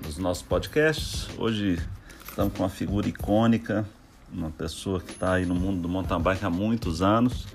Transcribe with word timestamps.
dos 0.00 0.18
nossos 0.18 0.42
podcasts. 0.42 1.28
Hoje 1.38 1.80
estamos 2.28 2.52
com 2.54 2.62
uma 2.62 2.68
figura 2.68 3.08
icônica, 3.08 3.86
uma 4.32 4.50
pessoa 4.50 5.00
que 5.00 5.12
está 5.12 5.34
aí 5.34 5.46
no 5.46 5.54
mundo 5.54 5.80
do 5.80 5.88
mountain 5.88 6.20
bike 6.20 6.44
há 6.44 6.50
muitos 6.50 7.02
anos 7.02 7.46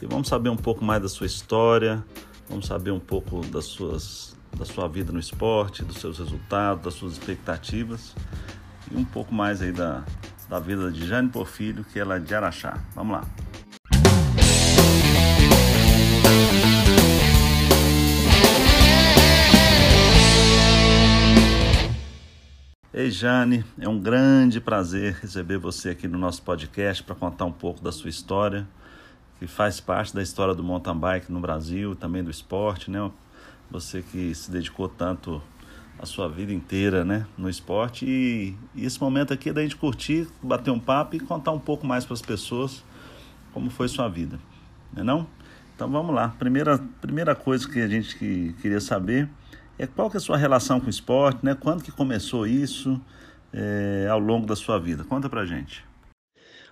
e 0.00 0.06
vamos 0.06 0.28
saber 0.28 0.48
um 0.50 0.56
pouco 0.56 0.84
mais 0.84 1.02
da 1.02 1.08
sua 1.08 1.26
história, 1.26 2.04
vamos 2.48 2.66
saber 2.66 2.90
um 2.90 3.00
pouco 3.00 3.40
das 3.46 3.64
suas, 3.64 4.36
da 4.56 4.64
sua 4.64 4.88
vida 4.88 5.12
no 5.12 5.18
esporte, 5.18 5.84
dos 5.84 5.98
seus 5.98 6.18
resultados, 6.18 6.84
das 6.84 6.94
suas 6.94 7.12
expectativas 7.12 8.14
e 8.90 8.96
um 8.96 9.04
pouco 9.04 9.34
mais 9.34 9.60
aí 9.60 9.72
da, 9.72 10.04
da 10.48 10.58
vida 10.58 10.90
de 10.90 11.06
Jane 11.06 11.28
Porfílio, 11.28 11.84
que 11.84 11.98
ela 11.98 12.16
é 12.16 12.18
de 12.20 12.34
Araxá. 12.34 12.78
Vamos 12.94 13.18
lá. 13.18 13.24
Ei 22.92 23.10
Jane, 23.10 23.66
é 23.78 23.86
um 23.86 24.00
grande 24.00 24.62
prazer 24.62 25.18
receber 25.20 25.58
você 25.58 25.90
aqui 25.90 26.08
no 26.08 26.16
nosso 26.16 26.40
podcast 26.40 27.02
para 27.02 27.14
contar 27.14 27.44
um 27.44 27.52
pouco 27.52 27.82
da 27.82 27.92
sua 27.92 28.08
história, 28.08 28.66
que 29.38 29.46
faz 29.46 29.78
parte 29.78 30.14
da 30.14 30.22
história 30.22 30.54
do 30.54 30.64
mountain 30.64 30.96
bike 30.96 31.30
no 31.30 31.38
Brasil, 31.38 31.94
também 31.94 32.24
do 32.24 32.30
esporte, 32.30 32.90
né? 32.90 33.10
Você 33.70 34.00
que 34.00 34.34
se 34.34 34.50
dedicou 34.50 34.88
tanto 34.88 35.42
a 35.98 36.06
sua 36.06 36.30
vida 36.30 36.50
inteira, 36.50 37.04
né, 37.04 37.26
no 37.36 37.50
esporte 37.50 38.06
e, 38.06 38.56
e 38.74 38.86
esse 38.86 38.98
momento 38.98 39.34
aqui 39.34 39.50
é 39.50 39.52
da 39.52 39.60
gente 39.60 39.76
curtir, 39.76 40.26
bater 40.42 40.70
um 40.70 40.80
papo 40.80 41.14
e 41.14 41.20
contar 41.20 41.50
um 41.52 41.60
pouco 41.60 41.86
mais 41.86 42.06
para 42.06 42.14
as 42.14 42.22
pessoas 42.22 42.82
como 43.52 43.68
foi 43.68 43.88
sua 43.88 44.08
vida, 44.08 44.40
não 44.94 45.02
é 45.02 45.04
não? 45.04 45.26
Então 45.76 45.90
vamos 45.90 46.14
lá. 46.14 46.28
Primeira 46.38 46.78
primeira 47.02 47.34
coisa 47.34 47.68
que 47.68 47.80
a 47.80 47.86
gente 47.86 48.16
que, 48.16 48.54
queria 48.62 48.80
saber 48.80 49.28
é 49.78 49.86
qual 49.86 50.10
que 50.10 50.16
é 50.16 50.18
a 50.18 50.20
sua 50.20 50.36
relação 50.36 50.80
com 50.80 50.86
o 50.86 50.90
esporte, 50.90 51.44
né? 51.44 51.56
Quando 51.58 51.82
que 51.82 51.92
começou 51.92 52.46
isso 52.46 53.00
é, 53.52 54.08
ao 54.10 54.18
longo 54.18 54.46
da 54.46 54.56
sua 54.56 54.78
vida? 54.78 55.04
Conta 55.04 55.28
pra 55.28 55.46
gente. 55.46 55.84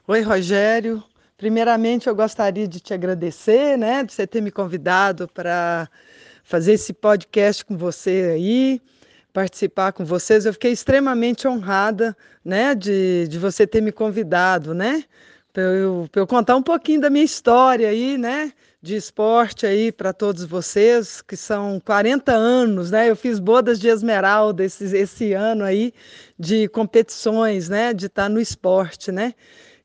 Oi, 0.09 0.21
Rogério. 0.23 1.03
Primeiramente, 1.37 2.07
eu 2.07 2.17
gostaria 2.17 2.67
de 2.67 2.81
te 2.81 2.95
agradecer, 2.95 3.77
né, 3.77 4.03
de 4.03 4.13
você 4.13 4.27
ter 4.27 4.41
me 4.41 4.51
convidado 4.51 5.29
para 5.29 5.87
fazer 6.43 6.73
esse 6.73 6.95
podcast 6.95 7.63
com 7.63 7.77
você 7.77 8.33
aí, 8.35 8.81
participar 9.35 9.93
com 9.93 10.03
vocês. 10.03 10.47
Eu 10.47 10.55
fiquei 10.55 10.73
extremamente 10.73 11.47
honrada, 11.47 12.17
né, 12.43 12.75
de, 12.75 13.29
de 13.29 13.39
você 13.39 13.67
ter 13.67 13.83
me 13.83 13.93
convidado, 13.93 14.73
né, 14.73 15.05
para 15.57 15.63
eu, 15.63 16.07
eu 16.15 16.27
contar 16.27 16.55
um 16.55 16.63
pouquinho 16.63 17.01
da 17.01 17.09
minha 17.09 17.25
história 17.25 17.89
aí, 17.89 18.19
né, 18.19 18.53
de 18.83 18.95
esporte 18.95 19.65
aí 19.65 19.91
para 19.91 20.13
todos 20.13 20.45
vocês, 20.45 21.23
que 21.23 21.35
são 21.35 21.81
40 21.81 22.31
anos, 22.31 22.91
né? 22.91 23.09
Eu 23.09 23.17
fiz 23.17 23.39
bodas 23.39 23.81
de 23.81 23.89
esmeralda 23.89 24.63
esse, 24.63 24.85
esse 24.95 25.33
ano 25.33 25.65
aí 25.65 25.95
de 26.39 26.69
competições, 26.69 27.71
né? 27.71 27.95
De 27.95 28.05
estar 28.05 28.29
no 28.29 28.39
esporte, 28.39 29.11
né? 29.11 29.33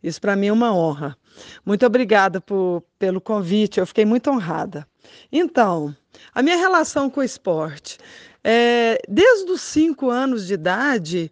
Isso 0.04 0.20
para 0.20 0.36
mim 0.36 0.48
é 0.48 0.54
uma 0.54 0.76
honra. 0.76 1.18
Muito 1.66 1.86
obrigada 1.86 2.42
por, 2.42 2.84
pelo 3.00 3.22
convite, 3.22 3.80
eu 3.80 3.88
fiquei 3.88 4.04
muito 4.04 4.30
honrada. 4.30 4.86
Então, 5.32 5.96
a 6.36 6.44
minha 6.44 6.58
relação 6.58 7.10
com 7.10 7.22
o 7.22 7.24
esporte. 7.24 7.98
É, 8.44 9.02
desde 9.08 9.50
os 9.50 9.62
cinco 9.62 10.10
anos 10.10 10.46
de 10.48 10.54
idade, 10.56 11.32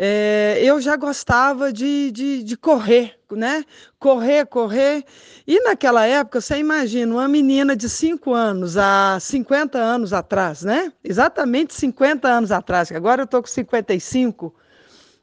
é, 0.00 0.60
eu 0.62 0.80
já 0.80 0.94
gostava 0.94 1.72
de, 1.72 2.12
de, 2.12 2.44
de, 2.44 2.56
correr, 2.56 3.18
né? 3.32 3.64
Correr, 3.98 4.46
correr. 4.46 5.04
E 5.44 5.60
naquela 5.64 6.06
época, 6.06 6.40
você 6.40 6.56
imagina 6.56 7.12
uma 7.12 7.26
menina 7.26 7.74
de 7.74 7.88
5 7.88 8.32
anos, 8.32 8.76
há 8.76 9.18
50 9.20 9.76
anos 9.76 10.12
atrás, 10.12 10.62
né? 10.62 10.92
Exatamente 11.02 11.74
50 11.74 12.28
anos 12.28 12.52
atrás, 12.52 12.88
que 12.88 12.94
agora 12.94 13.22
eu 13.22 13.24
estou 13.24 13.42
com 13.42 13.48
55. 13.48 14.54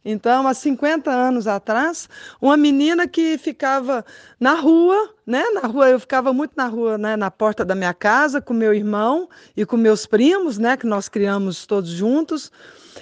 Então, 0.03 0.46
há 0.46 0.53
50 0.53 1.09
anos 1.09 1.47
atrás, 1.47 2.09
uma 2.41 2.58
menina 2.58 3.08
que 3.08 3.38
ficava 3.38 4.06
na 4.38 4.56
rua, 4.56 5.16
né? 5.25 5.44
Na 5.53 5.62
rua, 5.62 5.90
eu 5.90 6.00
ficava 6.02 6.34
muito 6.34 6.52
na 6.56 6.68
rua, 6.68 6.97
né? 6.97 7.16
Na 7.16 7.31
porta 7.31 7.64
da 7.64 7.74
minha 7.75 7.94
casa, 7.94 8.41
com 8.41 8.53
meu 8.53 8.74
irmão 8.74 9.30
e 9.56 9.66
com 9.66 9.78
meus 9.78 10.06
primos, 10.06 10.58
né? 10.58 10.75
Que 10.75 10.85
nós 10.85 11.08
criamos 11.08 11.66
todos 11.66 11.90
juntos. 11.90 12.52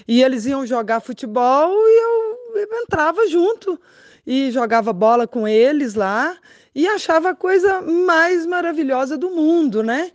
E 0.07 0.23
eles 0.23 0.45
iam 0.45 0.65
jogar 0.65 0.99
futebol 0.99 1.71
e 1.71 2.03
eu, 2.03 2.61
eu 2.61 2.81
entrava 2.83 3.27
junto 3.27 3.79
e 4.25 4.51
jogava 4.51 4.93
bola 4.93 5.27
com 5.27 5.47
eles 5.47 5.93
lá 5.93 6.35
e 6.73 6.87
achava 6.87 7.29
a 7.29 7.35
coisa 7.35 7.81
mais 7.81 8.45
maravilhosa 8.45 9.17
do 9.17 9.29
mundo, 9.29 9.83
né? 9.83 10.11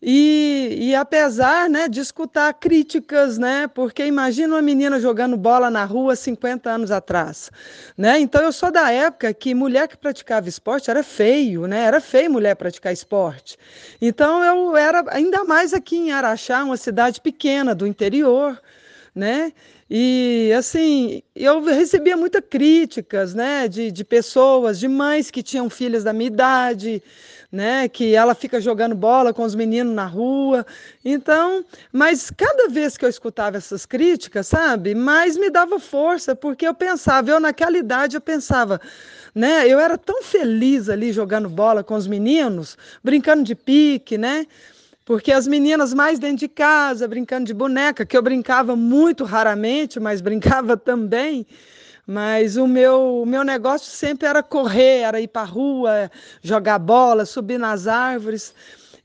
E, 0.00 0.78
e, 0.80 0.94
apesar 0.94 1.68
né, 1.68 1.88
de 1.88 1.98
escutar 1.98 2.54
críticas, 2.54 3.36
né, 3.36 3.66
porque 3.66 4.06
imagina 4.06 4.54
uma 4.54 4.62
menina 4.62 5.00
jogando 5.00 5.36
bola 5.36 5.70
na 5.70 5.84
rua 5.84 6.14
50 6.14 6.70
anos 6.70 6.92
atrás. 6.92 7.50
Né? 7.96 8.20
Então 8.20 8.40
eu 8.40 8.52
sou 8.52 8.70
da 8.70 8.92
época 8.92 9.34
que 9.34 9.52
mulher 9.54 9.88
que 9.88 9.96
praticava 9.96 10.48
esporte 10.48 10.88
era 10.88 11.02
feio, 11.02 11.66
né? 11.66 11.82
era 11.82 12.00
feio 12.00 12.30
mulher 12.30 12.54
praticar 12.54 12.92
esporte. 12.92 13.58
Então 14.00 14.44
eu 14.44 14.76
era, 14.76 15.04
ainda 15.08 15.42
mais 15.42 15.74
aqui 15.74 15.96
em 15.96 16.12
Araxá, 16.12 16.62
uma 16.62 16.76
cidade 16.76 17.20
pequena 17.20 17.74
do 17.74 17.84
interior, 17.84 18.56
né? 19.14 19.52
E 19.90 20.52
assim, 20.56 21.22
eu 21.34 21.62
recebia 21.62 22.16
muitas 22.16 22.42
críticas, 22.48 23.34
né, 23.34 23.66
de, 23.68 23.90
de 23.90 24.04
pessoas, 24.04 24.78
de 24.78 24.86
mães 24.86 25.30
que 25.30 25.42
tinham 25.42 25.70
filhas 25.70 26.04
da 26.04 26.12
minha 26.12 26.26
idade, 26.26 27.02
né, 27.50 27.88
que 27.88 28.14
ela 28.14 28.34
fica 28.34 28.60
jogando 28.60 28.94
bola 28.94 29.32
com 29.32 29.42
os 29.42 29.54
meninos 29.54 29.94
na 29.94 30.04
rua. 30.04 30.66
Então, 31.02 31.64
mas 31.90 32.30
cada 32.30 32.68
vez 32.68 32.98
que 32.98 33.04
eu 33.04 33.08
escutava 33.08 33.56
essas 33.56 33.86
críticas, 33.86 34.48
sabe, 34.48 34.94
mais 34.94 35.36
me 35.36 35.48
dava 35.48 35.78
força, 35.78 36.36
porque 36.36 36.66
eu 36.66 36.74
pensava, 36.74 37.30
eu 37.30 37.40
naquela 37.40 37.78
idade 37.78 38.16
eu 38.16 38.20
pensava, 38.20 38.78
né, 39.34 39.66
eu 39.66 39.80
era 39.80 39.96
tão 39.96 40.22
feliz 40.22 40.90
ali 40.90 41.12
jogando 41.12 41.48
bola 41.48 41.82
com 41.82 41.94
os 41.94 42.06
meninos, 42.06 42.76
brincando 43.02 43.42
de 43.42 43.54
pique, 43.54 44.18
né? 44.18 44.46
Porque 45.08 45.32
as 45.32 45.48
meninas 45.48 45.94
mais 45.94 46.18
dentro 46.18 46.36
de 46.36 46.48
casa, 46.48 47.08
brincando 47.08 47.46
de 47.46 47.54
boneca, 47.54 48.04
que 48.04 48.14
eu 48.14 48.20
brincava 48.20 48.76
muito 48.76 49.24
raramente, 49.24 49.98
mas 49.98 50.20
brincava 50.20 50.76
também. 50.76 51.46
Mas 52.06 52.58
o 52.58 52.66
meu, 52.66 53.22
o 53.22 53.24
meu 53.24 53.42
negócio 53.42 53.90
sempre 53.90 54.28
era 54.28 54.42
correr, 54.42 54.98
era 55.04 55.18
ir 55.18 55.28
para 55.28 55.40
a 55.40 55.46
rua, 55.46 56.10
jogar 56.42 56.78
bola, 56.78 57.24
subir 57.24 57.58
nas 57.58 57.86
árvores. 57.86 58.54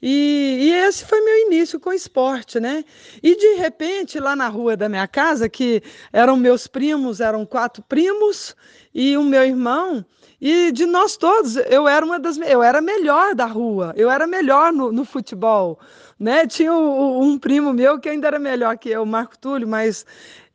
E, 0.02 0.58
e, 0.64 0.74
esse 0.74 1.06
foi 1.06 1.22
meu 1.22 1.48
início 1.48 1.80
com 1.80 1.94
esporte, 1.94 2.60
né? 2.60 2.84
E 3.24 3.38
de 3.38 3.54
repente, 3.54 4.20
lá 4.20 4.36
na 4.36 4.50
rua 4.50 4.76
da 4.76 4.90
minha 4.90 5.08
casa, 5.08 5.48
que 5.48 5.82
eram 6.12 6.36
meus 6.36 6.68
primos, 6.68 7.22
eram 7.22 7.46
quatro 7.46 7.82
primos 7.82 8.54
e 8.94 9.16
o 9.16 9.24
meu 9.24 9.46
irmão, 9.46 10.06
e 10.46 10.74
de 10.74 10.86
nós 10.86 11.16
todos, 11.16 11.56
eu 11.56 11.88
era 11.88 12.06
uma 12.06 12.20
das 12.20 12.38
eu 12.38 12.62
era 12.62 12.82
melhor 12.82 13.34
da 13.34 13.46
rua, 13.46 13.94
eu 13.96 14.12
era 14.12 14.28
melhor 14.28 14.74
no, 14.74 14.92
no 14.92 15.06
futebol. 15.06 15.80
Né? 16.20 16.46
Tinha 16.46 16.74
um, 16.74 17.22
um 17.22 17.40
primo 17.40 17.72
meu 17.72 17.98
que 17.98 18.10
ainda 18.10 18.28
era 18.28 18.38
melhor 18.38 18.78
que 18.78 18.90
eu, 18.90 19.06
Marco 19.06 19.38
Túlio, 19.40 19.66
mas 19.66 20.06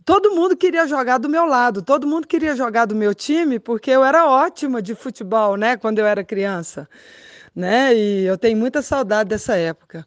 todo 0.05 0.33
mundo 0.33 0.55
queria 0.55 0.87
jogar 0.87 1.17
do 1.17 1.27
meu 1.27 1.47
lado, 1.47 1.81
todo 1.81 2.07
mundo 2.07 2.27
queria 2.27 2.55
jogar 2.55 2.85
do 2.85 2.95
meu 2.95 3.15
time, 3.15 3.59
porque 3.59 3.91
eu 3.91 4.05
era 4.05 4.29
ótima 4.29 4.83
de 4.83 4.95
futebol, 4.95 5.57
né, 5.57 5.75
quando 5.79 6.01
eu 6.01 6.07
era 6.07 6.23
criança, 6.23 6.87
né? 7.57 7.95
E 7.95 8.27
eu 8.27 8.37
tenho 8.37 8.59
muita 8.59 8.83
saudade 8.83 9.31
dessa 9.31 9.57
época. 9.57 10.07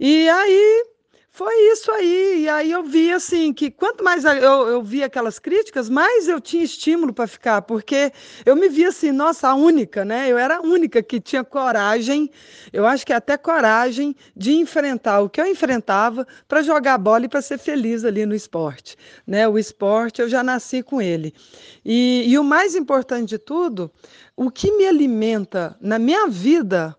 E 0.00 0.28
aí 0.28 0.84
foi 1.34 1.54
isso 1.72 1.90
aí. 1.90 2.42
E 2.42 2.48
aí 2.48 2.70
eu 2.70 2.84
vi 2.84 3.10
assim 3.10 3.54
que 3.54 3.70
quanto 3.70 4.04
mais 4.04 4.22
eu, 4.24 4.68
eu 4.68 4.82
via 4.82 5.06
aquelas 5.06 5.38
críticas, 5.38 5.88
mais 5.88 6.28
eu 6.28 6.38
tinha 6.38 6.62
estímulo 6.62 7.12
para 7.12 7.26
ficar, 7.26 7.62
porque 7.62 8.12
eu 8.44 8.54
me 8.54 8.68
via 8.68 8.88
assim, 8.88 9.10
nossa, 9.10 9.48
a 9.48 9.54
única, 9.54 10.04
né? 10.04 10.28
Eu 10.30 10.36
era 10.36 10.58
a 10.58 10.60
única 10.60 11.02
que 11.02 11.18
tinha 11.18 11.42
coragem, 11.42 12.30
eu 12.70 12.86
acho 12.86 13.06
que 13.06 13.14
até 13.14 13.38
coragem 13.38 14.14
de 14.36 14.52
enfrentar 14.52 15.20
o 15.20 15.30
que 15.30 15.40
eu 15.40 15.46
enfrentava 15.46 16.26
para 16.46 16.62
jogar 16.62 16.98
bola 16.98 17.24
e 17.24 17.28
para 17.28 17.40
ser 17.40 17.58
feliz 17.58 18.04
ali 18.04 18.26
no 18.26 18.34
esporte. 18.34 18.94
Né? 19.26 19.48
O 19.48 19.58
esporte 19.58 20.20
eu 20.20 20.28
já 20.28 20.42
nasci 20.42 20.82
com 20.82 21.00
ele. 21.00 21.34
E, 21.82 22.24
e 22.26 22.38
o 22.38 22.44
mais 22.44 22.76
importante 22.76 23.30
de 23.30 23.38
tudo, 23.38 23.90
o 24.36 24.50
que 24.50 24.70
me 24.72 24.86
alimenta 24.86 25.76
na 25.80 25.98
minha 25.98 26.28
vida 26.28 26.94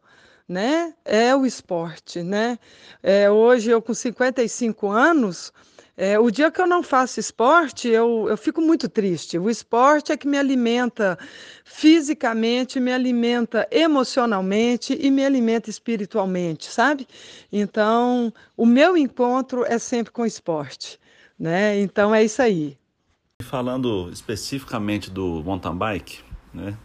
né, 0.48 0.94
é 1.06 1.36
o 1.36 1.46
esporte, 1.46 2.22
né? 2.24 2.58
É, 3.02 3.30
hoje 3.30 3.70
eu 3.72 3.82
com 3.82 3.94
55 3.94 4.90
anos, 4.90 5.52
É, 5.96 6.18
o 6.20 6.32
dia 6.32 6.50
que 6.52 6.60
eu 6.60 6.66
não 6.68 6.82
faço 6.82 7.20
esporte, 7.20 7.88
eu, 7.88 8.28
eu 8.28 8.36
fico 8.38 8.60
muito 8.62 8.90
triste. 8.90 9.38
O 9.38 9.48
esporte 9.50 10.12
é 10.12 10.18
que 10.18 10.28
me 10.28 10.38
alimenta 10.40 11.18
fisicamente, 11.64 12.80
me 12.80 12.92
alimenta 12.92 13.68
emocionalmente 13.72 14.98
e 15.00 15.12
me 15.12 15.24
alimenta 15.24 15.70
espiritualmente, 15.70 16.66
sabe? 16.66 17.08
Então, 17.52 18.34
o 18.58 18.66
meu 18.66 18.98
encontro 18.98 19.64
é 19.66 19.78
sempre 19.78 20.12
com 20.12 20.26
esporte, 20.26 21.00
né? 21.38 21.80
Então 21.80 22.14
é 22.14 22.24
isso 22.24 22.42
aí. 22.42 22.78
Falando 23.44 24.10
especificamente 24.12 25.12
do 25.12 25.44
mountain 25.44 25.76
bike, 25.78 26.24
né? 26.54 26.80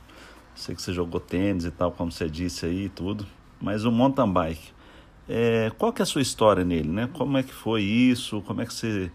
Sei 0.54 0.74
que 0.74 0.82
você 0.82 0.92
jogou 0.92 1.20
tênis 1.20 1.64
e 1.64 1.70
tal, 1.70 1.92
como 1.92 2.10
você 2.12 2.28
disse 2.28 2.66
aí 2.66 2.88
tudo, 2.90 3.26
mas 3.60 3.84
o 3.84 3.92
mountain 3.92 4.30
bike, 4.32 4.72
é, 5.28 5.70
qual 5.78 5.92
que 5.92 6.00
é 6.00 6.04
a 6.04 6.06
sua 6.06 6.22
história 6.22 6.64
nele, 6.64 6.88
né? 6.88 7.08
Como 7.12 7.36
é 7.36 7.42
que 7.42 7.52
foi 7.52 7.82
isso? 7.82 8.40
Como 8.42 8.62
é 8.62 8.66
que 8.66 8.72
você 8.72 9.10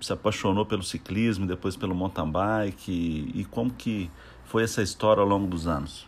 se 0.00 0.12
apaixonou 0.12 0.64
pelo 0.66 0.82
ciclismo, 0.82 1.46
depois 1.46 1.76
pelo 1.76 1.94
mountain 1.94 2.30
bike 2.30 2.90
e, 2.90 3.40
e 3.40 3.44
como 3.44 3.70
que 3.70 4.10
foi 4.44 4.64
essa 4.64 4.82
história 4.82 5.20
ao 5.20 5.28
longo 5.28 5.46
dos 5.46 5.66
anos? 5.66 6.06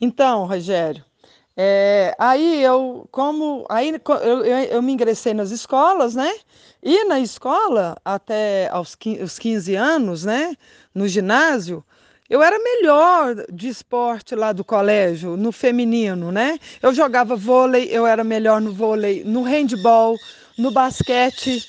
Então, 0.00 0.46
Rogério, 0.46 1.04
é, 1.56 2.14
aí 2.18 2.62
eu, 2.62 3.08
como, 3.10 3.64
aí 3.70 3.90
eu, 3.90 4.14
eu, 4.16 4.44
eu, 4.44 4.82
me 4.82 4.92
ingressei 4.92 5.32
nas 5.32 5.50
escolas, 5.50 6.14
né? 6.14 6.30
E 6.82 7.04
na 7.04 7.18
escola, 7.18 7.96
até 8.04 8.68
aos 8.68 8.94
15 8.94 9.74
anos, 9.74 10.24
né? 10.24 10.54
No 10.94 11.08
ginásio, 11.08 11.82
eu 12.28 12.42
era 12.42 12.58
melhor 12.58 13.34
de 13.52 13.68
esporte 13.68 14.34
lá 14.34 14.52
do 14.52 14.64
colégio, 14.64 15.36
no 15.36 15.52
feminino, 15.52 16.32
né? 16.32 16.58
Eu 16.82 16.92
jogava 16.92 17.36
vôlei, 17.36 17.88
eu 17.90 18.06
era 18.06 18.24
melhor 18.24 18.60
no 18.60 18.72
vôlei, 18.72 19.22
no 19.24 19.42
handball, 19.42 20.16
no 20.58 20.70
basquete, 20.70 21.64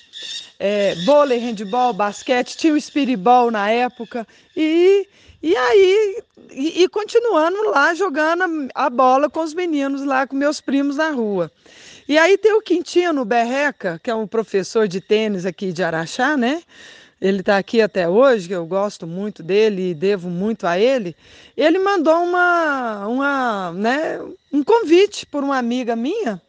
é, 0.60 0.96
vôlei, 1.06 1.38
handball, 1.38 1.94
basquete, 1.94 2.58
tinha 2.58 2.74
o 2.74 2.82
spiritball 2.82 3.52
na 3.52 3.70
época. 3.70 4.28
E, 4.56 5.08
e 5.42 5.56
aí, 5.56 6.24
e, 6.52 6.84
e 6.84 6.90
continuando 6.90 7.70
lá 7.70 7.94
jogando 7.94 8.70
a 8.74 8.90
bola 8.90 9.30
com 9.30 9.42
os 9.42 9.54
meninos 9.54 10.04
lá, 10.04 10.26
com 10.26 10.36
meus 10.36 10.60
primos 10.60 10.98
na 10.98 11.12
rua. 11.12 11.52
E 12.08 12.18
aí 12.18 12.38
tem 12.38 12.54
o 12.54 12.62
Quintino 12.62 13.26
Berreca, 13.26 14.00
que 14.02 14.10
é 14.10 14.16
um 14.16 14.26
professor 14.26 14.88
de 14.88 15.02
tênis 15.02 15.46
aqui 15.46 15.74
de 15.74 15.84
Araxá, 15.84 16.38
né? 16.38 16.64
Ele 17.20 17.40
está 17.40 17.58
aqui 17.58 17.82
até 17.82 18.08
hoje, 18.08 18.52
eu 18.52 18.66
gosto 18.66 19.08
muito 19.08 19.42
dele 19.42 19.92
e 19.92 19.94
devo 19.94 20.30
muito 20.30 20.68
a 20.68 20.80
ele. 20.80 21.16
Ele 21.56 21.80
mandou 21.80 22.16
uma, 22.24 23.08
uma, 23.08 23.72
né, 23.74 24.20
um 24.54 24.64
convite 24.64 25.26
por 25.26 25.44
uma 25.44 25.58
amiga 25.58 25.96
minha, 25.96 26.42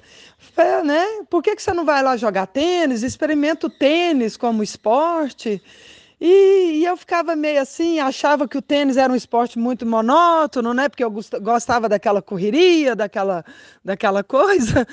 né? 0.85 1.05
Por 1.31 1.43
que, 1.43 1.55
que 1.57 1.63
você 1.63 1.73
não 1.73 1.85
vai 1.85 2.03
lá 2.03 2.17
jogar 2.17 2.47
tênis? 2.47 3.03
Experimenta 3.03 3.67
o 3.67 3.71
tênis 3.71 4.37
como 4.37 4.63
esporte. 4.63 5.63
E, 6.21 6.81
e, 6.81 6.85
eu 6.85 6.97
ficava 6.97 7.37
meio 7.37 7.63
assim, 7.63 8.01
achava 8.01 8.49
que 8.49 8.59
o 8.59 8.63
tênis 8.63 8.97
era 8.97 9.13
um 9.13 9.15
esporte 9.15 9.57
muito 9.57 9.87
monótono, 9.87 10.75
né? 10.75 10.89
Porque 10.89 11.05
eu 11.05 11.15
gostava 11.41 11.89
daquela 11.89 12.21
correria, 12.21 12.97
daquela, 12.97 13.45
daquela 13.85 14.25
coisa. 14.25 14.87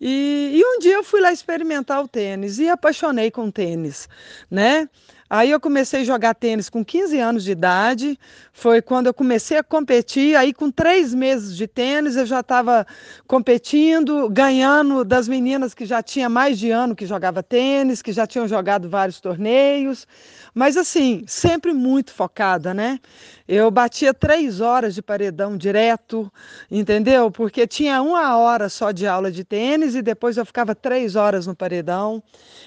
E, 0.00 0.50
e 0.54 0.64
um 0.64 0.80
dia 0.80 0.94
eu 0.94 1.04
fui 1.04 1.20
lá 1.20 1.32
experimentar 1.32 2.02
o 2.02 2.08
tênis 2.08 2.58
e 2.58 2.68
apaixonei 2.68 3.30
com 3.30 3.44
o 3.44 3.52
tênis, 3.52 4.08
né? 4.50 4.88
Aí 5.34 5.50
eu 5.50 5.58
comecei 5.58 6.02
a 6.02 6.04
jogar 6.04 6.34
tênis 6.34 6.68
com 6.68 6.84
15 6.84 7.18
anos 7.18 7.42
de 7.42 7.52
idade, 7.52 8.18
foi 8.52 8.82
quando 8.82 9.06
eu 9.06 9.14
comecei 9.14 9.56
a 9.56 9.62
competir. 9.62 10.36
Aí, 10.36 10.52
com 10.52 10.70
três 10.70 11.14
meses 11.14 11.56
de 11.56 11.66
tênis, 11.66 12.16
eu 12.16 12.26
já 12.26 12.40
estava 12.40 12.86
competindo, 13.26 14.28
ganhando 14.28 15.06
das 15.06 15.26
meninas 15.26 15.72
que 15.72 15.86
já 15.86 16.02
tinha 16.02 16.28
mais 16.28 16.58
de 16.58 16.70
ano 16.70 16.94
que 16.94 17.06
jogava 17.06 17.42
tênis, 17.42 18.02
que 18.02 18.12
já 18.12 18.26
tinham 18.26 18.46
jogado 18.46 18.90
vários 18.90 19.20
torneios. 19.20 20.06
Mas 20.54 20.76
assim, 20.76 21.24
sempre 21.26 21.72
muito 21.72 22.12
focada, 22.12 22.74
né? 22.74 23.00
Eu 23.46 23.70
batia 23.70 24.14
três 24.14 24.60
horas 24.60 24.94
de 24.94 25.02
paredão 25.02 25.56
direto, 25.56 26.32
entendeu? 26.70 27.30
Porque 27.30 27.66
tinha 27.66 28.00
uma 28.00 28.36
hora 28.36 28.68
só 28.68 28.92
de 28.92 29.06
aula 29.06 29.30
de 29.30 29.44
tênis 29.44 29.94
e 29.94 30.02
depois 30.02 30.36
eu 30.36 30.46
ficava 30.46 30.74
três 30.74 31.16
horas 31.16 31.46
no 31.46 31.54
paredão. 31.54 32.22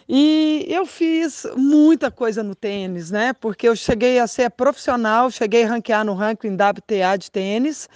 E 0.08 0.66
eu 0.68 0.86
fiz 0.86 1.48
muita 1.56 2.12
coisa 2.12 2.44
no 2.44 2.54
tênis, 2.54 3.10
né? 3.10 3.34
Porque 3.34 3.68
eu 3.68 3.76
cheguei 3.76 4.20
a 4.20 4.28
ser 4.28 4.52
profissional, 4.52 5.32
cheguei 5.32 5.64
a 5.64 5.70
ranquear 5.70 6.06
no 6.06 6.14
ranking 6.14 6.54
WTA 6.54 7.18
de 7.18 7.32
tênis. 7.32 7.90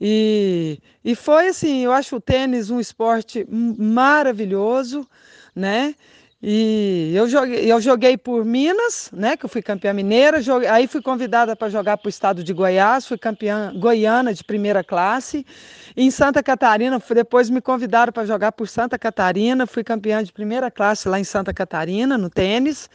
E, 0.00 0.80
e 1.04 1.14
foi 1.14 1.48
assim, 1.48 1.84
eu 1.84 1.92
acho 1.92 2.16
o 2.16 2.20
tênis 2.20 2.70
um 2.70 2.78
esporte 2.78 3.46
maravilhoso, 3.50 5.06
né? 5.54 5.94
E 6.40 7.12
eu 7.16 7.28
joguei, 7.28 7.72
eu 7.72 7.80
joguei 7.80 8.16
por 8.16 8.44
Minas, 8.44 9.10
né, 9.12 9.36
que 9.36 9.44
eu 9.44 9.48
fui 9.48 9.60
campeã 9.60 9.92
mineira, 9.92 10.40
joguei, 10.40 10.68
aí 10.68 10.86
fui 10.86 11.02
convidada 11.02 11.56
para 11.56 11.68
jogar 11.68 11.96
para 11.96 12.06
o 12.06 12.08
estado 12.08 12.44
de 12.44 12.52
Goiás, 12.52 13.08
fui 13.08 13.18
campeã 13.18 13.72
goiana 13.74 14.32
de 14.32 14.44
primeira 14.44 14.84
classe. 14.84 15.44
Em 15.96 16.12
Santa 16.12 16.40
Catarina, 16.40 17.02
depois 17.12 17.50
me 17.50 17.60
convidaram 17.60 18.12
para 18.12 18.24
jogar 18.24 18.52
por 18.52 18.68
Santa 18.68 18.96
Catarina, 18.96 19.66
fui 19.66 19.82
campeã 19.82 20.22
de 20.22 20.32
primeira 20.32 20.70
classe 20.70 21.08
lá 21.08 21.18
em 21.18 21.24
Santa 21.24 21.52
Catarina, 21.52 22.16
no 22.16 22.30
tênis. 22.30 22.88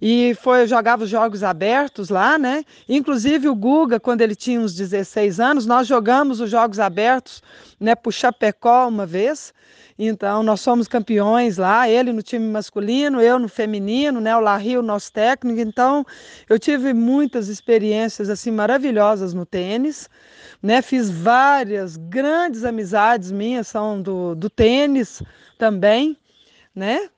E 0.00 0.36
foi, 0.40 0.62
eu 0.62 0.68
jogava 0.68 1.02
os 1.02 1.10
jogos 1.10 1.42
abertos 1.42 2.10
lá, 2.10 2.38
né? 2.38 2.62
Inclusive 2.88 3.48
o 3.48 3.56
Guga, 3.56 3.98
quando 3.98 4.20
ele 4.20 4.36
tinha 4.36 4.60
uns 4.60 4.72
16 4.72 5.40
anos, 5.40 5.66
nós 5.66 5.88
jogamos 5.88 6.38
os 6.40 6.48
jogos 6.48 6.78
abertos, 6.78 7.42
né, 7.80 7.96
por 7.96 8.12
Chapecó 8.12 8.86
uma 8.86 9.04
vez. 9.04 9.52
Então, 9.98 10.42
nós 10.42 10.60
somos 10.60 10.88
campeões 10.88 11.56
lá, 11.56 11.88
ele 11.88 12.12
no 12.12 12.22
time 12.22 12.46
masculino, 12.46 13.20
eu 13.20 13.38
no 13.38 13.48
feminino, 13.48 14.20
né? 14.20 14.36
O 14.36 14.40
Larry, 14.40 14.76
o 14.76 14.82
nosso 14.82 15.12
técnico. 15.12 15.60
Então, 15.60 16.04
eu 16.48 16.58
tive 16.58 16.92
muitas 16.92 17.48
experiências 17.48 18.28
assim 18.28 18.50
maravilhosas 18.50 19.32
no 19.32 19.46
tênis, 19.46 20.08
né? 20.60 20.82
Fiz 20.82 21.10
várias 21.10 21.96
grandes 21.96 22.64
amizades 22.64 23.30
minhas, 23.30 23.68
são 23.68 24.02
do, 24.02 24.34
do 24.34 24.50
tênis 24.50 25.22
também, 25.58 26.16
né? 26.74 27.08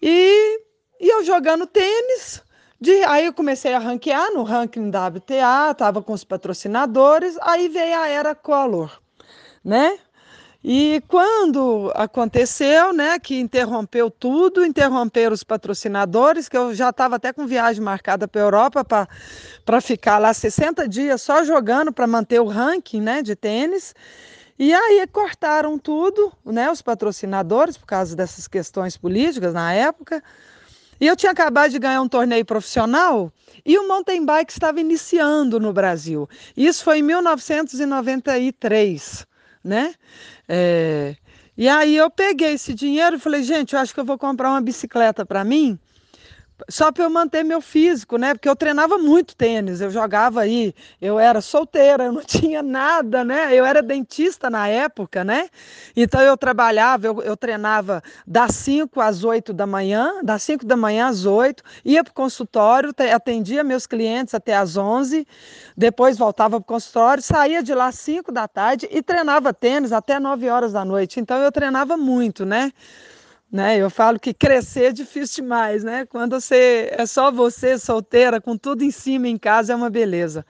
E, 0.00 0.60
e 0.98 1.12
eu 1.12 1.22
jogando 1.24 1.66
tênis, 1.66 2.42
de, 2.80 3.04
aí 3.04 3.26
eu 3.26 3.32
comecei 3.34 3.74
a 3.74 3.78
ranquear 3.78 4.32
no 4.32 4.42
ranking 4.42 4.88
WTA, 4.88 5.70
estava 5.70 6.02
com 6.02 6.14
os 6.14 6.24
patrocinadores, 6.24 7.36
aí 7.42 7.68
veio 7.68 7.96
a 7.96 8.08
era 8.08 8.34
Color, 8.34 8.90
né? 9.62 9.98
E 10.64 11.02
quando 11.08 11.90
aconteceu, 11.92 12.92
né, 12.92 13.18
que 13.18 13.36
interrompeu 13.36 14.08
tudo, 14.08 14.64
interromperam 14.64 15.34
os 15.34 15.42
patrocinadores, 15.42 16.48
que 16.48 16.56
eu 16.56 16.72
já 16.72 16.90
estava 16.90 17.16
até 17.16 17.32
com 17.32 17.48
viagem 17.48 17.82
marcada 17.82 18.28
para 18.28 18.40
a 18.40 18.44
Europa 18.44 19.08
para 19.64 19.80
ficar 19.80 20.18
lá 20.18 20.32
60 20.32 20.86
dias 20.86 21.20
só 21.20 21.42
jogando 21.42 21.92
para 21.92 22.06
manter 22.06 22.40
o 22.40 22.46
ranking 22.46 23.00
né, 23.00 23.22
de 23.22 23.34
tênis. 23.34 23.92
E 24.56 24.72
aí 24.72 25.04
cortaram 25.08 25.76
tudo, 25.76 26.32
né, 26.44 26.70
os 26.70 26.80
patrocinadores, 26.80 27.76
por 27.76 27.86
causa 27.86 28.14
dessas 28.14 28.46
questões 28.46 28.96
políticas 28.96 29.52
na 29.52 29.74
época. 29.74 30.22
E 31.00 31.08
eu 31.08 31.16
tinha 31.16 31.32
acabado 31.32 31.72
de 31.72 31.80
ganhar 31.80 32.00
um 32.00 32.08
torneio 32.08 32.44
profissional 32.44 33.32
e 33.66 33.76
o 33.76 33.88
mountain 33.88 34.24
bike 34.24 34.52
estava 34.52 34.80
iniciando 34.80 35.58
no 35.58 35.72
Brasil. 35.72 36.28
Isso 36.56 36.84
foi 36.84 37.00
em 37.00 37.02
1993 37.02 39.26
né? 39.62 39.94
É, 40.48 41.16
e 41.56 41.68
aí 41.68 41.96
eu 41.96 42.10
peguei 42.10 42.54
esse 42.54 42.74
dinheiro 42.74 43.16
e 43.16 43.20
falei, 43.20 43.42
gente, 43.42 43.74
eu 43.74 43.80
acho 43.80 43.94
que 43.94 44.00
eu 44.00 44.04
vou 44.04 44.18
comprar 44.18 44.50
uma 44.50 44.60
bicicleta 44.60 45.24
para 45.24 45.44
mim 45.44 45.78
só 46.68 46.92
para 46.92 47.04
eu 47.04 47.10
manter 47.10 47.42
meu 47.44 47.60
físico, 47.60 48.16
né? 48.16 48.34
Porque 48.34 48.48
eu 48.48 48.56
treinava 48.56 48.98
muito 48.98 49.36
tênis, 49.36 49.80
eu 49.80 49.90
jogava 49.90 50.40
aí, 50.40 50.74
eu 51.00 51.18
era 51.18 51.40
solteira, 51.40 52.04
eu 52.06 52.12
não 52.12 52.22
tinha 52.22 52.62
nada, 52.62 53.24
né? 53.24 53.54
Eu 53.54 53.64
era 53.64 53.82
dentista 53.82 54.50
na 54.50 54.68
época, 54.68 55.24
né? 55.24 55.48
Então 55.96 56.20
eu 56.20 56.36
trabalhava, 56.36 57.06
eu, 57.06 57.22
eu 57.22 57.36
treinava 57.36 58.02
das 58.26 58.54
5 58.56 59.00
às 59.00 59.24
8 59.24 59.52
da 59.52 59.66
manhã, 59.66 60.20
das 60.22 60.42
5 60.42 60.64
da 60.64 60.76
manhã 60.76 61.08
às 61.08 61.24
8, 61.24 61.62
ia 61.84 62.02
para 62.02 62.10
o 62.10 62.14
consultório, 62.14 62.94
atendia 63.14 63.64
meus 63.64 63.86
clientes 63.86 64.34
até 64.34 64.56
às 64.56 64.76
11, 64.76 65.26
depois 65.76 66.18
voltava 66.18 66.60
para 66.60 66.62
o 66.62 66.64
consultório, 66.64 67.22
saía 67.22 67.62
de 67.62 67.74
lá 67.74 67.86
às 67.86 67.98
5 67.98 68.32
da 68.32 68.48
tarde 68.48 68.88
e 68.90 69.02
treinava 69.02 69.52
tênis 69.52 69.92
até 69.92 70.18
9 70.18 70.48
horas 70.48 70.72
da 70.72 70.84
noite. 70.84 71.20
Então 71.20 71.38
eu 71.38 71.52
treinava 71.52 71.96
muito, 71.96 72.44
né? 72.44 72.72
Né? 73.52 73.76
Eu 73.76 73.90
falo 73.90 74.18
que 74.18 74.32
crescer 74.32 74.84
é 74.84 74.92
difícil 74.92 75.44
demais, 75.44 75.84
né? 75.84 76.06
Quando 76.06 76.40
você 76.40 76.88
é 76.90 77.04
só 77.04 77.30
você 77.30 77.78
solteira, 77.78 78.40
com 78.40 78.56
tudo 78.56 78.82
em 78.82 78.90
cima 78.90 79.28
em 79.28 79.36
casa, 79.36 79.74
é 79.74 79.76
uma 79.76 79.90
beleza. 79.90 80.46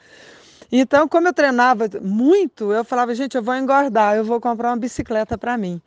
Então, 0.70 1.08
como 1.08 1.26
eu 1.26 1.34
treinava 1.34 1.86
muito, 2.00 2.72
eu 2.72 2.84
falava, 2.84 3.14
gente, 3.14 3.36
eu 3.36 3.42
vou 3.42 3.56
engordar, 3.56 4.16
eu 4.16 4.24
vou 4.24 4.40
comprar 4.40 4.70
uma 4.70 4.76
bicicleta 4.76 5.36
para 5.36 5.58
mim. 5.58 5.82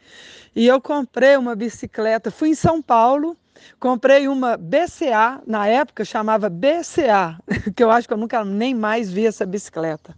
E 0.53 0.67
eu 0.67 0.79
comprei 0.81 1.37
uma 1.37 1.55
bicicleta, 1.55 2.29
fui 2.29 2.49
em 2.49 2.55
São 2.55 2.81
Paulo, 2.81 3.37
comprei 3.79 4.27
uma 4.27 4.57
BCA, 4.57 5.41
na 5.47 5.67
época 5.67 6.03
chamava 6.05 6.49
BCA, 6.49 7.39
que 7.75 7.83
eu 7.83 7.89
acho 7.89 8.07
que 8.07 8.13
eu 8.13 8.17
nunca 8.17 8.43
nem 8.43 8.75
mais 8.75 9.09
vi 9.11 9.25
essa 9.25 9.45
bicicleta. 9.45 10.15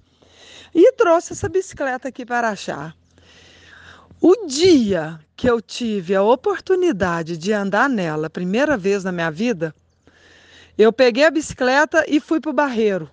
E 0.74 0.92
trouxe 0.94 1.34
essa 1.34 1.48
bicicleta 1.48 2.08
aqui 2.08 2.26
para 2.26 2.50
achar. 2.50 2.94
O 4.20 4.48
dia 4.48 5.20
que 5.36 5.48
eu 5.48 5.62
tive 5.62 6.16
a 6.16 6.24
oportunidade 6.24 7.38
de 7.38 7.54
andar 7.54 7.88
nela, 7.88 8.30
primeira 8.30 8.76
vez 8.76 9.04
na 9.04 9.12
minha 9.12 9.30
vida, 9.30 9.74
eu 10.76 10.92
peguei 10.92 11.24
a 11.26 11.32
bicicleta 11.32 12.04
e 12.08 12.20
fui 12.20 12.40
para 12.40 12.50
o 12.50 12.54
Barreiro. 12.54 13.10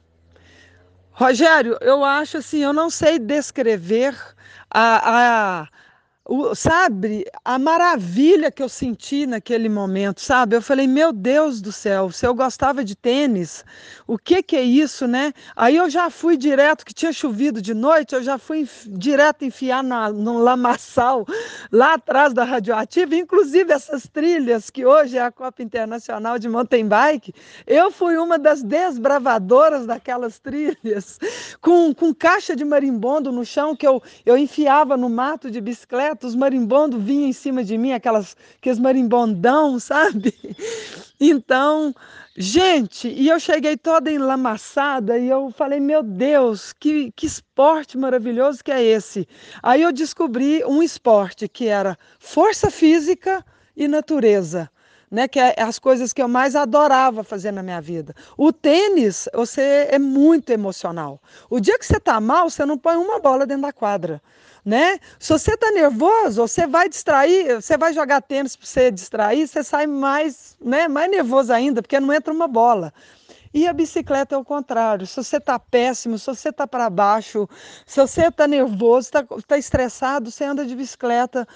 Rogério, 1.13 1.77
eu 1.81 2.03
acho 2.03 2.39
assim, 2.39 2.63
eu 2.63 2.73
não 2.73 2.89
sei 2.89 3.19
descrever 3.19 4.17
a, 4.71 5.61
a 5.63 5.69
o, 6.27 6.55
sabe, 6.55 7.27
a 7.45 7.59
maravilha 7.59 8.51
que 8.51 8.63
eu 8.63 8.69
senti 8.69 9.27
naquele 9.27 9.69
momento, 9.69 10.23
sabe? 10.23 10.57
Eu 10.57 10.63
falei, 10.63 10.87
meu 10.87 11.13
Deus 11.13 11.61
do 11.61 11.71
céu, 11.71 12.11
se 12.11 12.27
eu 12.27 12.35
gostava 12.35 12.83
de 12.83 12.97
tênis, 12.97 13.63
o 14.07 14.17
que 14.17 14.43
que 14.43 14.57
é 14.57 14.63
isso, 14.63 15.07
né? 15.07 15.35
Aí 15.55 15.77
eu 15.77 15.91
já 15.91 16.09
fui 16.09 16.39
direto, 16.39 16.85
que 16.85 16.95
tinha 16.95 17.13
chovido 17.13 17.61
de 17.61 17.75
noite, 17.75 18.15
eu 18.15 18.23
já 18.23 18.39
fui 18.39 18.67
direto 18.87 19.45
enfiar 19.45 19.85
na, 19.85 20.11
no 20.11 20.39
lamaçal, 20.39 21.27
lá 21.71 21.95
atrás 21.95 22.33
da 22.33 22.43
radioativa, 22.43 23.15
inclusive 23.15 23.71
essas 23.71 24.07
trilhas 24.07 24.71
que 24.71 24.87
hoje 24.87 25.19
é 25.19 25.23
a 25.23 25.31
Copa 25.31 25.63
Internacional 25.63 26.39
de 26.39 26.49
Mountain 26.49 26.89
Bike, 26.89 27.35
eu 27.67 27.91
fui 27.91 28.17
uma 28.17 28.39
das 28.39 28.63
desbravadoras 28.63 29.85
daquelas 29.85 30.39
trilhas, 30.39 31.19
com, 31.61 31.93
com 31.95 32.15
caixa 32.15 32.57
de 32.57 32.65
marimbondo 32.65 33.31
no 33.31 33.45
chão 33.45 33.77
que 33.77 33.87
eu, 33.87 34.03
eu 34.25 34.39
enfiava 34.39 34.97
no 34.97 35.11
mato 35.11 35.51
de 35.51 35.61
bicicleta, 35.61 36.14
os 36.23 36.35
marimbondos 36.35 37.03
vinham 37.03 37.29
em 37.29 37.33
cima 37.33 37.65
de 37.65 37.77
mim, 37.77 37.93
aquelas, 37.93 38.37
aqueles 38.57 38.79
marimbondão, 38.79 39.79
sabe? 39.81 40.35
Então, 41.21 41.95
gente, 42.37 43.09
e 43.09 43.29
eu 43.29 43.41
cheguei 43.41 43.77
toda 43.77 44.11
enlamaçada 44.11 45.19
e 45.19 45.29
eu 45.29 45.51
falei, 45.51 45.81
meu 45.81 46.03
Deus, 46.03 46.73
que, 46.73 47.13
que 47.13 47.27
esporte 47.27 47.97
maravilhoso 47.97 48.63
que 48.63 48.73
é 48.73 48.83
esse. 48.83 49.27
Aí 49.63 49.83
eu 49.83 49.93
descobri 49.93 50.65
um 50.65 50.83
esporte 50.83 51.49
que 51.49 51.69
era 51.69 51.97
força 52.19 52.71
física 52.71 53.45
e 53.77 53.89
natureza. 53.89 54.71
Né, 55.11 55.29
que 55.29 55.39
é 55.39 55.55
as 55.63 55.79
coisas 55.79 56.13
que 56.13 56.21
eu 56.21 56.27
mais 56.27 56.57
adorava 56.57 57.23
fazer 57.23 57.53
na 57.53 57.63
minha 57.63 57.81
vida. 57.81 58.13
O 58.37 58.53
tênis, 58.53 59.29
você 59.33 59.87
é 59.89 59.97
muito 59.97 60.51
emocional. 60.51 61.21
O 61.49 61.61
dia 61.61 61.79
que 61.79 61.87
você 61.87 61.99
está 61.99 62.21
mal, 62.21 62.51
você 62.51 62.67
não 62.67 62.77
põe 62.77 62.97
uma 62.97 63.21
bola 63.21 63.47
dentro 63.47 63.63
da 63.63 63.73
quadra 63.73 64.21
né? 64.65 64.99
Se 65.19 65.33
você 65.33 65.55
está 65.55 65.71
nervoso, 65.71 66.43
você 66.47 66.67
vai 66.67 66.89
distrair, 66.89 67.61
você 67.61 67.77
vai 67.77 67.93
jogar 67.93 68.23
tênis 68.23 68.57
para 68.57 68.67
você 68.67 68.91
distrair, 68.91 69.47
você 69.47 69.63
sai 69.63 69.87
mais, 69.87 70.57
né, 70.61 70.89
mais 70.89 71.11
nervoso 71.11 71.53
ainda, 71.53 71.83
porque 71.83 72.01
não 72.01 72.13
entra 72.13 72.33
uma 72.33 72.49
bola. 72.49 72.93
E 73.53 73.69
a 73.69 73.73
bicicleta 73.73 74.35
é 74.35 74.39
o 74.39 74.45
contrário. 74.45 75.07
Se 75.07 75.15
você 75.15 75.37
está 75.37 75.57
péssimo, 75.61 76.19
se 76.19 76.27
você 76.27 76.49
está 76.49 76.67
para 76.67 76.91
baixo, 76.91 77.49
se 77.87 78.01
você 78.01 78.27
está 78.27 78.49
nervoso, 78.49 79.07
está 79.07 79.25
tá 79.47 79.57
estressado, 79.57 80.29
você 80.29 80.45
anda 80.45 80.67
de 80.67 80.75
bicicleta, 80.75 81.47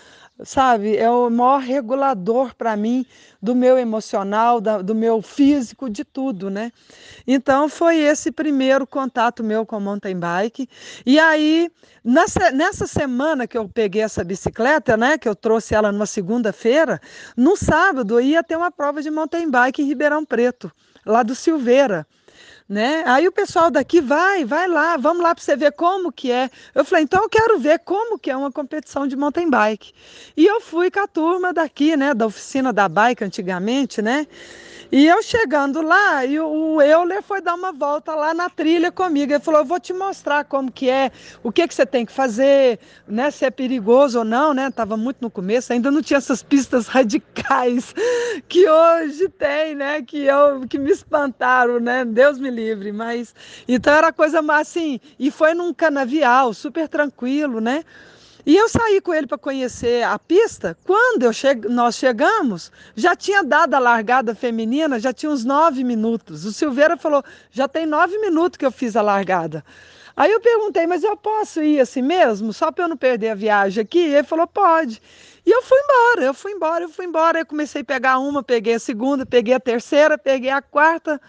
sabe? 0.44 0.96
É 0.96 1.10
o 1.10 1.28
maior 1.30 1.60
regulador 1.60 2.54
para 2.54 2.76
mim 2.76 3.04
do 3.42 3.54
meu 3.54 3.78
emocional, 3.78 4.60
da, 4.60 4.82
do 4.82 4.94
meu 4.94 5.22
físico, 5.22 5.88
de 5.88 6.04
tudo, 6.04 6.50
né? 6.50 6.72
Então 7.26 7.68
foi 7.68 7.98
esse 7.98 8.30
primeiro 8.30 8.86
contato 8.86 9.42
meu 9.42 9.66
com 9.66 9.78
mountain 9.80 10.18
bike. 10.18 10.68
E 11.04 11.18
aí, 11.18 11.70
nessa, 12.04 12.50
nessa 12.50 12.86
semana 12.86 13.46
que 13.46 13.56
eu 13.56 13.68
peguei 13.68 14.02
essa 14.02 14.24
bicicleta, 14.24 14.96
né? 14.96 15.18
Que 15.18 15.28
eu 15.28 15.34
trouxe 15.34 15.74
ela 15.74 15.92
numa 15.92 16.06
segunda-feira, 16.06 17.00
no 17.36 17.56
sábado 17.56 18.20
ia 18.20 18.42
ter 18.42 18.56
uma 18.56 18.70
prova 18.70 19.02
de 19.02 19.10
mountain 19.10 19.50
bike 19.50 19.82
em 19.82 19.86
Ribeirão 19.86 20.24
Preto 20.24 20.70
lá 21.04 21.22
do 21.22 21.34
Silveira. 21.34 22.06
Né? 22.68 23.02
Aí 23.06 23.26
o 23.26 23.32
pessoal 23.32 23.70
daqui 23.70 23.98
vai, 23.98 24.44
vai 24.44 24.68
lá, 24.68 24.98
vamos 24.98 25.22
lá 25.22 25.34
para 25.34 25.42
você 25.42 25.56
ver 25.56 25.72
como 25.72 26.12
que 26.12 26.30
é. 26.30 26.50
Eu 26.74 26.84
falei, 26.84 27.04
então 27.04 27.22
eu 27.22 27.28
quero 27.28 27.58
ver 27.58 27.78
como 27.78 28.18
que 28.18 28.30
é 28.30 28.36
uma 28.36 28.52
competição 28.52 29.06
de 29.06 29.16
mountain 29.16 29.48
bike. 29.48 29.92
E 30.36 30.44
eu 30.44 30.60
fui 30.60 30.90
com 30.90 31.00
a 31.00 31.06
turma 31.06 31.50
daqui, 31.50 31.96
né, 31.96 32.12
da 32.12 32.26
oficina 32.26 32.70
da 32.70 32.86
bike 32.86 33.24
antigamente, 33.24 34.02
né? 34.02 34.26
E 34.90 35.06
eu 35.06 35.22
chegando 35.22 35.82
lá, 35.82 36.24
e 36.24 36.40
o 36.40 36.80
Euler 36.80 37.22
foi 37.22 37.42
dar 37.42 37.54
uma 37.54 37.72
volta 37.72 38.14
lá 38.14 38.32
na 38.32 38.48
trilha 38.48 38.90
comigo. 38.90 39.30
Ele 39.30 39.42
falou: 39.42 39.60
Eu 39.60 39.66
vou 39.66 39.78
te 39.78 39.92
mostrar 39.92 40.44
como 40.44 40.72
que 40.72 40.88
é, 40.88 41.12
o 41.42 41.52
que, 41.52 41.68
que 41.68 41.74
você 41.74 41.84
tem 41.84 42.06
que 42.06 42.12
fazer, 42.12 42.78
né? 43.06 43.30
Se 43.30 43.44
é 43.44 43.50
perigoso 43.50 44.20
ou 44.20 44.24
não, 44.24 44.54
né? 44.54 44.70
Tava 44.70 44.96
muito 44.96 45.18
no 45.20 45.30
começo, 45.30 45.74
ainda 45.74 45.90
não 45.90 46.00
tinha 46.00 46.16
essas 46.16 46.42
pistas 46.42 46.86
radicais 46.88 47.94
que 48.48 48.66
hoje 48.66 49.28
tem, 49.28 49.74
né? 49.74 50.00
Que, 50.00 50.24
eu, 50.24 50.66
que 50.66 50.78
me 50.78 50.90
espantaram, 50.90 51.78
né? 51.78 52.06
Deus 52.06 52.38
me 52.38 52.50
livre. 52.50 52.90
Mas 52.90 53.34
então 53.68 53.92
era 53.92 54.10
coisa 54.10 54.40
mais 54.40 54.68
assim, 54.68 55.00
e 55.18 55.30
foi 55.30 55.52
num 55.52 55.72
canavial, 55.72 56.54
super 56.54 56.88
tranquilo, 56.88 57.60
né? 57.60 57.84
E 58.48 58.56
eu 58.56 58.66
saí 58.66 58.98
com 59.02 59.12
ele 59.12 59.26
para 59.26 59.36
conhecer 59.36 60.02
a 60.04 60.18
pista. 60.18 60.74
Quando 60.86 61.30
che... 61.34 61.54
nós 61.68 61.96
chegamos, 61.96 62.72
já 62.96 63.14
tinha 63.14 63.44
dado 63.44 63.74
a 63.74 63.78
largada 63.78 64.34
feminina, 64.34 64.98
já 64.98 65.12
tinha 65.12 65.30
uns 65.30 65.44
nove 65.44 65.84
minutos. 65.84 66.46
O 66.46 66.52
Silveira 66.54 66.96
falou: 66.96 67.22
já 67.50 67.68
tem 67.68 67.84
nove 67.84 68.16
minutos 68.16 68.56
que 68.56 68.64
eu 68.64 68.70
fiz 68.72 68.96
a 68.96 69.02
largada. 69.02 69.62
Aí 70.16 70.32
eu 70.32 70.40
perguntei, 70.40 70.86
mas 70.86 71.04
eu 71.04 71.14
posso 71.14 71.62
ir 71.62 71.78
assim 71.78 72.00
mesmo, 72.00 72.50
só 72.54 72.72
para 72.72 72.84
eu 72.84 72.88
não 72.88 72.96
perder 72.96 73.28
a 73.28 73.34
viagem 73.34 73.82
aqui? 73.82 73.98
E 73.98 74.14
ele 74.14 74.26
falou: 74.26 74.46
pode. 74.46 75.02
E 75.44 75.50
eu 75.50 75.62
fui 75.62 75.78
embora, 75.78 76.24
eu 76.24 76.32
fui 76.32 76.52
embora, 76.52 76.84
eu 76.84 76.88
fui 76.88 77.04
embora. 77.04 77.40
Eu 77.40 77.46
comecei 77.46 77.82
a 77.82 77.84
pegar 77.84 78.18
uma, 78.18 78.42
peguei 78.42 78.76
a 78.76 78.78
segunda, 78.78 79.26
peguei 79.26 79.52
a 79.52 79.60
terceira, 79.60 80.16
peguei 80.16 80.50
a 80.50 80.62
quarta. 80.62 81.20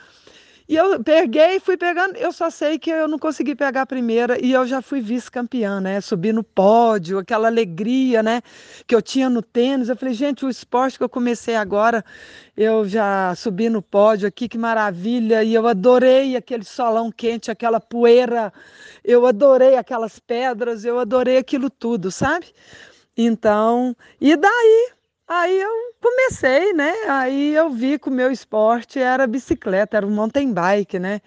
E 0.69 0.75
eu 0.75 1.03
peguei, 1.03 1.59
fui 1.59 1.75
pegando, 1.75 2.15
eu 2.15 2.31
só 2.31 2.51
sei 2.51 2.77
que 2.77 2.91
eu 2.91 3.07
não 3.07 3.17
consegui 3.17 3.55
pegar 3.55 3.81
a 3.81 3.85
primeira 3.87 4.37
e 4.39 4.51
eu 4.51 4.67
já 4.67 4.83
fui 4.83 5.01
vice-campeã, 5.01 5.81
né? 5.81 5.99
Subi 5.99 6.31
no 6.31 6.43
pódio, 6.43 7.17
aquela 7.17 7.47
alegria, 7.47 8.21
né? 8.21 8.43
Que 8.85 8.93
eu 8.93 9.01
tinha 9.01 9.31
no 9.31 9.41
tênis. 9.41 9.89
Eu 9.89 9.95
falei, 9.95 10.13
gente, 10.13 10.45
o 10.45 10.49
esporte 10.49 10.95
que 10.99 11.03
eu 11.03 11.09
comecei 11.09 11.55
agora, 11.55 12.05
eu 12.55 12.87
já 12.87 13.33
subi 13.35 13.67
no 13.67 13.81
pódio 13.81 14.27
aqui, 14.27 14.47
que 14.47 14.59
maravilha. 14.59 15.43
E 15.43 15.55
eu 15.55 15.67
adorei 15.67 16.35
aquele 16.35 16.63
solão 16.63 17.11
quente, 17.11 17.49
aquela 17.49 17.79
poeira, 17.79 18.53
eu 19.03 19.25
adorei 19.25 19.75
aquelas 19.75 20.19
pedras, 20.19 20.85
eu 20.85 20.99
adorei 20.99 21.37
aquilo 21.37 21.71
tudo, 21.71 22.11
sabe? 22.11 22.45
Então, 23.17 23.95
e 24.21 24.35
daí 24.35 24.91
Aí 25.29 25.61
eu 25.61 25.69
comecei, 26.01 26.73
né? 26.73 26.91
Aí 27.07 27.53
eu 27.53 27.69
vi 27.69 27.99
que 27.99 28.09
o 28.09 28.11
meu 28.11 28.31
esporte 28.31 28.99
era 28.99 29.27
bicicleta, 29.27 29.95
era 29.97 30.05
o 30.05 30.09
mountain 30.09 30.51
bike, 30.51 30.97
né? 30.99 31.21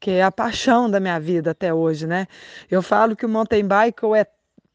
Que 0.00 0.12
é 0.12 0.22
a 0.22 0.30
paixão 0.32 0.88
da 0.90 1.00
minha 1.00 1.18
vida 1.18 1.50
até 1.50 1.74
hoje, 1.74 2.06
né? 2.06 2.26
Eu 2.70 2.82
falo 2.82 3.16
que 3.16 3.26
o 3.26 3.28
mountain 3.28 3.66
bike 3.66 4.04
ou 4.04 4.14
é 4.14 4.24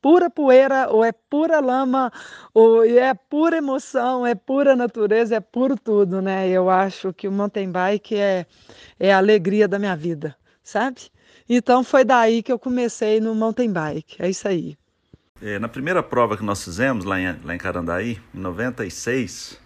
pura 0.02 0.30
poeira, 0.30 0.90
ou 0.92 1.04
é 1.04 1.14
pura 1.14 1.60
lama, 1.62 2.12
ou 2.54 2.84
é 2.86 3.14
pura 3.14 3.58
emoção, 3.58 4.28
é 4.28 4.36
pura 4.36 4.76
natureza, 4.76 5.36
é 5.38 5.40
puro 5.40 5.78
tudo, 5.78 6.22
né? 6.22 6.50
Eu 6.50 6.70
acho 6.70 7.14
que 7.14 7.28
o 7.28 7.32
mountain 7.32 7.72
bike 7.72 8.16
é, 8.18 8.46
é 9.00 9.14
a 9.14 9.18
alegria 9.18 9.68
da 9.68 9.80
minha 9.80 9.96
vida, 9.96 10.36
sabe? 10.64 11.10
Então 11.50 11.84
foi 11.86 12.04
daí 12.06 12.44
que 12.44 12.52
eu 12.52 12.60
comecei 12.60 13.22
no 13.22 13.34
mountain 13.36 13.72
bike, 13.72 14.22
é 14.22 14.30
isso 14.30 14.48
aí. 14.48 14.78
É, 15.46 15.60
na 15.60 15.68
primeira 15.68 16.02
prova 16.02 16.38
que 16.38 16.44
nós 16.44 16.64
fizemos 16.64 17.04
lá 17.04 17.20
em, 17.20 17.38
lá 17.44 17.54
em 17.54 17.58
Carandaí, 17.58 18.18
em 18.34 18.40
96, 18.40 19.60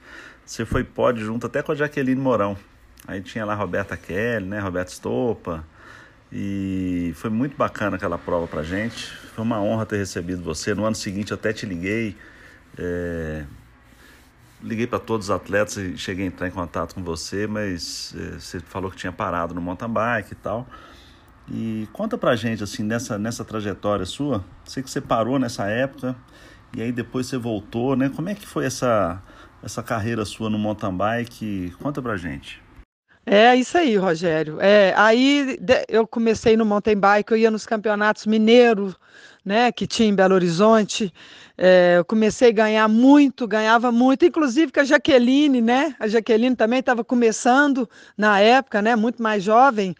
você 0.44 0.66
foi 0.66 0.84
pódio 0.84 1.24
junto 1.24 1.46
até 1.46 1.62
com 1.62 1.72
a 1.72 1.76
Jaqueline 1.76 2.20
Mourão. 2.20 2.58
Aí 3.08 3.22
tinha 3.22 3.46
lá 3.46 3.54
Roberta 3.54 3.96
Kelly, 3.96 4.48
né, 4.48 4.60
Roberto 4.60 4.90
Stopa. 4.90 5.64
E 6.32 7.14
foi 7.16 7.30
muito 7.30 7.56
bacana 7.56 7.96
aquela 7.96 8.18
prova 8.18 8.48
pra 8.48 8.64
gente. 8.64 9.06
Foi 9.36 9.44
uma 9.44 9.62
honra 9.62 9.86
ter 9.86 9.98
recebido 9.98 10.42
você. 10.42 10.74
No 10.74 10.84
ano 10.84 10.96
seguinte 10.96 11.30
eu 11.30 11.36
até 11.36 11.54
te 11.54 11.68
liguei. 11.68 12.18
É... 12.76 13.46
Liguei 14.64 14.88
para 14.88 14.98
todos 14.98 15.28
os 15.28 15.32
atletas 15.32 15.78
e 15.78 15.96
cheguei 15.96 16.26
a 16.26 16.28
entrar 16.28 16.48
em 16.48 16.52
contato 16.52 16.96
com 16.96 17.04
você, 17.04 17.46
mas 17.46 18.16
é, 18.18 18.40
você 18.40 18.60
falou 18.62 18.90
que 18.90 18.98
tinha 18.98 19.12
parado 19.12 19.54
no 19.54 19.62
mountain 19.62 19.88
bike 19.88 20.32
e 20.32 20.36
tal. 20.36 20.68
E 21.52 21.88
conta 21.94 22.18
pra 22.18 22.36
gente, 22.36 22.64
assim, 22.64 22.84
nessa, 22.84 23.18
nessa 23.18 23.46
trajetória 23.46 24.06
sua, 24.06 24.44
sei 24.66 24.84
que 24.84 24.92
você 24.92 25.00
parou 25.00 25.40
nessa 25.40 25.68
época 25.68 26.16
e 26.76 26.82
aí 26.82 26.92
depois 26.92 27.28
você 27.28 27.38
voltou, 27.38 27.96
né? 27.96 28.12
Como 28.14 28.30
é 28.30 28.36
que 28.36 28.46
foi 28.46 28.66
essa, 28.66 29.22
essa 29.64 29.82
carreira 29.82 30.26
sua 30.26 30.50
no 30.50 30.60
mountain 30.60 30.96
bike? 30.96 31.74
Conta 31.82 32.02
pra 32.02 32.18
gente. 32.18 32.62
É 33.26 33.54
isso 33.56 33.78
aí, 33.78 33.98
Rogério. 33.98 34.58
É, 34.62 34.94
aí 34.96 35.58
eu 35.90 36.08
comecei 36.08 36.56
no 36.56 36.66
mountain 36.66 36.96
bike, 36.98 37.32
eu 37.32 37.38
ia 37.38 37.52
nos 37.52 37.66
campeonatos 37.66 38.26
mineiros, 38.26 38.96
né, 39.44 39.70
que 39.70 39.86
tinha 39.86 40.08
em 40.08 40.16
Belo 40.16 40.34
Horizonte. 40.36 41.14
É, 41.58 41.96
eu 41.98 42.06
comecei 42.06 42.50
a 42.50 42.54
ganhar 42.54 42.88
muito, 42.88 43.48
ganhava 43.48 43.92
muito, 43.92 44.26
inclusive 44.26 44.72
com 44.72 44.80
a 44.80 44.84
Jaqueline, 44.84 45.60
né? 45.60 45.96
A 46.00 46.08
Jaqueline 46.08 46.56
também 46.56 46.80
estava 46.80 47.04
começando 47.04 47.90
na 48.18 48.40
época, 48.40 48.82
né? 48.82 48.96
Muito 48.96 49.22
mais 49.22 49.44
jovem. 49.44 49.96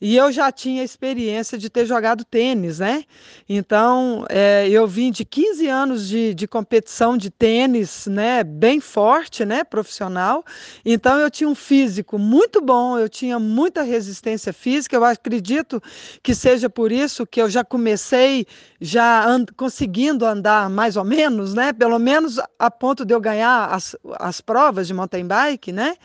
E 0.00 0.16
eu 0.16 0.30
já 0.30 0.52
tinha 0.52 0.84
experiência 0.84 1.58
de 1.58 1.68
ter 1.68 1.84
jogado 1.84 2.24
tênis, 2.24 2.78
né? 2.78 3.02
Então, 3.48 4.24
é, 4.28 4.68
eu 4.68 4.86
vim 4.86 5.10
de 5.10 5.24
15 5.24 5.66
anos 5.66 6.08
de, 6.08 6.34
de 6.34 6.46
competição 6.46 7.16
de 7.16 7.30
tênis, 7.30 8.06
né? 8.06 8.44
Bem 8.44 8.78
forte, 8.78 9.44
né? 9.44 9.64
Profissional. 9.64 10.44
Então, 10.84 11.18
eu 11.18 11.28
tinha 11.28 11.48
um 11.48 11.54
físico 11.54 12.16
muito 12.16 12.60
bom, 12.60 12.96
eu 12.96 13.08
tinha 13.08 13.40
muita 13.40 13.82
resistência 13.82 14.52
física. 14.52 14.94
Eu 14.94 15.04
acredito 15.04 15.82
que 16.22 16.32
seja 16.32 16.70
por 16.70 16.92
isso 16.92 17.26
que 17.26 17.42
eu 17.42 17.50
já 17.50 17.64
comecei 17.64 18.46
já 18.80 19.26
and, 19.28 19.46
conseguindo 19.56 20.24
andar 20.24 20.70
mais 20.70 20.96
ou 20.96 21.04
menos, 21.04 21.54
né? 21.54 21.72
Pelo 21.72 21.98
menos 21.98 22.38
a 22.56 22.70
ponto 22.70 23.04
de 23.04 23.12
eu 23.12 23.20
ganhar 23.20 23.66
as, 23.74 23.96
as 24.20 24.40
provas 24.40 24.86
de 24.86 24.94
mountain 24.94 25.26
bike, 25.26 25.72
né? 25.72 25.96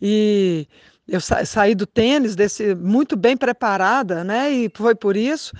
E 0.00 0.66
eu 1.12 1.20
sa 1.20 1.44
saí 1.44 1.74
do 1.74 1.86
tênis 1.86 2.34
desse 2.34 2.74
muito 2.74 3.16
bem 3.16 3.36
preparada, 3.36 4.24
né? 4.24 4.50
E 4.50 4.70
foi 4.74 4.94
por 4.94 5.16
isso. 5.16 5.54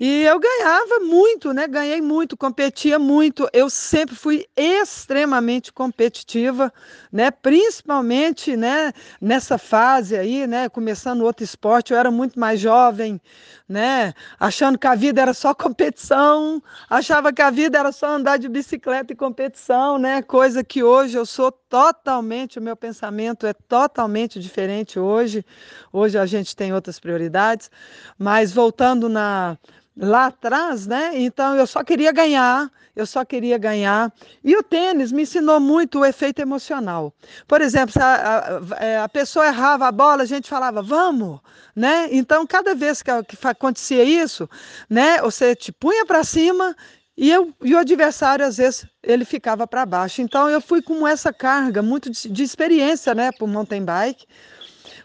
E 0.00 0.22
eu 0.22 0.38
ganhava 0.38 1.00
muito, 1.00 1.52
né? 1.52 1.66
Ganhei 1.66 2.00
muito, 2.00 2.36
competia 2.36 3.00
muito. 3.00 3.48
Eu 3.52 3.68
sempre 3.68 4.14
fui 4.14 4.46
extremamente 4.56 5.72
competitiva, 5.72 6.72
né? 7.10 7.32
Principalmente, 7.32 8.56
né? 8.56 8.92
Nessa 9.20 9.58
fase 9.58 10.16
aí, 10.16 10.46
né? 10.46 10.68
Começando 10.68 11.22
outro 11.22 11.42
esporte, 11.42 11.92
eu 11.92 11.98
era 11.98 12.12
muito 12.12 12.38
mais 12.38 12.60
jovem, 12.60 13.20
né? 13.68 14.14
Achando 14.38 14.78
que 14.78 14.86
a 14.86 14.94
vida 14.94 15.20
era 15.20 15.34
só 15.34 15.52
competição, 15.52 16.62
achava 16.88 17.32
que 17.32 17.42
a 17.42 17.50
vida 17.50 17.76
era 17.76 17.90
só 17.90 18.06
andar 18.10 18.38
de 18.38 18.48
bicicleta 18.48 19.12
e 19.12 19.16
competição, 19.16 19.98
né? 19.98 20.22
Coisa 20.22 20.62
que 20.62 20.80
hoje 20.80 21.18
eu 21.18 21.26
sou 21.26 21.50
totalmente, 21.50 22.60
o 22.60 22.62
meu 22.62 22.76
pensamento 22.76 23.46
é 23.48 23.52
totalmente 23.52 24.38
diferente 24.38 24.96
hoje. 24.96 25.44
Hoje 25.92 26.16
a 26.16 26.24
gente 26.24 26.54
tem 26.54 26.72
outras 26.72 27.00
prioridades, 27.00 27.68
mas 28.16 28.52
voltando 28.52 29.08
na 29.08 29.58
lá 29.98 30.26
atrás, 30.26 30.86
né? 30.86 31.10
Então 31.14 31.56
eu 31.56 31.66
só 31.66 31.82
queria 31.82 32.12
ganhar, 32.12 32.70
eu 32.94 33.04
só 33.04 33.24
queria 33.24 33.58
ganhar. 33.58 34.12
E 34.44 34.56
o 34.56 34.62
tênis 34.62 35.10
me 35.10 35.22
ensinou 35.22 35.58
muito 35.58 35.98
o 35.98 36.04
efeito 36.04 36.40
emocional. 36.40 37.12
Por 37.46 37.60
exemplo, 37.60 37.92
se 37.92 37.98
a, 37.98 38.60
a, 38.70 38.84
é, 38.84 38.98
a 38.98 39.08
pessoa 39.08 39.46
errava 39.46 39.88
a 39.88 39.92
bola, 39.92 40.22
a 40.22 40.26
gente 40.26 40.48
falava, 40.48 40.80
vamos, 40.82 41.40
né? 41.74 42.08
Então 42.12 42.46
cada 42.46 42.74
vez 42.74 43.02
que, 43.02 43.10
que 43.24 43.36
acontecia 43.46 44.04
isso, 44.04 44.48
né? 44.88 45.20
Você 45.20 45.56
te 45.56 45.72
punha 45.72 46.06
para 46.06 46.22
cima 46.22 46.76
e, 47.20 47.30
eu, 47.32 47.52
e 47.64 47.74
o 47.74 47.78
adversário, 47.78 48.46
às 48.46 48.58
vezes, 48.58 48.86
ele 49.02 49.24
ficava 49.24 49.66
para 49.66 49.84
baixo. 49.84 50.22
Então, 50.22 50.48
eu 50.48 50.60
fui 50.60 50.80
com 50.80 51.04
essa 51.04 51.32
carga 51.32 51.82
muito 51.82 52.08
de, 52.08 52.28
de 52.28 52.42
experiência 52.44 53.12
né, 53.12 53.30
o 53.40 53.46
mountain 53.48 53.84
bike. 53.84 54.24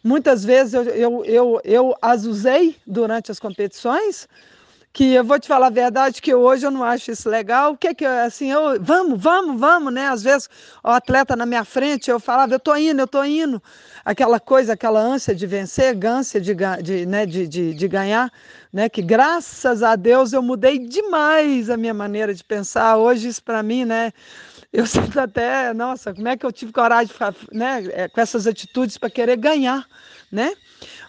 Muitas 0.04 0.46
vezes 0.46 0.76
eu, 0.76 0.84
eu, 0.84 1.26
eu, 1.26 1.62
eu 1.64 1.96
as 2.00 2.26
usei 2.26 2.76
durante 2.86 3.32
as 3.32 3.40
competições, 3.40 4.28
que 4.94 5.16
eu 5.16 5.24
vou 5.24 5.40
te 5.40 5.48
falar 5.48 5.68
a 5.68 5.72
verdade 5.72 6.22
que 6.22 6.36
hoje 6.36 6.68
eu 6.68 6.72
não 6.72 6.84
acho 6.84 7.10
isso 7.10 7.28
legal. 7.28 7.74
O 7.74 7.78
que 7.78 7.96
que 7.96 8.06
assim, 8.06 8.52
eu 8.52 8.80
vamos, 8.80 9.20
vamos, 9.20 9.60
vamos, 9.60 9.92
né? 9.92 10.08
Às 10.08 10.22
vezes 10.22 10.48
o 10.84 10.90
atleta 10.90 11.36
na 11.36 11.48
minha 11.48 11.66
frente, 11.66 12.12
eu 12.12 12.20
falava, 12.20 12.54
eu 12.54 12.60
tô 12.60 12.76
indo, 12.76 13.02
eu 13.02 13.08
tô 13.08 13.24
indo. 13.24 13.62
Aquela 14.06 14.40
coisa, 14.40 14.74
aquela 14.74 15.00
ânsia 15.00 15.34
de 15.34 15.48
vencer, 15.48 15.98
ânsia 16.06 16.40
de, 16.40 16.54
de, 16.84 17.06
né, 17.08 17.26
de, 17.26 17.48
de, 17.48 17.74
de 17.74 17.88
ganhar, 17.88 18.32
né? 18.72 18.88
Que 18.88 19.02
graças 19.02 19.82
a 19.82 19.96
Deus 19.96 20.32
eu 20.32 20.44
mudei 20.44 20.78
demais 20.78 21.72
a 21.72 21.78
minha 21.78 21.94
maneira 21.94 22.34
de 22.34 22.44
pensar. 22.44 22.98
Hoje 22.98 23.30
isso 23.30 23.44
para 23.44 23.64
mim, 23.64 23.86
né? 23.86 24.14
Eu 24.74 24.88
sinto 24.88 25.20
até, 25.20 25.72
nossa, 25.72 26.12
como 26.12 26.28
é 26.28 26.36
que 26.36 26.44
eu 26.44 26.52
tive 26.52 26.74
coragem 26.74 27.06
de 27.06 27.14
ficar, 27.14 27.36
né, 27.52 27.84
é, 27.92 28.08
com 28.08 28.20
essas 28.20 28.48
atitudes 28.48 28.98
para 28.98 29.08
querer 29.08 29.38
ganhar, 29.38 29.88
né? 30.32 30.52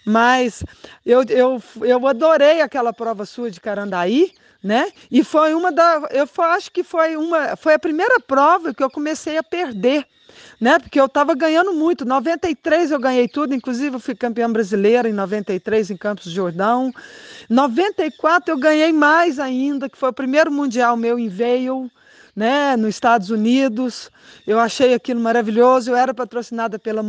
Mas 0.05 0.63
eu, 1.05 1.23
eu, 1.31 1.63
eu 1.81 2.07
adorei 2.07 2.61
aquela 2.61 2.93
prova 2.93 3.25
sua 3.25 3.51
de 3.51 3.59
Carandaí, 3.59 4.33
né? 4.63 4.93
E 5.11 5.25
foi 5.25 5.55
uma 5.55 5.73
da, 5.73 6.07
eu 6.11 6.29
acho 6.45 6.71
que 6.71 6.85
foi 6.85 7.17
uma, 7.17 7.57
foi 7.57 7.73
a 7.73 7.79
primeira 7.79 8.21
prova 8.21 8.75
que 8.75 8.83
eu 8.83 8.91
comecei 8.91 9.39
a 9.39 9.43
perder, 9.43 10.07
né? 10.61 10.79
Porque 10.79 11.01
eu 11.01 11.07
estava 11.07 11.35
ganhando 11.35 11.73
muito. 11.73 12.05
93 12.05 12.91
eu 12.91 12.99
ganhei 12.99 13.27
tudo, 13.27 13.55
inclusive 13.55 13.97
eu 13.97 14.01
fui 14.01 14.15
campeã 14.15 14.51
brasileira 14.51 15.09
em 15.09 15.15
93 15.15 15.91
em 15.91 15.97
Campos 15.97 16.27
do 16.27 16.31
Jordão. 16.31 16.93
94 17.49 18.53
eu 18.53 18.59
ganhei 18.59 18.93
mais 18.93 19.39
ainda, 19.39 19.89
que 19.89 19.97
foi 19.97 20.11
o 20.11 20.15
primeiro 20.15 20.53
mundial 20.53 20.99
meu 20.99 21.19
em 21.19 21.31
Vail 21.31 21.91
né, 22.35 22.77
nos 22.77 22.91
Estados 22.91 23.31
Unidos. 23.31 24.11
Eu 24.47 24.59
achei 24.59 24.95
aquilo 24.95 25.21
maravilhoso. 25.21 25.91
Eu 25.91 25.97
era 25.97 26.13
patrocinada 26.13 26.79
pela 26.79 27.03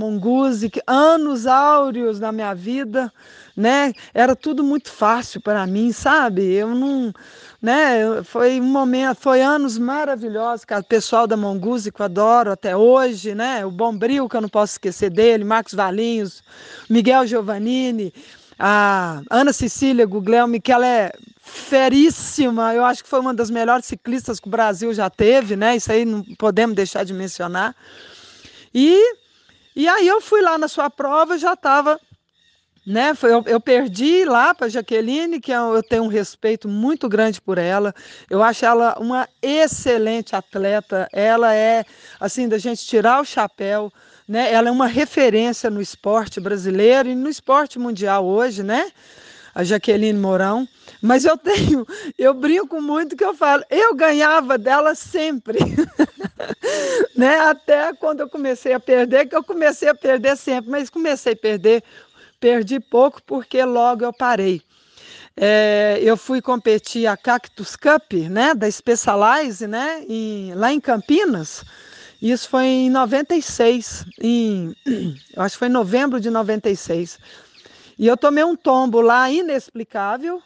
que 0.72 0.82
anos 0.86 1.48
áureos 1.48 2.20
na 2.20 2.32
minha 2.32 2.54
vida, 2.54 3.12
né? 3.56 3.94
Era 4.14 4.36
tudo 4.36 4.64
muito 4.64 4.92
fácil 4.92 5.42
para 5.42 5.66
mim, 5.66 5.92
sabe? 5.92 6.54
Eu 6.54 6.70
não, 6.76 7.14
né? 7.62 8.24
Foi 8.24 8.60
um 8.60 8.66
momento, 8.66 9.18
foi 9.18 9.42
anos 9.42 9.78
maravilhosos, 9.78 10.66
cara. 10.66 10.82
O 10.82 10.86
pessoal 10.86 11.26
da 11.26 11.36
Mongoose 11.36 11.92
que 11.92 12.02
eu 12.02 12.06
adoro 12.06 12.52
até 12.52 12.76
hoje, 12.76 13.34
né? 13.34 13.66
O 13.66 13.72
Bombril 13.72 14.30
que 14.30 14.38
eu 14.38 14.42
não 14.42 14.50
posso 14.50 14.74
esquecer 14.74 15.10
dele, 15.10 15.44
Marcos 15.44 15.74
Valinhos, 15.74 16.44
Miguel 16.90 17.26
Giovannini 17.26 18.14
a 18.60 19.22
Ana 19.30 19.52
Cecília 19.52 20.06
Guglielmi, 20.06 20.60
que 20.60 20.72
ela 20.72 20.88
é 20.88 21.12
feríssima, 21.46 22.74
eu 22.74 22.84
acho 22.84 23.04
que 23.04 23.10
foi 23.10 23.20
uma 23.20 23.34
das 23.34 23.50
melhores 23.50 23.86
ciclistas 23.86 24.40
que 24.40 24.48
o 24.48 24.52
Brasil 24.52 24.94
já 24.94 25.10
teve, 25.10 25.56
né? 25.56 25.76
Isso 25.76 25.92
aí 25.92 26.04
não 26.04 26.24
podemos 26.38 26.76
deixar 26.76 27.04
de 27.04 27.14
mencionar. 27.14 27.76
E, 28.74 29.00
e 29.76 29.88
aí 29.88 30.08
eu 30.08 30.20
fui 30.20 30.42
lá 30.42 30.58
na 30.58 30.68
sua 30.68 30.90
prova, 30.90 31.38
já 31.38 31.54
estava 31.54 32.00
né? 32.86 33.16
Foi, 33.16 33.34
eu, 33.34 33.44
eu 33.48 33.60
perdi 33.60 34.26
lá 34.26 34.54
para 34.54 34.70
Jaqueline, 34.70 35.40
que 35.40 35.52
eu, 35.52 35.74
é 35.74 35.78
eu 35.78 35.84
tenho 35.84 36.04
um 36.04 36.08
respeito 36.08 36.68
muito 36.68 37.10
grande 37.10 37.42
por 37.42 37.58
ela. 37.58 37.96
Eu 38.30 38.44
acho 38.44 38.64
ela 38.64 38.96
uma 39.00 39.28
excelente 39.42 40.36
atleta. 40.36 41.08
Ela 41.12 41.54
é 41.56 41.84
assim 42.20 42.48
da 42.48 42.60
gente 42.60 42.86
tirar 42.86 43.22
o 43.22 43.26
chapéu 43.26 43.92
né? 44.28 44.52
Ela 44.52 44.70
é 44.70 44.72
uma 44.72 44.88
referência 44.88 45.70
no 45.70 45.82
esporte 45.82 46.40
brasileiro 46.40 47.10
e 47.10 47.16
no 47.16 47.30
esporte 47.30 47.78
mundial 47.78 48.26
hoje, 48.26 48.64
né? 48.64 48.92
A 49.56 49.64
Jaqueline 49.64 50.20
Mourão. 50.20 50.68
Mas 51.02 51.24
eu 51.24 51.38
tenho, 51.38 51.88
eu 52.20 52.34
brinco 52.34 52.82
muito 52.82 53.16
que 53.16 53.24
eu 53.24 53.34
falo, 53.34 53.64
eu 53.70 53.96
ganhava 53.96 54.58
dela 54.58 54.94
sempre. 54.94 55.58
né? 57.16 57.40
Até 57.40 57.94
quando 57.94 58.20
eu 58.20 58.30
comecei 58.30 58.74
a 58.74 58.80
perder, 58.80 59.28
que 59.28 59.36
eu 59.36 59.44
comecei 59.44 59.88
a 59.88 59.96
perder 59.96 60.36
sempre, 60.36 60.70
mas 60.70 60.90
comecei 60.90 61.34
a 61.34 61.38
perder, 61.38 61.84
perdi 62.40 62.80
pouco 62.80 63.24
porque 63.24 63.64
logo 63.64 64.04
eu 64.04 64.12
parei. 64.12 64.62
É, 65.38 66.00
eu 66.02 66.16
fui 66.16 66.42
competir 66.42 67.08
a 67.08 67.18
Cactus 67.18 67.76
Cup, 67.76 68.14
né, 68.30 68.54
da 68.54 68.70
Specialize, 68.72 69.68
né, 69.68 70.04
em, 70.08 70.54
lá 70.54 70.72
em 70.72 70.80
Campinas, 70.80 71.66
isso 72.22 72.50
foi 72.50 72.66
em 72.66 72.90
96, 72.90 74.06
em, 74.22 74.76
eu 75.36 75.44
acho 75.44 75.56
que 75.56 75.60
foi 75.60 75.68
em 75.68 75.72
novembro 75.72 76.20
de 76.20 76.30
96. 76.30 77.20
E 77.98 78.08
eu 78.08 78.18
tomei 78.18 78.44
um 78.44 78.56
tombo 78.56 79.02
lá 79.02 79.30
inexplicável, 79.30 80.42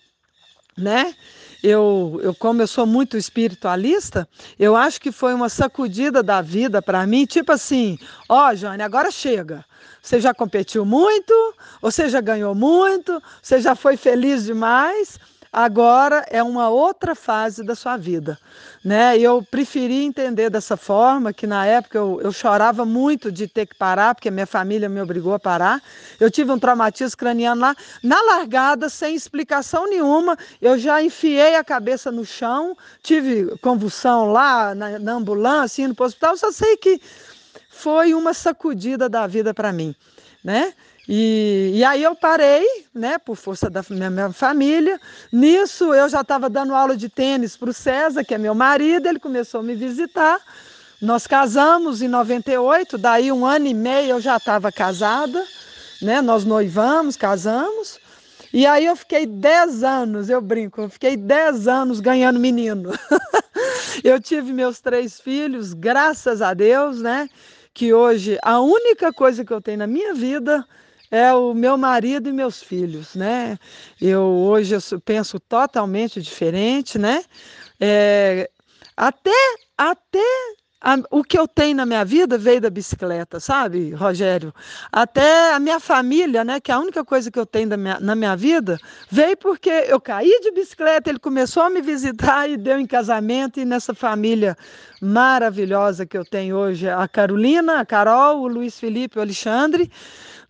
né? 0.78 1.16
Eu, 1.62 2.20
eu, 2.24 2.34
como 2.34 2.62
eu 2.62 2.68
sou 2.68 2.86
muito 2.86 3.18
espiritualista, 3.18 4.28
eu 4.58 4.76
acho 4.76 5.02
que 5.02 5.12
foi 5.12 5.34
uma 5.34 5.50
sacudida 5.50 6.24
da 6.24 6.42
vida 6.42 6.82
para 6.82 7.06
mim, 7.06 7.26
tipo 7.26 7.52
assim, 7.52 8.00
ó, 8.30 8.50
oh, 8.50 8.82
agora 8.82 9.12
chega. 9.12 9.66
Você 10.02 10.22
já 10.22 10.34
competiu 10.34 10.86
muito, 10.86 11.34
você 11.82 12.08
já 12.08 12.22
ganhou 12.22 12.56
muito, 12.56 13.22
você 13.42 13.60
já 13.60 13.76
foi 13.76 13.98
feliz 13.98 14.46
demais, 14.46 15.20
agora 15.52 16.26
é 16.30 16.42
uma 16.42 16.70
outra 16.70 17.16
fase 17.16 17.64
da 17.64 17.76
sua 17.76 17.98
vida. 17.98 18.38
Né? 18.84 19.18
Eu 19.18 19.44
preferi 19.44 20.04
entender 20.04 20.50
dessa 20.50 20.78
forma, 20.78 21.34
que 21.34 21.46
na 21.46 21.66
época 21.66 21.98
eu, 21.98 22.22
eu 22.22 22.32
chorava 22.32 22.86
muito 22.86 23.32
de 23.32 23.48
ter 23.48 23.66
que 23.66 23.76
parar, 23.76 24.16
porque 24.16 24.32
minha 24.32 24.48
família 24.48 24.88
me 24.88 25.02
obrigou 25.02 25.34
a 25.34 25.40
parar. 25.40 25.82
Eu 26.20 26.32
tive 26.32 26.52
um 26.52 26.60
traumatismo 26.60 27.18
craniano 27.18 27.62
lá, 27.62 27.76
na 28.04 28.22
largada, 28.22 28.90
sem 28.90 29.16
explicação 29.16 29.90
nenhuma, 29.90 30.38
eu 30.62 30.78
já 30.78 31.02
enfiei 31.02 31.56
a 31.56 31.64
cabeça 31.64 32.12
no 32.12 32.26
chão, 32.26 32.76
tive 33.04 33.58
convulsão 33.58 34.32
lá 34.32 34.74
na, 34.74 35.00
na 35.00 35.14
ambulância, 35.14 35.84
indo 35.84 35.96
para 35.96 36.04
o 36.04 36.08
hospital, 36.08 36.38
só 36.38 36.52
sei 36.52 36.78
que 36.78 37.02
foi 37.70 38.14
uma 38.14 38.34
sacudida 38.34 39.10
da 39.10 39.26
vida 39.26 39.54
para 39.54 39.72
mim, 39.72 39.96
né? 40.44 40.74
E, 41.12 41.72
e 41.74 41.84
aí 41.84 42.04
eu 42.04 42.14
parei, 42.14 42.68
né, 42.94 43.18
por 43.18 43.36
força 43.36 43.68
da 43.68 43.84
minha, 43.90 44.12
minha 44.12 44.32
família. 44.32 45.02
Nisso 45.34 45.92
eu 45.92 46.08
já 46.08 46.22
estava 46.22 46.48
dando 46.48 46.76
aula 46.76 46.96
de 46.96 47.10
tênis 47.10 47.58
para 47.58 47.72
o 47.72 47.74
César, 47.74 48.24
que 48.24 48.36
é 48.36 48.38
meu 48.38 48.54
marido, 48.54 49.08
ele 49.08 49.18
começou 49.18 49.62
a 49.62 49.64
me 49.64 49.74
visitar. 49.74 50.40
Nós 51.02 51.26
casamos 51.26 52.04
em 52.04 52.08
98, 52.08 52.96
daí 52.96 53.32
um 53.32 53.44
ano 53.44 53.66
e 53.66 53.74
meio 53.74 54.12
eu 54.12 54.22
já 54.22 54.38
estava 54.38 54.72
casada, 54.72 55.44
né? 56.00 56.22
Nós 56.22 56.46
noivamos, 56.46 57.18
casamos. 57.18 58.00
E 58.54 58.68
aí 58.68 58.86
eu 58.86 58.96
fiquei 58.96 59.26
10 59.26 59.84
anos, 59.84 60.30
eu 60.30 60.40
brinco, 60.40 60.82
eu 60.82 60.90
fiquei 60.92 61.18
10 61.18 61.68
anos 61.68 62.00
ganhando 62.00 62.40
menino. 62.40 62.92
eu 64.04 64.22
tive 64.22 64.54
meus 64.54 64.80
três 64.80 65.20
filhos, 65.20 65.74
graças 65.74 66.40
a 66.40 66.54
Deus, 66.54 67.02
né? 67.02 67.28
Que 67.74 67.96
hoje 67.96 68.38
a 68.44 68.60
única 68.60 69.12
coisa 69.12 69.44
que 69.44 69.52
eu 69.52 69.60
tenho 69.60 69.80
na 69.80 69.88
minha 69.88 70.14
vida 70.14 70.64
é 71.12 71.34
o 71.34 71.54
meu 71.54 71.78
marido 71.78 72.30
e 72.30 72.34
meus 72.34 72.62
filhos, 72.62 73.16
né? 73.16 73.58
Eu 74.00 74.22
hoje 74.24 74.76
eu 74.76 75.02
penso 75.02 75.40
totalmente 75.40 76.22
diferente, 76.22 76.98
né? 76.98 77.24
É, 77.80 78.50
até 78.96 79.32
até 79.78 80.20
a, 80.82 80.98
o 81.12 81.24
que 81.24 81.38
eu 81.38 81.48
tenho 81.48 81.76
na 81.76 81.86
minha 81.86 82.06
vida 82.06 82.38
veio 82.38 82.62
da 82.62 82.70
bicicleta, 82.70 83.40
sabe, 83.40 83.92
Rogério? 83.92 84.54
Até 84.92 85.54
a 85.54 85.60
minha 85.60 85.80
família, 85.80 86.44
né, 86.44 86.60
que 86.60 86.72
é 86.72 86.76
a 86.76 86.80
única 86.80 87.04
coisa 87.04 87.30
que 87.30 87.38
eu 87.40 87.46
tenho 87.46 87.78
minha, 87.78 88.00
na 88.00 88.16
minha 88.16 88.36
vida, 88.36 88.78
veio 89.10 89.36
porque 89.38 89.70
eu 89.70 90.00
caí 90.00 90.40
de 90.42 90.52
bicicleta, 90.52 91.10
ele 91.10 91.20
começou 91.20 91.64
a 91.64 91.70
me 91.70 91.82
visitar 91.82 92.50
e 92.50 92.56
deu 92.56 92.80
em 92.80 92.86
casamento, 92.86 93.60
e 93.60 93.66
nessa 93.66 93.94
família 93.94 94.56
maravilhosa 95.02 96.06
que 96.06 96.18
eu 96.18 96.24
tenho 96.26 96.56
hoje, 96.56 96.88
a 96.90 97.08
Carolina, 97.08 97.80
a 97.80 97.86
Carol, 97.86 98.42
o 98.42 98.48
Luiz 98.48 98.80
Felipe, 98.80 99.20
o 99.20 99.22
Alexandre, 99.22 99.92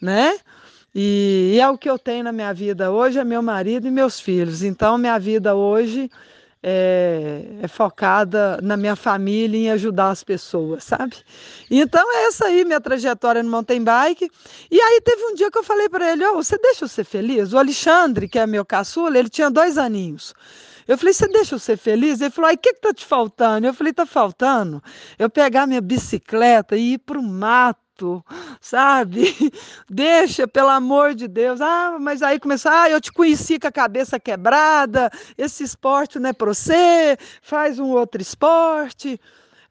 né? 0.01 0.37
E, 1.01 1.53
e 1.53 1.61
é 1.61 1.69
o 1.69 1.77
que 1.77 1.89
eu 1.89 1.97
tenho 1.97 2.25
na 2.25 2.33
minha 2.33 2.53
vida 2.53 2.91
hoje, 2.91 3.17
é 3.17 3.23
meu 3.23 3.41
marido 3.41 3.87
e 3.87 3.91
meus 3.91 4.19
filhos. 4.19 4.61
Então, 4.61 4.97
minha 4.97 5.17
vida 5.17 5.55
hoje 5.55 6.11
é, 6.61 7.41
é, 7.61 7.67
focada 7.69 8.59
na 8.61 8.75
minha 8.75 8.97
família 8.97 9.57
em 9.57 9.71
ajudar 9.71 10.09
as 10.09 10.25
pessoas, 10.25 10.83
sabe? 10.83 11.15
Então 11.71 12.03
é 12.17 12.27
essa 12.27 12.47
aí 12.47 12.65
minha 12.65 12.81
trajetória 12.81 13.41
no 13.41 13.49
mountain 13.49 13.81
bike. 13.81 14.29
E 14.69 14.77
aí 14.77 14.99
teve 14.99 15.23
um 15.23 15.35
dia 15.35 15.49
que 15.49 15.57
eu 15.57 15.63
falei 15.63 15.87
para 15.87 16.11
ele: 16.11 16.25
oh, 16.25 16.35
você 16.35 16.57
deixa 16.57 16.83
eu 16.83 16.89
ser 16.89 17.05
feliz? 17.05 17.53
O 17.53 17.57
Alexandre, 17.57 18.27
que 18.27 18.37
é 18.37 18.45
meu 18.45 18.65
caçula, 18.65 19.17
ele 19.17 19.29
tinha 19.29 19.49
dois 19.49 19.77
aninhos. 19.77 20.33
Eu 20.85 20.97
falei, 20.97 21.13
você 21.13 21.29
deixa 21.29 21.55
eu 21.55 21.59
ser 21.59 21.77
feliz? 21.77 22.19
Ele 22.19 22.31
falou, 22.31 22.49
ai, 22.49 22.55
o 22.55 22.57
que, 22.57 22.73
que 22.73 22.81
tá 22.81 22.93
te 22.93 23.05
faltando? 23.05 23.67
Eu 23.67 23.73
falei, 23.73 23.93
tá 23.93 24.05
faltando 24.05 24.83
eu 25.17 25.29
pegar 25.29 25.65
minha 25.65 25.79
bicicleta 25.79 26.75
e 26.75 26.93
ir 26.93 26.97
para 26.97 27.19
o 27.19 27.23
mato 27.99 28.23
sabe? 28.61 29.35
Deixa, 29.89 30.47
pelo 30.47 30.69
amor 30.69 31.13
de 31.13 31.27
Deus. 31.27 31.61
Ah, 31.61 31.97
mas 31.99 32.21
aí 32.21 32.39
começar, 32.39 32.83
ah, 32.83 32.89
eu 32.89 33.01
te 33.01 33.11
conheci 33.11 33.59
com 33.59 33.67
a 33.67 33.71
cabeça 33.71 34.19
quebrada, 34.19 35.09
esse 35.37 35.63
esporte 35.63 36.19
não 36.19 36.29
é 36.29 36.33
para 36.33 36.53
você, 36.53 37.17
faz 37.41 37.79
um 37.79 37.89
outro 37.89 38.21
esporte. 38.21 39.19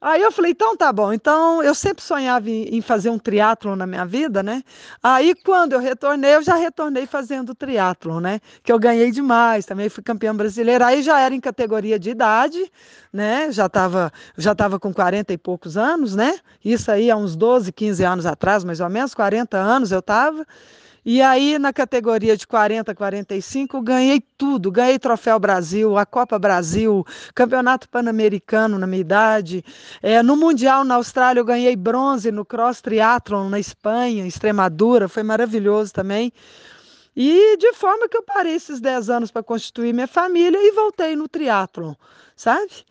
Aí 0.01 0.21
eu 0.21 0.31
falei, 0.31 0.51
então 0.51 0.77
tá 0.77 0.93
bom. 0.93 1.11
Então 1.11 1.61
eu 1.61 1.75
sempre 1.75 2.03
sonhava 2.03 2.49
em, 2.49 2.81
fazer 2.81 3.09
um 3.09 3.19
triatlon 3.19 3.75
na 3.75 3.85
minha 3.85 4.05
vida, 4.05 4.41
né? 4.41 4.63
Aí 5.03 5.35
quando 5.35 5.73
eu 5.73 5.79
retornei, 5.79 6.35
eu 6.35 6.41
já 6.41 6.55
retornei 6.55 7.05
fazendo 7.05 7.53
triatlon, 7.53 8.21
né? 8.21 8.39
Que 8.63 8.71
eu 8.71 8.79
ganhei 8.79 9.11
demais, 9.11 9.65
também 9.65 9.89
fui 9.89 10.01
campeã 10.01 10.33
brasileira. 10.33 10.85
Aí 10.87 11.01
já 11.03 11.19
era 11.19 11.35
em 11.35 11.41
categoria 11.41 11.99
de 11.99 12.11
idade, 12.11 12.71
né? 13.11 13.51
Já 13.51 13.65
estava 13.65 14.11
já 14.37 14.55
tava 14.55 14.79
com 14.79 14.93
40 14.93 15.33
e 15.33 15.37
poucos 15.37 15.75
anos, 15.75 16.15
né? 16.15 16.39
Isso 16.63 16.89
aí 16.91 17.11
há 17.11 17.17
uns 17.17 17.35
12, 17.35 17.71
15 17.73 18.03
anos 18.03 18.25
atrás, 18.25 18.63
mais 18.63 18.79
ou 18.79 18.89
menos, 18.89 19.13
40 19.13 19.57
anos 19.57 19.91
eu 19.91 19.99
estava. 19.99 20.45
E 21.11 21.23
aí, 21.23 21.57
na 21.57 21.73
categoria 21.73 22.37
de 22.37 22.45
40 22.45 22.91
a 22.91 22.95
45, 22.95 23.81
ganhei 23.81 24.21
tudo. 24.37 24.71
Ganhei 24.71 24.99
Troféu 24.99 25.39
Brasil, 25.39 25.97
a 25.97 26.05
Copa 26.05 26.37
Brasil, 26.37 27.03
Campeonato 27.33 27.89
Pan-Americano 27.89 28.77
na 28.77 28.85
minha 28.85 29.01
idade. 29.01 29.65
É, 30.03 30.21
no 30.21 30.37
Mundial 30.37 30.83
na 30.83 30.93
Austrália, 30.93 31.39
eu 31.39 31.45
ganhei 31.45 31.75
bronze 31.75 32.31
no 32.31 32.45
Cross 32.45 32.81
Triathlon 32.81 33.49
na 33.49 33.59
Espanha, 33.59 34.27
Extremadura. 34.27 35.09
Foi 35.09 35.23
maravilhoso 35.23 35.91
também. 35.91 36.31
E 37.15 37.57
de 37.57 37.73
forma 37.73 38.07
que 38.07 38.15
eu 38.15 38.21
parei 38.21 38.53
esses 38.53 38.79
10 38.79 39.09
anos 39.09 39.31
para 39.31 39.41
constituir 39.41 39.91
minha 39.95 40.07
família 40.07 40.59
e 40.61 40.71
voltei 40.73 41.15
no 41.15 41.27
triatlon, 41.27 41.95
sabe? 42.35 42.85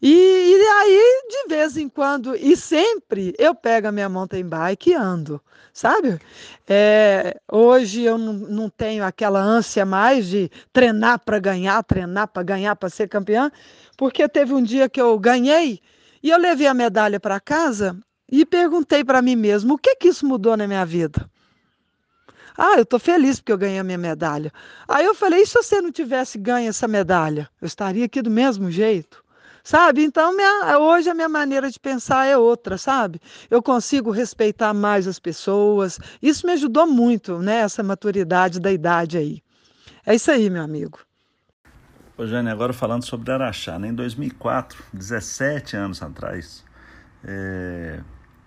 E, 0.00 0.10
e, 0.10 0.66
aí, 0.80 1.22
de 1.28 1.48
vez 1.54 1.76
em 1.76 1.90
quando, 1.90 2.34
e 2.34 2.56
sempre, 2.56 3.34
eu 3.38 3.54
pego 3.54 3.88
a 3.88 3.92
minha 3.92 4.08
mountain 4.08 4.44
bike 4.44 4.90
e 4.90 4.94
ando, 4.94 5.42
sabe? 5.74 6.20
É, 6.68 7.36
hoje 7.50 8.02
eu 8.02 8.16
não, 8.16 8.32
não 8.32 8.70
tenho 8.70 9.04
aquela 9.04 9.40
ânsia 9.40 9.84
mais 9.84 10.26
de 10.28 10.48
treinar 10.72 11.18
para 11.18 11.40
ganhar, 11.40 11.82
treinar 11.82 12.28
para 12.28 12.44
ganhar, 12.44 12.76
para 12.76 12.88
ser 12.88 13.08
campeã, 13.08 13.50
porque 13.96 14.26
teve 14.28 14.54
um 14.54 14.62
dia 14.62 14.88
que 14.88 15.00
eu 15.00 15.18
ganhei 15.18 15.80
e 16.22 16.30
eu 16.30 16.38
levei 16.38 16.68
a 16.68 16.72
medalha 16.72 17.18
para 17.18 17.40
casa 17.40 17.98
e 18.30 18.46
perguntei 18.46 19.04
para 19.04 19.20
mim 19.20 19.34
mesmo: 19.34 19.74
o 19.74 19.78
que 19.78 19.96
que 19.96 20.08
isso 20.08 20.24
mudou 20.24 20.56
na 20.56 20.68
minha 20.68 20.86
vida? 20.86 21.28
Ah, 22.56 22.76
eu 22.76 22.82
estou 22.82 23.00
feliz 23.00 23.40
porque 23.40 23.50
eu 23.50 23.58
ganhei 23.58 23.80
a 23.80 23.84
minha 23.84 23.98
medalha. 23.98 24.52
Aí 24.86 25.04
eu 25.04 25.14
falei: 25.14 25.42
e 25.42 25.46
se 25.46 25.54
você 25.54 25.80
não 25.80 25.90
tivesse 25.90 26.38
ganho 26.38 26.68
essa 26.68 26.86
medalha? 26.86 27.50
Eu 27.60 27.66
estaria 27.66 28.04
aqui 28.04 28.22
do 28.22 28.30
mesmo 28.30 28.70
jeito 28.70 29.23
sabe? 29.64 30.04
Então, 30.04 30.36
minha, 30.36 30.78
hoje 30.78 31.08
a 31.08 31.14
minha 31.14 31.28
maneira 31.28 31.70
de 31.70 31.80
pensar 31.80 32.26
é 32.26 32.36
outra, 32.36 32.76
sabe? 32.76 33.18
Eu 33.50 33.62
consigo 33.62 34.10
respeitar 34.10 34.74
mais 34.74 35.08
as 35.08 35.18
pessoas. 35.18 35.98
Isso 36.22 36.46
me 36.46 36.52
ajudou 36.52 36.86
muito, 36.86 37.38
né? 37.38 37.60
Essa 37.60 37.82
maturidade 37.82 38.60
da 38.60 38.70
idade 38.70 39.16
aí. 39.16 39.42
É 40.06 40.14
isso 40.14 40.30
aí, 40.30 40.50
meu 40.50 40.62
amigo. 40.62 40.98
Ô, 42.16 42.26
Jane, 42.26 42.50
agora 42.50 42.72
falando 42.72 43.04
sobre 43.04 43.32
Araxá, 43.32 43.76
né? 43.78 43.88
em 43.88 43.94
2004, 43.94 44.84
17 44.92 45.76
anos 45.76 46.00
atrás, 46.00 46.62
é... 47.24 48.00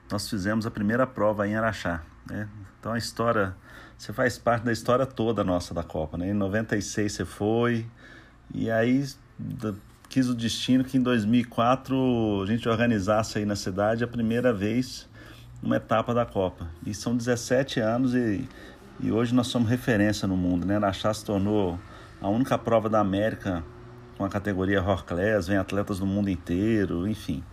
nós 0.10 0.30
fizemos 0.30 0.65
a 0.65 0.71
primeira 0.71 1.06
prova 1.06 1.45
em 1.47 1.56
Araxá. 1.56 2.01
Né? 2.30 2.47
Então 2.80 2.93
a 2.93 2.97
história, 2.97 3.56
você 3.97 4.13
faz 4.13 4.38
parte 4.38 4.63
da 4.63 4.71
história 4.71 5.06
toda 5.06 5.43
nossa 5.43 5.73
da 5.73 5.84
Copa. 5.84 6.17
Né? 6.17 6.30
Em 6.30 6.34
96 6.34 7.12
você 7.12 7.25
foi, 7.25 7.86
e 8.53 8.71
aí 8.71 9.03
quis 10.09 10.29
o 10.29 10.35
destino 10.35 10.83
que 10.83 10.97
em 10.97 11.01
2004 11.01 12.43
a 12.43 12.45
gente 12.45 12.67
organizasse 12.67 13.37
aí 13.39 13.45
na 13.45 13.55
cidade 13.55 14.03
a 14.03 14.07
primeira 14.07 14.53
vez 14.53 15.07
uma 15.61 15.77
etapa 15.77 16.13
da 16.13 16.25
Copa. 16.25 16.67
E 16.85 16.93
são 16.93 17.15
17 17.15 17.79
anos 17.79 18.13
e, 18.13 18.47
e 18.99 19.11
hoje 19.11 19.33
nós 19.33 19.47
somos 19.47 19.69
referência 19.69 20.27
no 20.27 20.37
mundo, 20.37 20.65
né? 20.65 20.75
Araxá 20.75 21.13
se 21.13 21.25
tornou 21.25 21.79
a 22.21 22.29
única 22.29 22.57
prova 22.57 22.89
da 22.89 22.99
América 22.99 23.63
com 24.17 24.25
a 24.25 24.29
categoria 24.29 24.81
Rock 24.81 25.03
Class, 25.03 25.47
vem 25.47 25.57
atletas 25.57 25.99
do 25.99 26.05
mundo 26.05 26.29
inteiro, 26.29 27.07
enfim. 27.07 27.43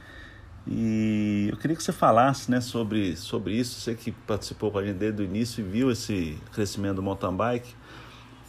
E 0.67 1.49
eu 1.51 1.59
queria 1.59 1.77
que 1.77 1.83
você 1.83 1.93
falasse 1.93 2.51
né, 2.51 2.59
sobre, 2.61 3.17
sobre 3.17 3.53
isso, 3.53 3.81
você 3.81 3.95
que 3.95 4.11
participou 4.11 4.71
com 4.71 4.79
a 4.79 4.85
gente 4.85 4.97
desde 4.97 5.21
o 5.21 5.25
início 5.25 5.61
e 5.61 5.69
viu 5.69 5.91
esse 5.91 6.39
crescimento 6.53 6.97
do 6.97 7.03
mountain 7.03 7.37
bike. 7.37 7.75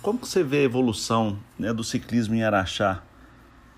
Como 0.01 0.19
que 0.19 0.27
você 0.27 0.41
vê 0.41 0.59
a 0.59 0.63
evolução 0.63 1.37
né, 1.59 1.73
do 1.73 1.83
ciclismo 1.83 2.35
em 2.35 2.43
Araxá 2.43 3.03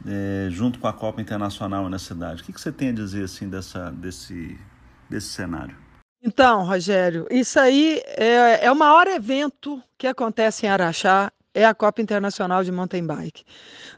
é, 0.06 0.48
junto 0.50 0.80
com 0.80 0.88
a 0.88 0.94
Copa 0.94 1.22
Internacional 1.22 1.90
na 1.90 2.00
cidade. 2.00 2.42
O 2.42 2.46
que, 2.46 2.54
que 2.54 2.62
você 2.62 2.72
tem 2.72 2.90
a 2.90 2.94
dizer 2.94 3.24
assim 3.24 3.50
dessa, 3.50 3.92
desse, 3.92 4.58
desse 5.10 5.28
cenário? 5.28 5.76
Então, 6.22 6.64
Rogério, 6.64 7.28
isso 7.30 7.60
aí 7.60 8.02
é, 8.06 8.66
é 8.66 8.72
o 8.72 8.76
maior 8.76 9.08
evento 9.08 9.82
que 9.98 10.08
acontece 10.08 10.66
em 10.66 10.70
Araxá 10.70 11.32
é 11.58 11.66
a 11.66 11.74
Copa 11.74 12.04
Internacional 12.04 12.64
de 12.64 12.72
Mountain 12.72 13.04
Bike, 13.04 13.44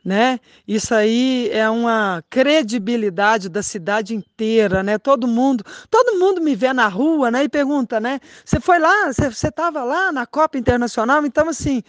né? 0.03 0.39
Isso 0.65 0.95
aí 0.95 1.49
é 1.51 1.69
uma 1.69 2.23
credibilidade 2.29 3.49
da 3.49 3.61
cidade 3.61 4.15
inteira, 4.15 4.81
né? 4.81 4.97
Todo 4.97 5.27
mundo, 5.27 5.61
todo 5.89 6.17
mundo 6.17 6.39
me 6.39 6.55
vê 6.55 6.71
na 6.71 6.87
rua, 6.87 7.29
né? 7.29 7.43
E 7.43 7.49
pergunta, 7.49 7.99
né? 7.99 8.21
Você 8.45 8.61
foi 8.61 8.79
lá? 8.79 9.11
Você 9.11 9.47
estava 9.49 9.83
lá 9.83 10.09
na 10.09 10.25
Copa 10.25 10.57
Internacional? 10.57 11.25
Então 11.25 11.49
assim, 11.49 11.83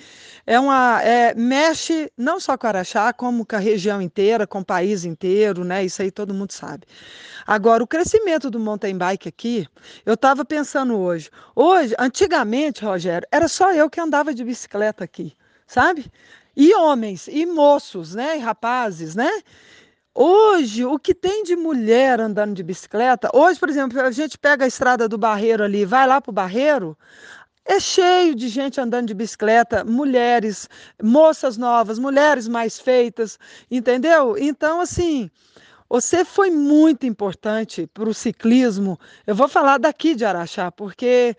é 0.45 0.59
uma 0.59 1.01
é, 1.05 1.35
mexe 1.37 2.11
não 2.19 2.41
só 2.41 2.59
com 2.59 2.67
Araxá, 2.67 3.13
como 3.13 3.47
com 3.47 3.55
a 3.55 3.61
região 3.61 4.03
inteira, 4.03 4.49
com 4.49 4.59
o 4.59 4.65
país 4.65 5.05
inteiro, 5.05 5.63
né? 5.63 5.85
Isso 5.85 6.03
aí 6.03 6.11
todo 6.11 6.35
mundo 6.35 6.51
sabe. 6.53 6.85
Agora, 7.47 7.83
o 7.83 7.87
crescimento 7.87 8.51
do 8.51 8.59
mountain 8.59 8.99
bike 8.99 9.29
aqui, 9.29 9.69
eu 10.05 10.15
estava 10.15 10.45
pensando 10.45 10.99
hoje. 10.99 11.31
Hoje, 11.55 11.95
antigamente, 11.97 12.85
Rogério, 12.85 13.27
era 13.31 13.47
só 13.47 13.73
eu 13.73 13.89
que 13.89 14.01
andava 14.01 14.35
de 14.35 14.43
bicicleta 14.43 15.05
aqui 15.05 15.37
sabe? 15.71 16.11
E 16.57 16.75
homens, 16.75 17.29
e 17.29 17.47
moços, 17.47 18.15
né? 18.15 18.37
E 18.37 18.41
rapazes, 18.41 19.15
né? 19.15 19.31
Hoje, 20.13 20.85
o 20.85 20.99
que 20.99 21.15
tem 21.15 21.45
de 21.45 21.55
mulher 21.55 22.21
andando 22.21 22.55
de 22.55 22.63
bicicleta, 22.65 23.31
hoje, 23.33 23.61
por 23.61 23.69
exemplo, 23.69 24.01
a 24.01 24.11
gente 24.11 24.37
pega 24.37 24.65
a 24.65 24.69
estrada 24.69 25.09
do 25.09 25.17
Barreiro 25.17 25.63
ali, 25.63 25.85
vai 25.85 26.07
lá 26.09 26.21
para 26.21 26.31
o 26.31 26.35
Barreiro, 26.35 26.99
é 27.65 27.79
cheio 27.79 28.35
de 28.35 28.49
gente 28.49 28.81
andando 28.81 29.07
de 29.07 29.15
bicicleta, 29.15 29.85
mulheres, 29.85 30.69
moças 31.01 31.57
novas, 31.57 32.01
mulheres 32.01 32.49
mais 32.49 32.81
feitas, 32.81 33.39
entendeu? 33.71 34.37
Então, 34.37 34.81
assim, 34.81 35.31
você 35.89 36.25
foi 36.25 36.51
muito 36.51 37.07
importante 37.07 37.87
para 37.95 38.09
o 38.09 38.15
ciclismo. 38.15 38.99
Eu 39.25 39.37
vou 39.37 39.47
falar 39.49 39.79
daqui 39.79 40.17
de 40.17 40.25
Araxá, 40.25 40.73
porque 40.73 41.37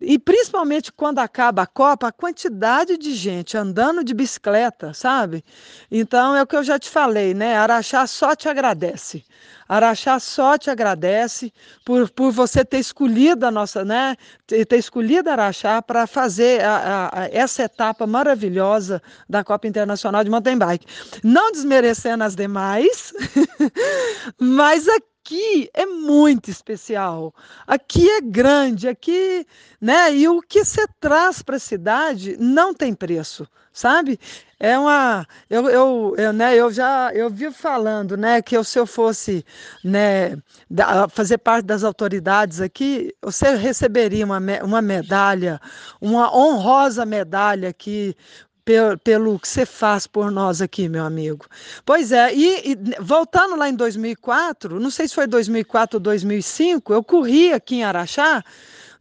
e 0.00 0.18
principalmente 0.18 0.90
quando 0.90 1.18
acaba 1.18 1.62
a 1.62 1.66
Copa, 1.66 2.08
a 2.08 2.12
quantidade 2.12 2.96
de 2.96 3.14
gente 3.14 3.56
andando 3.56 4.02
de 4.02 4.14
bicicleta, 4.14 4.94
sabe? 4.94 5.44
Então 5.90 6.34
é 6.34 6.42
o 6.42 6.46
que 6.46 6.56
eu 6.56 6.64
já 6.64 6.78
te 6.78 6.88
falei, 6.88 7.34
né? 7.34 7.56
Araxá 7.56 8.06
só 8.06 8.34
te 8.34 8.48
agradece. 8.48 9.24
Araxá 9.68 10.18
só 10.18 10.56
te 10.56 10.70
agradece 10.70 11.52
por, 11.84 12.10
por 12.10 12.32
você 12.32 12.64
ter 12.64 12.78
escolhido 12.78 13.46
a 13.46 13.50
nossa, 13.50 13.84
né? 13.84 14.16
Ter 14.46 14.78
escolhido 14.78 15.28
Araxá 15.28 15.82
para 15.82 16.06
fazer 16.06 16.64
a, 16.64 17.10
a, 17.12 17.28
essa 17.30 17.64
etapa 17.64 18.06
maravilhosa 18.06 19.02
da 19.28 19.44
Copa 19.44 19.68
Internacional 19.68 20.24
de 20.24 20.30
Mountain 20.30 20.58
Bike. 20.58 20.86
Não 21.22 21.52
desmerecendo 21.52 22.24
as 22.24 22.34
demais, 22.34 23.12
mas 24.40 24.88
aqui 24.88 25.09
aqui 25.30 25.70
é 25.72 25.86
muito 25.86 26.50
especial. 26.50 27.32
Aqui 27.66 28.08
é 28.10 28.20
grande, 28.20 28.88
aqui, 28.88 29.46
né? 29.80 30.12
E 30.14 30.28
o 30.28 30.42
que 30.42 30.64
você 30.64 30.84
traz 30.98 31.40
para 31.40 31.56
a 31.56 31.60
cidade 31.60 32.36
não 32.38 32.74
tem 32.74 32.92
preço, 32.92 33.46
sabe? 33.72 34.18
É 34.58 34.76
uma, 34.78 35.26
eu, 35.48 35.70
eu, 35.70 36.14
eu, 36.18 36.32
né, 36.32 36.54
eu 36.54 36.70
já, 36.70 37.10
eu 37.14 37.30
vivo 37.30 37.54
falando, 37.54 38.14
né, 38.14 38.42
que 38.42 38.54
eu, 38.54 38.62
se 38.62 38.78
eu 38.78 38.86
fosse, 38.86 39.42
né, 39.82 40.36
fazer 41.10 41.38
parte 41.38 41.64
das 41.64 41.82
autoridades 41.82 42.60
aqui, 42.60 43.14
você 43.22 43.54
receberia 43.56 44.26
uma, 44.26 44.38
uma 44.62 44.82
medalha, 44.82 45.58
uma 45.98 46.36
honrosa 46.36 47.06
medalha 47.06 47.70
aqui 47.70 48.14
pelo, 49.02 49.38
que 49.38 49.48
você 49.48 49.66
faz 49.66 50.06
por 50.06 50.30
nós 50.30 50.60
aqui, 50.60 50.88
meu 50.88 51.04
amigo. 51.04 51.46
Pois 51.84 52.12
é, 52.12 52.34
e, 52.34 52.72
e, 52.72 52.78
voltando 53.00 53.56
lá 53.56 53.68
em 53.68 53.74
2004, 53.74 54.78
não 54.80 54.90
sei 54.90 55.08
se 55.08 55.14
foi 55.14 55.26
2004 55.26 55.96
ou 55.96 56.00
2005, 56.00 56.92
eu 56.92 57.04
corri 57.04 57.52
aqui 57.52 57.76
em 57.76 57.84
Araxá, 57.84 58.44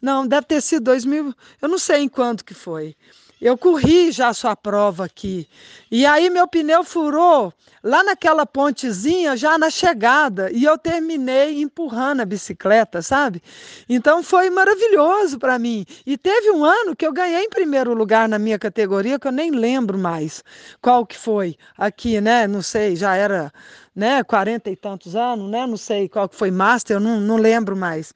não, 0.01 0.25
deve 0.25 0.47
ter 0.47 0.62
sido 0.62 0.84
2000, 0.86 1.34
eu 1.62 1.69
não 1.69 1.77
sei 1.77 2.01
em 2.01 2.10
quanto 2.10 2.45
que 2.45 2.53
foi. 2.53 2.95
Eu 3.41 3.58
corri 3.58 4.12
já 4.12 4.30
a 4.30 4.34
sua 4.34 4.56
prova 4.56 5.06
aqui. 5.06 5.47
E 5.89 6.06
aí 6.06 6.30
meu 6.30 6.47
pneu 6.47 6.84
furou 6.84 7.54
lá 7.84 8.04
naquela 8.04 8.45
pontezinha, 8.45 9.38
já 9.38 9.58
na 9.58 9.69
chegada, 9.69 10.52
e 10.52 10.65
eu 10.65 10.78
terminei 10.78 11.62
empurrando 11.62 12.21
a 12.21 12.25
bicicleta, 12.25 13.02
sabe? 13.02 13.41
Então 13.88 14.21
foi 14.21 14.49
maravilhoso 14.49 15.39
para 15.39 15.58
mim. 15.58 15.86
E 16.06 16.17
teve 16.17 16.52
um 16.52 16.63
ano 16.63 16.95
que 16.95 17.06
eu 17.06 17.13
ganhei 17.13 17.43
em 17.43 17.49
primeiro 17.49 17.93
lugar 17.93 18.28
na 18.28 18.38
minha 18.38 18.60
categoria, 18.60 19.17
que 19.17 19.28
eu 19.28 19.32
nem 19.32 19.52
lembro 19.52 19.97
mais 19.97 20.43
qual 20.82 21.06
que 21.06 21.17
foi 21.17 21.58
aqui, 21.78 22.19
né? 22.19 22.47
Não 22.47 22.62
sei, 22.62 22.95
já 22.95 23.15
era, 23.15 23.52
né, 23.95 24.23
quarenta 24.23 24.69
e 24.69 24.75
tantos 24.75 25.15
anos, 25.15 25.49
né? 25.49 25.65
Não 25.65 25.78
sei 25.78 26.10
qual 26.10 26.28
que 26.28 26.36
foi 26.36 26.52
master, 26.52 26.97
eu 26.97 26.99
não, 26.99 27.19
não 27.19 27.38
lembro 27.38 27.75
mais. 27.75 28.13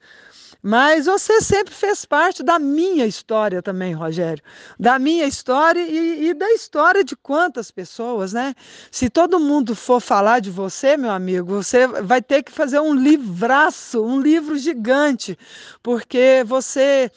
Mas 0.66 1.04
você 1.04 1.42
sempre 1.42 1.74
fez 1.74 2.06
parte 2.06 2.42
da 2.42 2.58
minha 2.58 3.04
história 3.04 3.60
também, 3.60 3.92
Rogério. 3.92 4.42
Da 4.80 4.98
minha 4.98 5.26
história 5.26 5.82
e, 5.86 6.30
e, 6.30 6.32
da 6.32 6.50
história 6.52 7.04
de 7.04 7.14
quantas 7.14 7.70
pessoas, 7.70 8.32
né? 8.32 8.54
Se 8.90 9.10
todo 9.10 9.38
mundo 9.38 9.74
for 9.76 10.00
falar 10.00 10.40
de 10.40 10.50
você, 10.50 10.96
meu 10.96 11.10
amigo, 11.10 11.62
você 11.62 11.86
vai 11.86 12.22
ter 12.22 12.42
que 12.42 12.50
fazer 12.50 12.80
um 12.80 12.94
livraço, 12.94 14.02
um 14.02 14.18
livro 14.18 14.56
gigante, 14.56 15.38
porque 15.82 16.42
você 16.46 17.10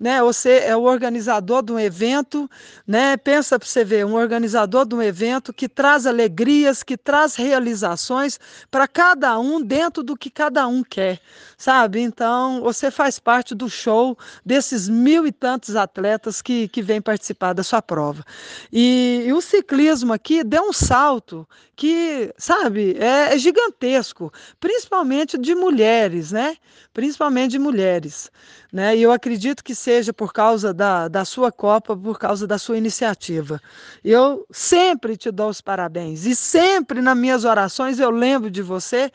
né? 0.00 0.22
Você 0.22 0.60
é 0.60 0.74
o 0.74 0.82
organizador 0.84 1.62
de 1.62 1.72
um 1.72 1.78
evento, 1.78 2.50
né? 2.86 3.18
Pensa 3.18 3.58
para 3.58 3.68
você 3.68 3.84
ver, 3.84 4.06
um 4.06 4.14
organizador 4.14 4.86
de 4.86 4.94
um 4.94 5.02
evento 5.02 5.52
que 5.52 5.68
traz 5.68 6.06
alegrias, 6.06 6.82
que 6.82 6.96
traz 6.96 7.36
realizações 7.36 8.40
para 8.70 8.88
cada 8.88 9.38
um 9.38 9.60
dentro 9.60 10.02
do 10.02 10.16
que 10.16 10.30
cada 10.30 10.66
um 10.66 10.82
quer, 10.82 11.20
sabe? 11.60 12.00
Então, 12.00 12.62
você 12.62 12.90
faz 12.90 13.18
parte 13.18 13.54
do 13.54 13.68
show 13.68 14.16
desses 14.42 14.88
mil 14.88 15.26
e 15.26 15.30
tantos 15.30 15.76
atletas 15.76 16.40
que, 16.40 16.66
que 16.68 16.80
vêm 16.80 17.02
participar 17.02 17.52
da 17.52 17.62
sua 17.62 17.82
prova. 17.82 18.24
E, 18.72 19.24
e 19.26 19.32
o 19.34 19.42
ciclismo 19.42 20.10
aqui 20.10 20.42
deu 20.42 20.62
um 20.62 20.72
salto 20.72 21.46
que, 21.76 22.32
sabe, 22.38 22.96
é, 22.98 23.34
é 23.34 23.38
gigantesco, 23.38 24.32
principalmente 24.58 25.36
de 25.36 25.54
mulheres, 25.54 26.32
né? 26.32 26.56
Principalmente 26.94 27.50
de 27.50 27.58
mulheres. 27.58 28.30
Né? 28.72 28.96
E 28.96 29.02
eu 29.02 29.12
acredito 29.12 29.62
que 29.62 29.74
seja 29.74 30.14
por 30.14 30.32
causa 30.32 30.72
da, 30.72 31.08
da 31.08 31.26
sua 31.26 31.52
Copa, 31.52 31.94
por 31.94 32.18
causa 32.18 32.46
da 32.46 32.56
sua 32.56 32.78
iniciativa. 32.78 33.60
Eu 34.02 34.46
sempre 34.50 35.14
te 35.14 35.30
dou 35.30 35.50
os 35.50 35.60
parabéns 35.60 36.24
e 36.24 36.34
sempre 36.34 37.02
nas 37.02 37.18
minhas 37.18 37.44
orações 37.44 38.00
eu 38.00 38.10
lembro 38.10 38.50
de 38.50 38.62
você, 38.62 39.12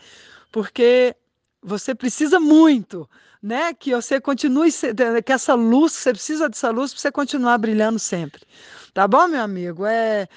porque 0.52 1.16
você 1.66 1.96
precisa 1.96 2.40
muito, 2.40 3.10
né? 3.42 3.74
Que 3.74 3.96
você 3.96 4.22
continue, 4.22 4.70
que 5.26 5.34
essa 5.34 5.56
luz, 5.56 5.94
você 5.94 6.12
precisa 6.12 6.48
dessa 6.48 6.70
luz 6.70 6.94
para 6.94 7.02
você 7.02 7.12
continuar 7.12 7.58
brilhando 7.58 8.00
sempre. 8.00 8.42
Tá 8.94 9.08
bom, 9.08 9.28
meu 9.28 9.42
amigo? 9.42 9.86
É 9.86 10.28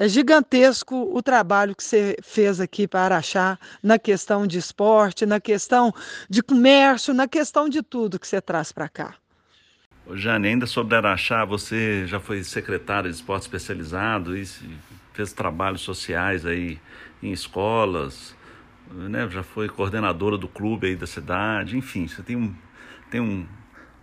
é 0.00 0.08
gigantesco 0.08 0.94
o 1.12 1.20
trabalho 1.20 1.74
que 1.74 1.82
você 1.82 2.16
fez 2.22 2.60
aqui 2.60 2.86
para 2.86 3.00
Araxá 3.00 3.58
na 3.82 3.98
questão 3.98 4.46
de 4.46 4.56
esporte, 4.56 5.26
na 5.26 5.40
questão 5.40 5.92
de 6.30 6.40
comércio, 6.40 7.12
na 7.12 7.26
questão 7.26 7.68
de 7.68 7.82
tudo 7.82 8.16
que 8.16 8.28
você 8.28 8.40
traz 8.40 8.70
para 8.70 8.88
cá. 8.88 9.16
Jane, 10.14 10.48
ainda 10.48 10.66
sobre 10.66 10.94
Araxá, 10.94 11.44
você 11.44 12.06
já 12.06 12.20
foi 12.20 12.44
secretária 12.44 13.10
de 13.10 13.16
esporte 13.16 13.42
especializado 13.42 14.36
e 14.36 14.46
fez 15.12 15.32
trabalhos 15.32 15.80
sociais 15.80 16.46
aí 16.46 16.78
em 17.20 17.32
escolas, 17.32 18.36
né? 18.92 19.28
já 19.30 19.42
foi 19.42 19.68
coordenadora 19.68 20.36
do 20.36 20.48
clube 20.48 20.86
aí 20.86 20.96
da 20.96 21.06
cidade, 21.06 21.76
enfim, 21.76 22.06
você 22.06 22.22
tem, 22.22 22.36
um, 22.36 22.54
tem 23.10 23.20
um, 23.20 23.46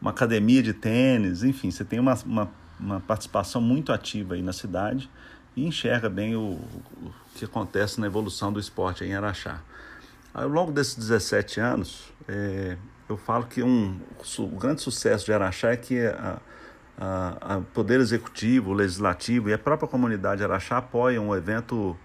uma 0.01 0.11
academia 0.11 0.61
de 0.61 0.73
tênis, 0.73 1.43
enfim, 1.43 1.71
você 1.71 1.83
tem 1.83 1.99
uma, 1.99 2.13
uma, 2.25 2.51
uma 2.79 2.99
participação 2.99 3.61
muito 3.61 3.91
ativa 3.91 4.35
aí 4.35 4.41
na 4.41 4.53
cidade 4.53 5.09
e 5.55 5.65
enxerga 5.65 6.09
bem 6.09 6.35
o, 6.35 6.59
o 7.01 7.13
que 7.35 7.45
acontece 7.45 7.99
na 7.99 8.07
evolução 8.07 8.51
do 8.51 8.59
esporte 8.59 9.03
em 9.03 9.13
Araxá. 9.13 9.61
Ao 10.33 10.47
longo 10.47 10.71
desses 10.71 10.95
17 10.95 11.59
anos, 11.61 12.13
é, 12.27 12.77
eu 13.07 13.15
falo 13.15 13.45
que 13.45 13.63
um, 13.63 13.99
o 14.39 14.47
grande 14.47 14.81
sucesso 14.81 15.25
de 15.25 15.31
Araxá 15.31 15.69
é 15.69 15.77
que 15.77 16.05
a, 16.05 16.39
a, 16.97 17.55
a 17.55 17.61
Poder 17.73 17.99
Executivo, 17.99 18.71
o 18.71 18.73
Legislativo 18.73 19.49
e 19.49 19.53
a 19.53 19.57
própria 19.57 19.87
comunidade 19.87 20.39
de 20.39 20.43
Araxá 20.43 20.77
apoiam 20.77 21.29
o 21.29 21.35
evento 21.35 21.97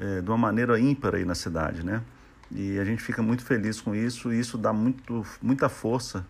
é, 0.00 0.20
de 0.20 0.28
uma 0.28 0.38
maneira 0.38 0.78
ímpar 0.78 1.14
aí 1.14 1.24
na 1.24 1.34
cidade, 1.34 1.84
né? 1.84 2.02
E 2.50 2.78
a 2.78 2.84
gente 2.84 3.02
fica 3.02 3.22
muito 3.22 3.44
feliz 3.44 3.80
com 3.80 3.94
isso 3.94 4.32
e 4.32 4.40
isso 4.40 4.56
dá 4.56 4.72
muito, 4.72 5.26
muita 5.42 5.68
força 5.68 6.24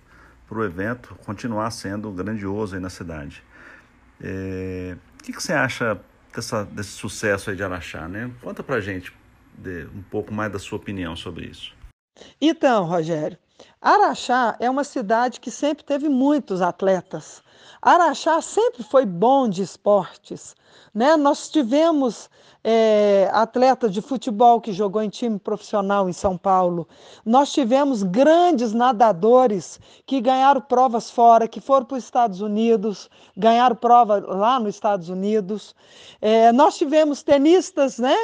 para 0.49 0.59
o 0.59 0.65
evento 0.65 1.17
continuar 1.25 1.71
sendo 1.71 2.11
grandioso 2.11 2.75
aí 2.75 2.81
na 2.81 2.91
cidade. 2.91 3.43
É, 4.21 4.97
o 5.21 5.23
que, 5.23 5.33
que 5.33 5.43
você 5.43 5.53
acha 5.53 6.01
dessa, 6.35 6.65
desse 6.65 6.91
sucesso 6.91 7.51
aí 7.51 7.57
de 7.57 7.63
Araxá, 7.63 8.09
né? 8.09 8.31
Conta 8.43 8.63
pra 8.63 8.81
gente 8.81 9.13
de, 9.57 9.87
um 9.95 10.03
pouco 10.03 10.33
mais 10.33 10.51
da 10.51 10.59
sua 10.59 10.79
opinião 10.79 11.15
sobre 11.15 11.47
isso. 11.47 11.77
Então, 12.41 12.85
Rogério, 12.85 13.39
Araxá 13.81 14.57
é 14.59 14.69
uma 14.69 14.85
cidade 14.85 15.39
que 15.39 15.51
sempre 15.51 15.85
teve 15.85 16.09
muitos 16.09 16.63
atletas. 16.63 17.43
Araxá 17.81 18.41
sempre 18.41 18.83
foi 18.83 19.07
bom 19.07 19.49
de 19.49 19.63
esportes. 19.63 20.55
Né? 20.93 21.17
Nós 21.17 21.49
tivemos 21.49 22.29
é, 22.65 23.31
atleta 23.33 23.89
de 23.89 24.03
futebol 24.03 24.61
que 24.61 24.73
jogou 24.73 25.01
em 25.01 25.09
time 25.09 25.39
profissional 25.39 26.09
em 26.09 26.13
São 26.13 26.37
Paulo. 26.37 26.89
Nós 27.25 27.53
tivemos 27.53 28.03
grandes 28.03 28.73
nadadores 28.73 29.79
que 30.05 30.21
ganharam 30.21 30.61
provas 30.61 31.11
fora, 31.11 31.47
que 31.47 31.61
foram 31.61 31.87
para 31.87 31.99
os 31.99 32.05
Estados 32.05 32.41
Unidos, 32.41 33.09
ganharam 33.37 33.77
prova 33.77 34.19
lá 34.27 34.59
nos 34.59 34.75
Estados 34.75 35.09
Unidos. 35.09 35.75
É, 36.21 36.51
nós 36.53 36.77
tivemos 36.77 37.23
tenistas, 37.23 37.99
né? 37.99 38.17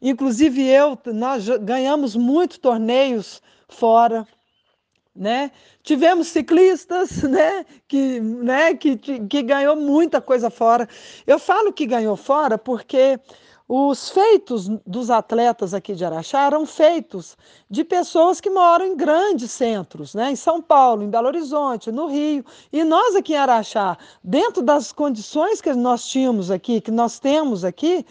Inclusive 0.00 0.64
eu, 0.64 0.96
nós 1.06 1.48
ganhamos 1.60 2.14
muitos 2.14 2.58
torneios 2.58 3.42
fora 3.68 4.26
né? 5.18 5.50
Tivemos 5.82 6.28
ciclistas, 6.28 7.22
né, 7.24 7.66
que, 7.86 8.20
né, 8.20 8.74
que, 8.74 8.96
que 8.96 9.42
ganhou 9.42 9.76
muita 9.76 10.20
coisa 10.20 10.48
fora. 10.48 10.88
Eu 11.26 11.38
falo 11.38 11.72
que 11.72 11.86
ganhou 11.86 12.16
fora 12.16 12.56
porque 12.56 13.18
os 13.68 14.08
feitos 14.08 14.66
dos 14.86 15.10
atletas 15.10 15.74
aqui 15.74 15.94
de 15.94 16.02
Araxá 16.02 16.46
eram 16.46 16.64
feitos 16.64 17.36
de 17.68 17.84
pessoas 17.84 18.40
que 18.40 18.48
moram 18.48 18.86
em 18.86 18.96
grandes 18.96 19.50
centros, 19.50 20.14
né? 20.14 20.30
em 20.30 20.36
São 20.36 20.62
Paulo, 20.62 21.02
em 21.02 21.10
Belo 21.10 21.26
Horizonte, 21.26 21.92
no 21.92 22.06
Rio. 22.06 22.42
E 22.72 22.82
nós 22.82 23.14
aqui 23.14 23.34
em 23.34 23.36
Araxá, 23.36 23.98
dentro 24.24 24.62
das 24.62 24.90
condições 24.90 25.60
que 25.60 25.74
nós 25.74 26.08
tínhamos 26.08 26.50
aqui, 26.50 26.80
que 26.80 26.90
nós 26.90 27.18
temos 27.18 27.62
aqui, 27.62 28.06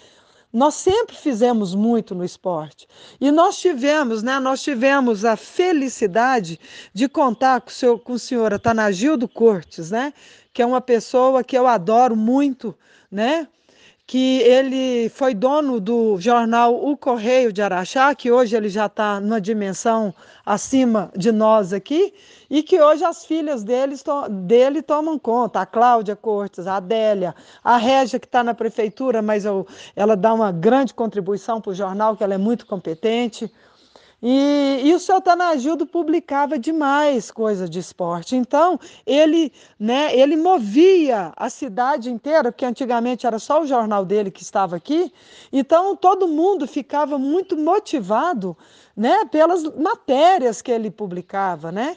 nós 0.51 0.75
sempre 0.75 1.15
fizemos 1.15 1.75
muito 1.75 2.15
no 2.15 2.23
esporte. 2.23 2.87
E 3.19 3.31
nós 3.31 3.59
tivemos, 3.59 4.23
né, 4.23 4.39
nós 4.39 4.61
tivemos 4.61 5.25
a 5.25 5.35
felicidade 5.35 6.59
de 6.93 7.09
contar 7.09 7.61
com 7.61 7.69
o, 7.69 7.73
seu, 7.73 7.99
com 7.99 8.13
o 8.13 8.19
senhor 8.19 8.53
Atanagildo 8.53 9.27
Cortes, 9.27 9.91
né, 9.91 10.13
que 10.53 10.61
é 10.61 10.65
uma 10.65 10.81
pessoa 10.81 11.43
que 11.43 11.57
eu 11.57 11.67
adoro 11.67 12.15
muito, 12.15 12.75
né, 13.11 13.47
que 14.07 14.39
ele 14.39 15.09
foi 15.09 15.33
dono 15.33 15.81
do 15.81 16.17
jornal 16.17 16.73
O 16.73 16.95
Correio 16.95 17.51
de 17.51 17.61
Araxá, 17.61 18.15
que 18.15 18.31
hoje 18.31 18.55
ele 18.55 18.69
já 18.69 18.85
está 18.85 19.19
numa 19.19 19.41
dimensão 19.41 20.15
acima 20.45 21.11
de 21.13 21.29
nós 21.29 21.73
aqui, 21.73 22.13
e 22.49 22.63
que 22.63 22.79
hoje 22.79 23.03
as 23.03 23.25
filhas 23.25 23.65
dele, 23.65 23.95
dele 24.45 24.81
tomam 24.81 25.19
conta, 25.19 25.59
a 25.59 25.65
Cláudia 25.65 26.15
Cortes, 26.15 26.67
a 26.67 26.77
Adélia, 26.77 27.35
a 27.61 27.75
Régia, 27.75 28.17
que 28.17 28.25
está 28.25 28.41
na 28.41 28.53
prefeitura, 28.53 29.21
mas 29.21 29.43
eu, 29.43 29.67
ela 29.93 30.15
dá 30.15 30.33
uma 30.33 30.53
grande 30.53 30.93
contribuição 30.93 31.59
para 31.59 31.71
o 31.71 31.75
jornal, 31.75 32.15
que 32.15 32.23
ela 32.23 32.33
é 32.33 32.37
muito 32.37 32.65
competente. 32.65 33.51
E, 34.21 34.81
e 34.83 34.95
o 34.95 34.99
seu 34.99 35.21
Tanagildo 35.21 35.85
publicava 35.85 36.57
demais 36.57 37.29
coisa 37.29 37.69
de 37.69 37.77
esporte. 37.77 38.35
Então, 38.35 38.79
ele, 39.05 39.53
né, 39.79 40.15
ele 40.17 40.35
movia 40.35 41.31
a 41.35 41.49
cidade 41.49 42.09
inteira, 42.09 42.51
porque 42.51 42.65
antigamente 42.65 43.27
era 43.27 43.37
só 43.37 43.61
o 43.61 43.67
jornal 43.67 44.03
dele 44.03 44.31
que 44.31 44.41
estava 44.41 44.75
aqui. 44.75 45.13
Então, 45.53 45.95
todo 45.95 46.27
mundo 46.27 46.67
ficava 46.67 47.19
muito 47.19 47.55
motivado 47.55 48.57
né, 48.95 49.23
pelas 49.25 49.63
matérias 49.75 50.63
que 50.63 50.71
ele 50.71 50.89
publicava. 50.89 51.71
Né? 51.71 51.95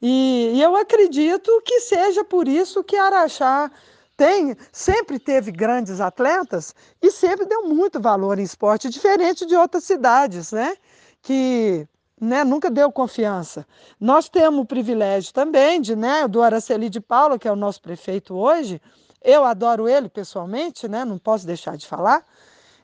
E, 0.00 0.52
e 0.54 0.62
eu 0.62 0.76
acredito 0.76 1.62
que 1.64 1.80
seja 1.80 2.22
por 2.22 2.46
isso 2.48 2.84
que 2.84 2.96
Araxá 2.96 3.70
tem, 4.14 4.54
sempre 4.70 5.18
teve 5.18 5.50
grandes 5.50 6.00
atletas 6.00 6.74
e 7.00 7.10
sempre 7.10 7.46
deu 7.46 7.66
muito 7.66 7.98
valor 7.98 8.38
em 8.38 8.42
esporte, 8.42 8.90
diferente 8.90 9.46
de 9.46 9.56
outras 9.56 9.84
cidades, 9.84 10.52
né? 10.52 10.76
Que 11.22 11.88
né, 12.20 12.44
nunca 12.44 12.70
deu 12.70 12.92
confiança. 12.92 13.66
Nós 13.98 14.28
temos 14.28 14.60
o 14.60 14.64
privilégio 14.64 15.32
também 15.32 15.80
de, 15.80 15.96
né, 15.96 16.28
do 16.28 16.42
Araceli 16.42 16.88
de 16.88 17.00
Paula, 17.00 17.38
que 17.38 17.48
é 17.48 17.52
o 17.52 17.56
nosso 17.56 17.80
prefeito 17.82 18.34
hoje. 18.34 18.80
Eu 19.20 19.44
adoro 19.44 19.88
ele 19.88 20.08
pessoalmente, 20.08 20.86
né? 20.86 21.04
Não 21.04 21.18
posso 21.18 21.46
deixar 21.46 21.76
de 21.76 21.86
falar. 21.86 22.24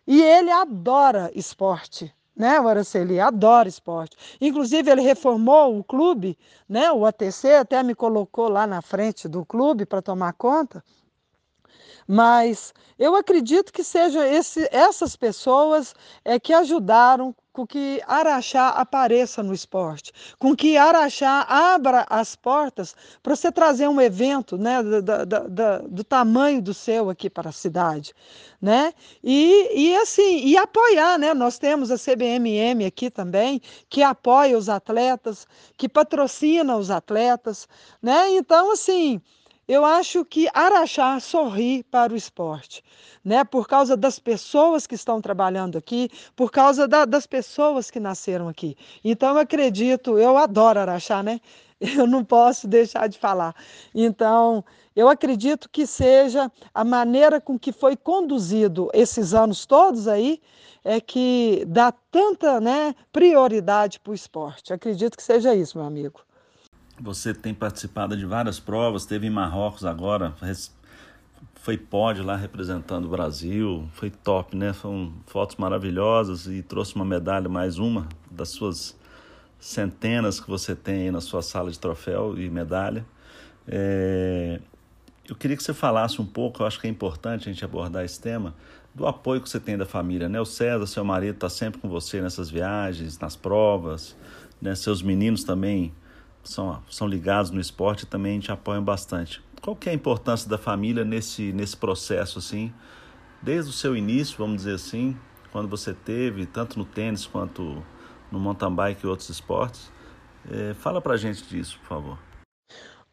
E 0.07 0.23
ele 0.23 0.51
adora 0.51 1.31
esporte, 1.35 2.15
né? 2.35 2.61
O 2.61 2.67
Araceli 2.67 3.21
adora 3.21 3.69
esporte. 3.69 4.17
Inclusive, 4.41 4.91
ele 4.91 5.03
reformou 5.03 5.79
o 5.79 5.85
clube, 5.85 6.39
né? 6.69 6.91
O 6.93 7.05
ATC 7.05 7.55
até 7.55 7.83
me 7.83 7.95
colocou 7.95 8.49
lá 8.49 8.67
na 8.67 8.81
frente 8.81 9.29
do 9.29 9.45
clube 9.45 9.85
para 9.85 10.01
tomar 10.01 10.33
conta. 10.33 10.83
Mas 12.07 12.73
eu 12.99 13.15
acredito 13.15 13.73
que 13.73 13.85
sejam 13.85 14.23
essas 14.23 15.15
pessoas 15.15 15.95
é, 16.25 16.41
que 16.41 16.55
ajudaram 16.55 17.35
com 17.59 17.67
que 17.67 18.01
Araxá 18.07 18.69
apareça 18.69 19.43
no 19.43 19.53
esporte, 19.53 20.13
com 20.39 20.55
que 20.55 20.77
Araxá 20.77 21.45
abra 21.49 22.07
as 22.09 22.37
portas 22.37 22.95
para 23.21 23.35
você 23.35 23.51
trazer 23.51 23.89
um 23.89 24.01
evento 24.01 24.57
né, 24.57 24.81
do, 24.81 25.03
do, 25.03 25.27
do, 25.27 25.89
do, 25.89 26.05
tamanho 26.05 26.63
do 26.63 26.73
seu 26.73 27.11
aqui 27.11 27.29
para 27.29 27.49
a 27.49 27.53
cidade. 27.53 28.15
Né? 28.63 28.95
E, 29.25 29.71
e 29.75 29.97
assim, 29.97 30.47
e 30.47 30.57
apoiar, 30.57 31.19
né? 31.19 31.35
Nós 31.35 31.59
temos 31.59 31.91
a 31.91 31.97
CBMM 31.97 32.85
aqui 32.87 33.11
também, 33.11 33.61
que 33.89 34.05
apoia 34.05 34.57
os 34.57 34.69
atletas, 34.69 35.45
que 35.77 35.89
patrocina 35.89 36.77
os 36.77 36.93
atletas, 36.93 37.67
né? 38.01 38.31
Então, 38.31 38.71
assim, 38.71 39.21
eu 39.69 39.85
acho 39.85 40.25
que 40.25 40.49
Araxá 40.55 41.21
sorri 41.21 41.83
para 41.85 42.15
o 42.15 42.17
esporte, 42.17 42.83
né? 43.23 43.45
Por 43.45 43.69
causa 43.69 43.97
das 43.97 44.19
pessoas 44.19 44.87
que 44.87 44.95
estão 44.95 45.21
trabalhando 45.21 45.77
aqui, 45.77 46.11
por 46.35 46.51
causa 46.51 46.89
da, 46.89 47.05
das 47.05 47.27
pessoas 47.27 47.91
que 47.91 48.01
nasceram 48.01 48.49
aqui. 48.49 48.75
Então 49.05 49.35
eu 49.35 49.39
acredito, 49.39 50.19
eu 50.19 50.39
adoro 50.39 50.81
Araxá, 50.81 51.23
né? 51.23 51.39
Eu 51.81 52.09
não 52.09 52.25
posso 52.25 52.67
deixar 52.67 53.09
de 53.09 53.17
falar. 53.17 53.55
Então, 53.95 54.65
eu 54.97 55.09
acredito 55.09 55.69
que 55.71 55.87
seja 55.87 56.51
a 56.75 56.83
maneira 56.83 57.41
com 57.41 57.57
que 57.57 57.71
foi 57.71 57.97
conduzido 57.97 58.91
esses 58.93 59.33
anos 59.33 59.65
todos 59.65 60.09
aí, 60.09 60.41
é 60.85 61.01
que 61.01 61.65
dá 61.69 61.93
tanta 61.93 62.61
né, 62.61 62.97
prioridade 63.13 64.01
para 64.01 64.11
o 64.11 64.15
esporte. 64.15 64.73
Acredito 64.73 65.17
que 65.17 65.23
seja 65.23 65.55
isso, 65.55 65.79
meu 65.79 65.87
amigo. 65.87 66.21
Você 67.01 67.33
tem 67.33 67.55
participado 67.55 68.17
de 68.17 68.27
várias 68.27 68.59
provas, 68.59 69.07
teve 69.07 69.27
em 69.27 69.31
Marrocos 69.31 69.85
agora, 69.85 70.35
foi 71.55 71.77
pódio 71.77 72.25
lá 72.25 72.35
representando 72.35 73.05
o 73.05 73.09
Brasil, 73.09 73.89
foi 73.93 74.11
top, 74.11 74.57
né? 74.57 74.73
Foram 74.73 75.13
fotos 75.27 75.57
maravilhosas 75.57 76.47
e 76.47 76.61
trouxe 76.61 76.97
uma 76.97 77.05
medalha, 77.05 77.49
mais 77.49 77.79
uma 77.79 78.09
das 78.29 78.49
suas 78.49 78.99
centenas 79.61 80.41
que 80.41 80.49
você 80.49 80.75
tem 80.75 81.03
aí 81.03 81.11
na 81.11 81.21
sua 81.21 81.41
sala 81.41 81.71
de 81.71 81.79
troféu 81.79 82.37
e 82.37 82.51
medalha. 82.51 83.07
É... 83.67 84.61
Eu 85.29 85.37
queria 85.37 85.57
que 85.57 85.63
você 85.63 85.75
falasse 85.75 86.21
um 86.21 86.27
pouco, 86.27 86.63
eu 86.63 86.67
acho 86.67 86.81
que 86.81 86.87
é 86.87 86.91
importante 86.91 87.49
a 87.49 87.53
gente 87.53 87.65
abordar 87.65 88.05
esse 88.05 88.21
tema, 88.21 88.55
do 88.93 89.07
apoio 89.07 89.41
que 89.41 89.49
você 89.49 89.61
tem 89.61 89.77
da 89.77 89.87
família, 89.87 90.29
né? 90.29 90.41
O 90.41 90.47
César, 90.47 90.87
seu 90.87 91.05
marido, 91.05 91.35
está 91.35 91.49
sempre 91.49 91.81
com 91.81 91.89
você 91.89 92.21
nessas 92.21 92.51
viagens, 92.51 93.19
nas 93.19 93.37
provas, 93.37 94.17
né? 94.61 94.75
Seus 94.75 95.01
meninos 95.01 95.45
também 95.45 95.93
são, 96.49 96.83
são 96.91 97.07
ligados 97.07 97.51
no 97.51 97.61
esporte 97.61 98.07
também 98.07 98.41
te 98.41 98.51
apoiam 98.51 98.83
bastante. 98.83 99.43
Qual 99.61 99.77
que 99.77 99.89
é 99.89 99.93
a 99.93 99.95
importância 99.95 100.49
da 100.49 100.59
família 100.59 101.05
nesse, 101.05 101.53
nesse 101.53 101.77
processo, 101.77 102.39
assim, 102.39 102.73
desde 103.43 103.71
o 103.71 103.73
seu 103.73 103.97
início, 103.97 104.37
vamos 104.39 104.59
dizer 104.59 104.75
assim, 104.75 105.17
quando 105.53 105.69
você 105.69 105.93
teve, 105.93 106.47
tanto 106.47 106.79
no 106.79 106.85
tênis 106.85 107.27
quanto 107.27 107.83
no 108.31 108.39
mountain 108.39 108.75
bike 108.75 109.05
e 109.05 109.09
outros 109.09 109.29
esportes? 109.29 109.91
É, 110.51 110.75
fala 110.75 111.01
pra 111.01 111.17
gente 111.17 111.43
disso, 111.45 111.79
por 111.81 111.89
favor. 111.89 112.19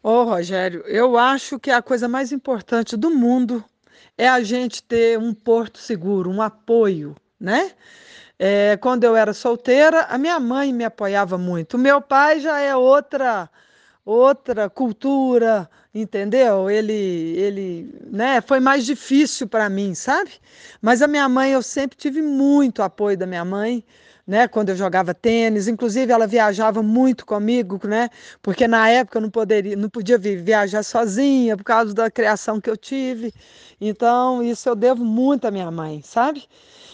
Ô, 0.02 0.10
oh, 0.10 0.24
Rogério, 0.24 0.82
eu 0.82 1.18
acho 1.18 1.60
que 1.60 1.72
a 1.72 1.82
coisa 1.82 2.08
mais 2.08 2.32
importante 2.32 2.96
do 2.96 3.10
mundo 3.10 3.64
é 4.18 4.28
a 4.30 4.42
gente 4.44 4.84
ter 4.84 5.18
um 5.18 5.34
porto 5.34 5.80
seguro, 5.80 6.30
um 6.30 6.42
apoio, 6.42 7.16
né? 7.40 7.72
É, 8.38 8.76
quando 8.78 9.04
eu 9.06 9.16
era 9.16 9.34
solteira, 9.34 10.02
a 10.10 10.18
minha 10.18 10.40
mãe 10.40 10.74
me 10.74 10.84
apoiava 10.84 11.38
muito. 11.38 11.76
O 11.76 11.80
meu 11.80 12.02
pai 12.02 12.40
já 12.40 12.60
é 12.60 12.76
outra 12.76 13.50
outra 14.06 14.70
cultura, 14.70 15.70
entendeu? 15.94 16.70
Ele 16.70 16.94
ele, 16.94 17.94
né, 18.08 18.42
foi 18.42 18.60
mais 18.60 18.86
difícil 18.86 19.48
para 19.48 19.70
mim, 19.70 19.96
sabe? 19.96 20.32
Mas 20.82 21.02
a 21.02 21.08
minha 21.08 21.28
mãe 21.30 21.52
eu 21.54 21.62
sempre 21.64 21.98
tive 21.98 22.22
muito 22.22 22.84
apoio 22.84 23.18
da 23.18 23.26
minha 23.28 23.46
mãe. 23.46 23.84
Né, 24.28 24.48
quando 24.48 24.70
eu 24.70 24.76
jogava 24.76 25.14
tênis, 25.14 25.68
inclusive 25.68 26.12
ela 26.12 26.26
viajava 26.26 26.82
muito 26.82 27.26
comigo, 27.28 27.80
né, 27.88 28.10
porque 28.42 28.68
na 28.68 28.90
época 28.90 29.20
eu 29.20 29.22
não 29.22 29.30
poderia, 29.30 29.76
não 29.76 29.88
podia 29.88 30.18
viajar 30.18 30.82
sozinha 30.84 31.56
por 31.56 31.64
causa 31.64 31.94
da 31.94 32.10
criação 32.10 32.60
que 32.60 32.68
eu 32.68 32.76
tive. 32.76 33.32
Então, 33.80 34.42
isso 34.42 34.68
eu 34.68 34.76
devo 34.76 35.06
muito 35.06 35.46
à 35.46 35.52
minha 35.52 35.70
mãe, 35.70 36.02
sabe? 36.04 36.44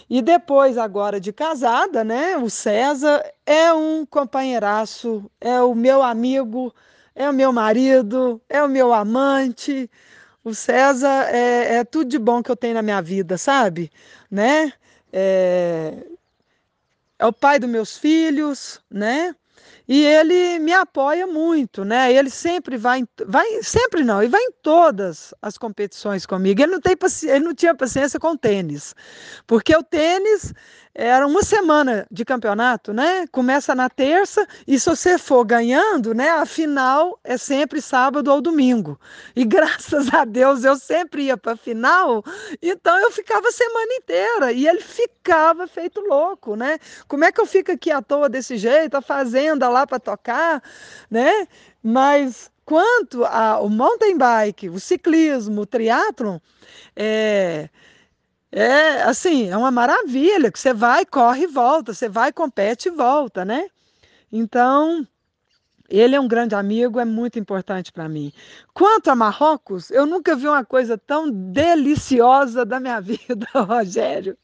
E 0.08 0.20
depois, 0.22 0.76
agora 0.78 1.20
de 1.20 1.32
casada, 1.32 2.04
né? 2.04 2.36
O 2.36 2.50
César 2.50 3.22
é 3.46 3.72
um 3.72 4.04
companheiraço, 4.06 5.30
é 5.40 5.60
o 5.62 5.74
meu 5.74 6.02
amigo, 6.02 6.74
é 7.14 7.28
o 7.28 7.32
meu 7.32 7.52
marido, 7.52 8.40
é 8.48 8.62
o 8.62 8.68
meu 8.68 8.92
amante. 8.92 9.90
O 10.44 10.54
César 10.54 11.28
é, 11.34 11.76
é 11.76 11.84
tudo 11.84 12.10
de 12.10 12.18
bom 12.18 12.42
que 12.42 12.50
eu 12.50 12.56
tenho 12.56 12.74
na 12.74 12.82
minha 12.82 13.00
vida, 13.00 13.38
sabe? 13.38 13.90
Né? 14.30 14.72
É, 15.12 15.94
é 17.18 17.26
o 17.26 17.32
pai 17.32 17.58
dos 17.58 17.70
meus 17.70 17.96
filhos, 17.96 18.80
né? 18.90 19.34
E 19.94 20.06
ele 20.06 20.58
me 20.58 20.72
apoia 20.72 21.26
muito, 21.26 21.84
né? 21.84 22.10
Ele 22.10 22.30
sempre 22.30 22.78
vai, 22.78 23.04
vai 23.26 23.62
sempre 23.62 24.02
não, 24.02 24.22
e 24.22 24.26
vai 24.26 24.40
em 24.40 24.52
todas 24.62 25.34
as 25.42 25.58
competições 25.58 26.24
comigo. 26.24 26.62
Ele 26.62 26.72
não, 26.72 26.80
tem, 26.80 26.96
ele 27.24 27.44
não 27.44 27.54
tinha 27.54 27.74
paciência 27.74 28.18
com 28.18 28.28
o 28.28 28.38
tênis, 28.38 28.94
porque 29.46 29.76
o 29.76 29.82
tênis 29.82 30.54
era 30.94 31.26
uma 31.26 31.42
semana 31.42 32.06
de 32.10 32.24
campeonato, 32.24 32.92
né? 32.92 33.26
Começa 33.28 33.74
na 33.74 33.88
terça 33.88 34.46
e 34.66 34.78
se 34.78 34.90
você 34.90 35.16
for 35.16 35.44
ganhando, 35.44 36.12
né? 36.12 36.28
A 36.30 36.44
final 36.44 37.18
é 37.24 37.38
sempre 37.38 37.80
sábado 37.80 38.30
ou 38.30 38.42
domingo. 38.42 39.00
E 39.34 39.44
graças 39.46 40.12
a 40.12 40.24
Deus 40.24 40.64
eu 40.64 40.76
sempre 40.76 41.24
ia 41.24 41.36
para 41.36 41.52
a 41.52 41.56
final, 41.56 42.22
então 42.60 42.98
eu 43.00 43.10
ficava 43.10 43.48
a 43.48 43.52
semana 43.52 43.94
inteira 43.94 44.52
e 44.52 44.68
ele 44.68 44.80
ficava 44.80 45.66
feito 45.66 46.00
louco, 46.00 46.56
né? 46.56 46.78
Como 47.08 47.24
é 47.24 47.32
que 47.32 47.40
eu 47.40 47.46
fico 47.46 47.72
aqui 47.72 47.90
à 47.90 48.02
toa 48.02 48.28
desse 48.28 48.58
jeito, 48.58 48.94
a 48.94 49.02
fazenda 49.02 49.68
lá 49.68 49.86
para 49.86 49.98
tocar, 49.98 50.62
né? 51.10 51.48
Mas 51.82 52.50
quanto 52.66 53.24
ao 53.24 53.68
mountain 53.68 54.16
bike, 54.18 54.68
o 54.68 54.78
ciclismo, 54.78 55.62
o 55.62 55.66
triatlon, 55.66 56.38
é 56.94 57.70
é 58.52 59.02
assim, 59.02 59.48
é 59.48 59.56
uma 59.56 59.70
maravilha 59.70 60.52
que 60.52 60.58
você 60.58 60.74
vai, 60.74 61.06
corre 61.06 61.44
e 61.44 61.46
volta, 61.46 61.94
você 61.94 62.08
vai, 62.08 62.32
compete 62.32 62.88
e 62.88 62.90
volta, 62.90 63.44
né? 63.44 63.68
Então, 64.32 65.06
ele 65.92 66.16
é 66.16 66.20
um 66.20 66.26
grande 66.26 66.54
amigo, 66.54 66.98
é 66.98 67.04
muito 67.04 67.38
importante 67.38 67.92
para 67.92 68.08
mim. 68.08 68.32
Quanto 68.72 69.10
a 69.10 69.14
Marrocos, 69.14 69.90
eu 69.90 70.06
nunca 70.06 70.34
vi 70.34 70.48
uma 70.48 70.64
coisa 70.64 70.96
tão 70.96 71.30
deliciosa 71.30 72.64
da 72.64 72.80
minha 72.80 72.98
vida, 73.02 73.46
Rogério. 73.54 74.36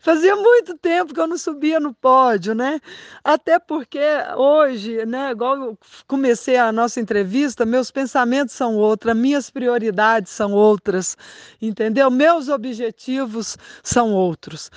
Fazia 0.00 0.36
muito 0.36 0.76
tempo 0.78 1.12
que 1.12 1.20
eu 1.20 1.26
não 1.26 1.36
subia 1.36 1.80
no 1.80 1.92
pódio, 1.92 2.54
né? 2.54 2.80
Até 3.24 3.58
porque 3.58 4.00
hoje, 4.36 5.04
né, 5.06 5.32
igual 5.32 5.56
eu 5.56 5.78
comecei 6.06 6.56
a 6.56 6.70
nossa 6.72 7.00
entrevista, 7.00 7.66
meus 7.66 7.90
pensamentos 7.90 8.54
são 8.54 8.76
outros, 8.76 9.14
minhas 9.16 9.50
prioridades 9.50 10.32
são 10.32 10.52
outras, 10.52 11.16
entendeu? 11.60 12.10
Meus 12.10 12.48
objetivos 12.48 13.56
são 13.82 14.12
outros. 14.12 14.70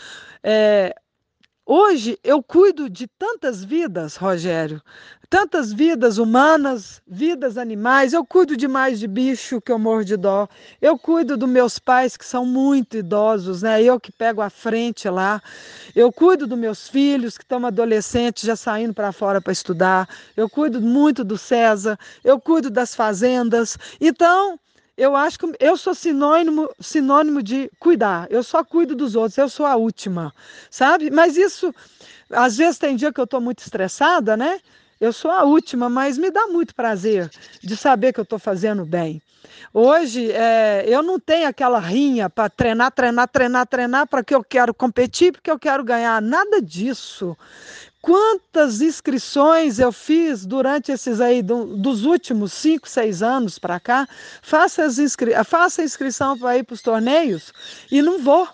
É, 0.44 0.96
Hoje 1.72 2.18
eu 2.24 2.42
cuido 2.42 2.90
de 2.90 3.06
tantas 3.06 3.64
vidas, 3.64 4.16
Rogério, 4.16 4.82
tantas 5.30 5.72
vidas 5.72 6.18
humanas, 6.18 7.00
vidas 7.08 7.60
animais. 7.60 8.12
Eu 8.12 8.26
cuido 8.26 8.58
demais 8.58 9.00
de 9.00 9.08
bicho 9.08 9.62
que 9.62 9.72
eu 9.72 9.78
morro 9.78 10.04
de 10.04 10.18
dó. 10.18 10.48
Eu 10.82 10.98
cuido 10.98 11.38
dos 11.38 11.48
meus 11.48 11.78
pais 11.78 12.18
que 12.18 12.26
são 12.26 12.44
muito 12.44 12.98
idosos, 12.98 13.62
né? 13.62 13.84
Eu 13.84 14.00
que 14.00 14.12
pego 14.12 14.42
a 14.42 14.50
frente 14.50 15.08
lá. 15.08 15.40
Eu 15.96 16.12
cuido 16.12 16.48
dos 16.48 16.58
meus 16.58 16.88
filhos 16.88 17.38
que 17.38 17.44
estão 17.44 17.64
adolescentes 17.64 18.48
já 18.48 18.56
saindo 18.56 18.96
para 18.96 19.12
fora 19.12 19.40
para 19.40 19.54
estudar. 19.54 20.10
Eu 20.36 20.50
cuido 20.50 20.82
muito 20.82 21.24
do 21.24 21.38
César. 21.38 22.00
Eu 22.24 22.40
cuido 22.40 22.72
das 22.72 22.96
fazendas. 22.96 23.78
Então 24.02 24.60
eu 25.00 25.16
acho 25.16 25.40
que 25.40 25.46
eu 25.60 25.78
sou 25.78 25.96
sinônimo, 25.96 26.70
sinônimo 26.80 27.42
de 27.42 27.72
cuidar. 27.80 28.28
Eu 28.30 28.44
só 28.44 28.64
cuido 28.64 28.94
dos 28.94 29.16
outros, 29.16 29.38
eu 29.38 29.48
sou 29.48 29.66
a 29.66 29.78
última, 29.78 30.34
sabe? 30.70 31.10
Mas 31.10 31.38
isso, 31.38 31.74
às 32.30 32.58
vezes 32.58 32.78
tem 32.78 32.98
dia 32.98 33.14
que 33.14 33.20
eu 33.20 33.24
estou 33.24 33.40
muito 33.40 33.60
estressada, 33.60 34.36
né? 34.36 34.60
Eu 35.00 35.14
sou 35.14 35.32
a 35.32 35.46
última, 35.46 35.90
mas 35.90 36.18
me 36.18 36.30
dá 36.30 36.48
muito 36.48 36.76
prazer 36.76 37.32
de 37.64 37.78
saber 37.78 38.12
que 38.12 38.20
eu 38.20 38.24
estou 38.24 38.38
fazendo 38.38 38.86
bem. 38.86 39.22
Hoje, 39.74 40.32
é, 40.32 40.84
eu 40.86 41.02
não 41.02 41.18
tenho 41.18 41.48
aquela 41.48 41.80
rinha 41.80 42.30
para 42.30 42.50
treinar, 42.50 42.92
treinar, 42.92 43.28
treinar, 43.30 43.68
treinar 43.68 44.08
para 44.08 44.24
que 44.24 44.36
eu 44.36 44.44
quero 44.44 44.74
competir, 44.74 45.32
porque 45.32 45.50
eu 45.50 45.58
quero 45.58 45.84
ganhar. 45.84 46.22
Nada 46.22 46.62
disso. 46.62 47.38
Quantas 48.02 48.82
inscrições 48.82 49.78
eu 49.78 49.92
fiz 49.92 50.46
durante 50.46 50.92
esses 50.92 51.20
aí, 51.20 51.42
do, 51.42 51.66
dos 51.78 52.06
últimos 52.06 52.54
cinco, 52.54 52.88
seis 52.88 53.22
anos 53.22 53.60
para 53.60 53.80
cá? 53.80 54.08
Faça, 54.42 54.84
as 54.84 54.98
inscri 55.00 55.34
faça 55.44 55.82
a 55.82 55.86
inscrição 55.86 56.38
para 56.38 56.58
ir 56.58 56.64
para 56.64 56.74
os 56.74 56.82
torneios 56.82 57.52
e 57.92 58.02
não 58.02 58.20
vou. 58.20 58.48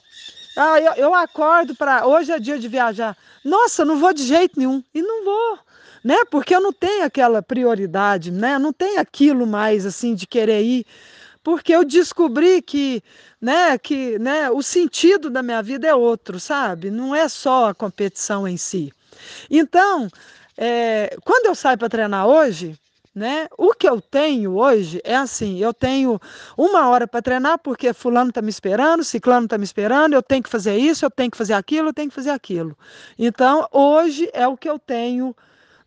Ah, 0.57 0.79
eu, 0.79 0.93
eu 0.93 1.13
acordo 1.13 1.75
para. 1.75 2.07
Hoje 2.07 2.31
é 2.31 2.39
dia 2.39 2.57
de 2.57 2.67
viajar. 2.67 3.15
Nossa, 3.43 3.85
não 3.85 3.99
vou 3.99 4.13
de 4.13 4.23
jeito 4.23 4.57
nenhum. 4.57 4.83
E 4.93 5.01
não 5.01 5.23
vou. 5.23 5.59
Né? 6.03 6.17
Porque 6.31 6.55
eu 6.55 6.61
não 6.61 6.73
tenho 6.73 7.03
aquela 7.03 7.41
prioridade, 7.41 8.31
né? 8.31 8.57
não 8.57 8.73
tenho 8.73 8.99
aquilo 8.99 9.45
mais 9.45 9.85
assim 9.85 10.15
de 10.15 10.25
querer 10.25 10.61
ir 10.61 10.85
porque 11.45 11.75
eu 11.75 11.85
descobri 11.85 12.59
que, 12.59 13.03
né, 13.39 13.77
que, 13.77 14.17
né, 14.17 14.49
o 14.49 14.63
sentido 14.63 15.29
da 15.29 15.43
minha 15.43 15.61
vida 15.61 15.87
é 15.87 15.93
outro, 15.93 16.39
sabe? 16.39 16.89
Não 16.89 17.13
é 17.13 17.29
só 17.29 17.69
a 17.69 17.75
competição 17.75 18.47
em 18.47 18.57
si. 18.57 18.91
Então, 19.49 20.09
é, 20.57 21.15
quando 21.23 21.47
eu 21.47 21.55
saio 21.55 21.77
para 21.77 21.89
treinar 21.89 22.27
hoje, 22.27 22.77
né? 23.15 23.47
O 23.57 23.73
que 23.73 23.87
eu 23.87 24.01
tenho 24.01 24.57
hoje 24.57 24.99
é 25.03 25.15
assim: 25.15 25.57
eu 25.59 25.73
tenho 25.73 26.19
uma 26.57 26.89
hora 26.89 27.07
para 27.07 27.21
treinar 27.21 27.57
porque 27.59 27.93
fulano 27.93 28.29
está 28.29 28.41
me 28.41 28.49
esperando, 28.49 29.03
ciclano 29.05 29.45
está 29.45 29.57
me 29.57 29.63
esperando, 29.63 30.13
eu 30.13 30.21
tenho 30.21 30.43
que 30.43 30.49
fazer 30.49 30.77
isso, 30.77 31.05
eu 31.05 31.09
tenho 31.09 31.31
que 31.31 31.37
fazer 31.37 31.53
aquilo, 31.53 31.89
eu 31.89 31.93
tenho 31.93 32.09
que 32.09 32.15
fazer 32.15 32.31
aquilo. 32.31 32.77
Então, 33.17 33.67
hoje 33.71 34.29
é 34.33 34.45
o 34.47 34.57
que 34.57 34.69
eu 34.69 34.77
tenho 34.77 35.33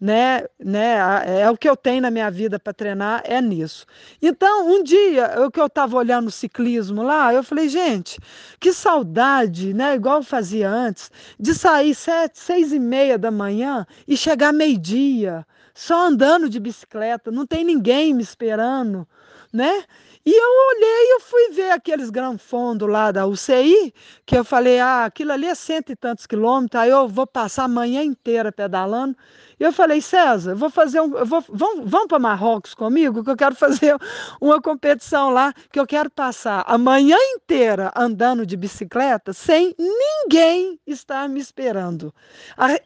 né, 0.01 0.45
né, 0.59 0.97
é 1.43 1.51
o 1.51 1.57
que 1.57 1.69
eu 1.69 1.77
tenho 1.77 2.03
na 2.03 2.11
minha 2.11 2.31
vida 2.31 2.59
para 2.59 2.73
treinar 2.73 3.23
é 3.25 3.41
nisso. 3.41 3.85
Então, 4.23 4.69
um 4.69 4.83
dia, 4.83 5.43
o 5.45 5.51
que 5.51 5.61
eu 5.61 5.67
estava 5.67 5.97
olhando 5.97 6.29
o 6.29 6.31
ciclismo 6.31 7.03
lá, 7.03 7.35
eu 7.35 7.43
falei, 7.43 7.69
gente, 7.69 8.19
que 8.61 8.73
saudade, 8.73 9.75
né, 9.75 9.95
igual 9.97 10.19
eu 10.19 10.23
fazia 10.23 10.71
antes, 10.71 11.11
de 11.39 11.55
sair 11.55 11.95
sete, 11.95 12.39
seis 12.39 12.73
e 12.73 12.79
meia 12.79 13.19
da 13.19 13.31
manhã 13.31 13.87
e 14.07 14.17
chegar 14.17 14.53
meio-dia, 14.53 15.45
só 15.75 16.07
andando 16.07 16.49
de 16.49 16.61
bicicleta, 16.61 17.31
não 17.31 17.47
tem 17.47 17.65
ninguém 17.65 18.15
me 18.15 18.23
esperando, 18.23 19.07
né? 19.53 19.85
E 20.27 20.31
eu 20.31 20.51
olhei, 20.77 21.15
eu 21.15 21.21
fui 21.21 21.51
ver 21.53 21.71
aqueles 21.71 22.11
granfondo 22.11 22.87
lá 22.87 23.11
da 23.11 23.27
UCI, 23.27 23.95
que 24.27 24.37
eu 24.37 24.45
falei, 24.45 24.79
ah, 24.79 25.07
aquilo 25.07 25.33
ali 25.33 25.47
é 25.47 25.55
cento 25.55 25.91
e 25.91 25.97
tantos 25.97 26.27
quilômetros, 26.27 26.81
aí 26.83 26.91
eu 26.91 27.09
vou 27.09 27.27
passar 27.27 27.65
a 27.65 27.69
manhã 27.69 28.03
inteira 28.03 28.53
pedalando. 28.53 29.17
Eu 29.59 29.73
falei, 29.73 30.01
César, 30.01 30.55
vou 30.55 30.71
fazer 30.71 31.01
um. 31.01 31.11
Vou, 31.25 31.45
vamos 31.49 31.91
vamos 31.91 32.07
para 32.07 32.19
Marrocos 32.19 32.75
comigo, 32.75 33.25
que 33.25 33.31
eu 33.31 33.37
quero 33.37 33.55
fazer 33.57 33.97
uma 34.41 34.61
competição 34.63 35.31
lá, 35.31 35.53
que 35.73 35.81
eu 35.81 35.87
quero 35.87 36.11
passar 36.11 36.65
a 36.67 36.79
manhã 36.79 37.17
inteira 37.35 37.93
andando 37.97 38.47
de 38.47 38.57
bicicleta 38.57 39.33
sem 39.33 39.75
ninguém 39.79 40.79
estar 40.87 41.29
me 41.29 41.41
esperando. 41.41 42.15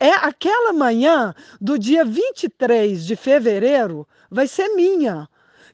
É 0.01 0.11
aquela 0.11 0.73
manhã 0.73 1.35
do 1.61 1.79
dia 1.79 2.05
23 2.05 3.05
de 3.05 3.17
fevereiro 3.17 4.07
vai 4.31 4.47
ser 4.47 4.69
minha 4.71 5.29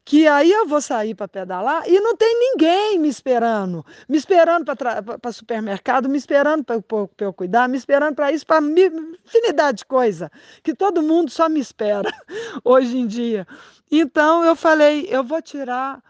que 0.08 0.26
aí 0.26 0.50
eu 0.50 0.66
vou 0.66 0.80
sair 0.80 1.14
para 1.14 1.28
pedalar 1.28 1.86
e 1.86 2.00
não 2.00 2.16
tem 2.16 2.34
ninguém 2.40 2.98
me 2.98 3.10
esperando, 3.10 3.84
me 4.08 4.16
esperando 4.16 4.64
para 4.64 5.32
supermercado, 5.32 6.08
me 6.08 6.16
esperando 6.16 6.64
para 6.64 6.82
eu 7.18 7.32
cuidar, 7.34 7.68
me 7.68 7.76
esperando 7.76 8.14
para 8.14 8.32
isso, 8.32 8.46
para 8.46 8.58
infinidade 8.58 9.78
de 9.78 9.84
coisa, 9.84 10.32
que 10.62 10.74
todo 10.74 11.02
mundo 11.02 11.30
só 11.30 11.46
me 11.46 11.60
espera 11.60 12.10
hoje 12.64 12.96
em 12.96 13.06
dia. 13.06 13.46
Então 13.92 14.42
eu 14.42 14.56
falei, 14.56 15.06
eu 15.10 15.22
vou 15.22 15.42
tirar 15.42 16.02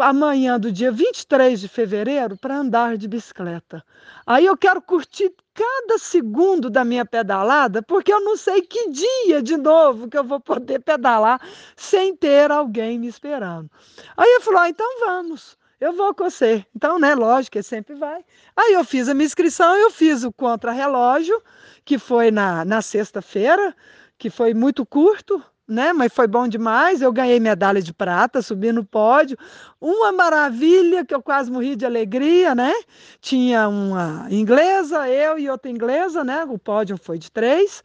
amanhã 0.00 0.56
do 0.60 0.70
dia 0.70 0.92
23 0.92 1.60
de 1.60 1.66
fevereiro 1.66 2.36
para 2.36 2.56
andar 2.56 2.96
de 2.96 3.08
bicicleta. 3.08 3.84
Aí 4.24 4.46
eu 4.46 4.56
quero 4.56 4.80
curtir 4.80 5.34
cada 5.60 5.98
segundo 5.98 6.70
da 6.70 6.86
minha 6.86 7.04
pedalada, 7.04 7.82
porque 7.82 8.10
eu 8.10 8.20
não 8.20 8.34
sei 8.34 8.62
que 8.62 8.88
dia 8.88 9.42
de 9.42 9.58
novo 9.58 10.08
que 10.08 10.16
eu 10.16 10.24
vou 10.24 10.40
poder 10.40 10.78
pedalar 10.78 11.38
sem 11.76 12.16
ter 12.16 12.50
alguém 12.50 12.98
me 12.98 13.06
esperando. 13.06 13.70
Aí 14.16 14.30
eu 14.36 14.40
falou: 14.40 14.60
ah, 14.60 14.70
então 14.70 15.00
vamos. 15.00 15.58
Eu 15.78 15.92
vou 15.92 16.14
com 16.14 16.24
você. 16.24 16.64
Então, 16.74 16.98
né, 16.98 17.14
lógico 17.14 17.52
que 17.52 17.62
sempre 17.62 17.94
vai. 17.94 18.24
Aí 18.56 18.72
eu 18.72 18.84
fiz 18.84 19.06
a 19.08 19.14
minha 19.14 19.26
inscrição, 19.26 19.76
eu 19.76 19.90
fiz 19.90 20.24
o 20.24 20.32
contra-relógio, 20.32 21.42
que 21.84 21.98
foi 21.98 22.30
na, 22.30 22.64
na 22.64 22.80
sexta-feira, 22.80 23.74
que 24.18 24.30
foi 24.30 24.54
muito 24.54 24.84
curto, 24.86 25.42
né? 25.70 25.92
Mas 25.92 26.12
foi 26.12 26.26
bom 26.26 26.46
demais. 26.48 27.00
Eu 27.00 27.12
ganhei 27.12 27.40
medalha 27.40 27.80
de 27.80 27.92
prata, 27.94 28.42
subi 28.42 28.72
no 28.72 28.84
pódio. 28.84 29.38
Uma 29.80 30.12
maravilha 30.12 31.04
que 31.04 31.14
eu 31.14 31.22
quase 31.22 31.50
morri 31.50 31.76
de 31.76 31.86
alegria, 31.86 32.54
né? 32.54 32.72
Tinha 33.20 33.68
uma 33.68 34.26
inglesa, 34.30 35.08
eu 35.08 35.38
e 35.38 35.48
outra 35.48 35.70
inglesa, 35.70 36.24
né? 36.24 36.44
O 36.48 36.58
pódio 36.58 36.98
foi 36.98 37.18
de 37.18 37.30
três. 37.30 37.82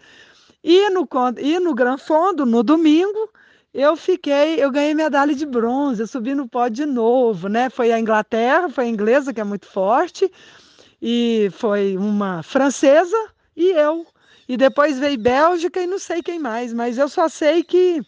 E 0.63 0.89
no, 0.89 1.07
e 1.37 1.59
no 1.59 1.73
Gran 1.75 1.97
Fondo, 1.97 2.45
no 2.45 2.63
domingo, 2.63 3.29
eu 3.73 3.95
fiquei, 3.95 4.55
eu 4.63 4.71
ganhei 4.71 4.93
medalha 4.93 5.35
de 5.35 5.45
bronze, 5.45 6.01
eu 6.01 6.07
subi 6.07 6.33
no 6.33 6.47
pódio 6.47 6.85
de 6.85 6.91
novo, 6.91 7.47
né? 7.47 7.69
Foi 7.69 7.91
a 7.91 7.99
Inglaterra, 7.99 8.69
foi 8.69 8.85
a 8.85 8.89
inglesa, 8.89 9.33
que 9.33 9.39
é 9.39 9.43
muito 9.43 9.67
forte, 9.67 10.31
e 11.01 11.49
foi 11.53 11.95
uma 11.97 12.41
francesa 12.41 13.15
e 13.55 13.69
eu 13.71 14.05
e 14.47 14.57
depois 14.57 14.99
veio 14.99 15.17
Bélgica 15.17 15.81
e 15.81 15.87
não 15.87 15.99
sei 15.99 16.21
quem 16.21 16.39
mais, 16.39 16.73
mas 16.73 16.97
eu 16.97 17.09
só 17.09 17.27
sei 17.27 17.63
que 17.63 18.01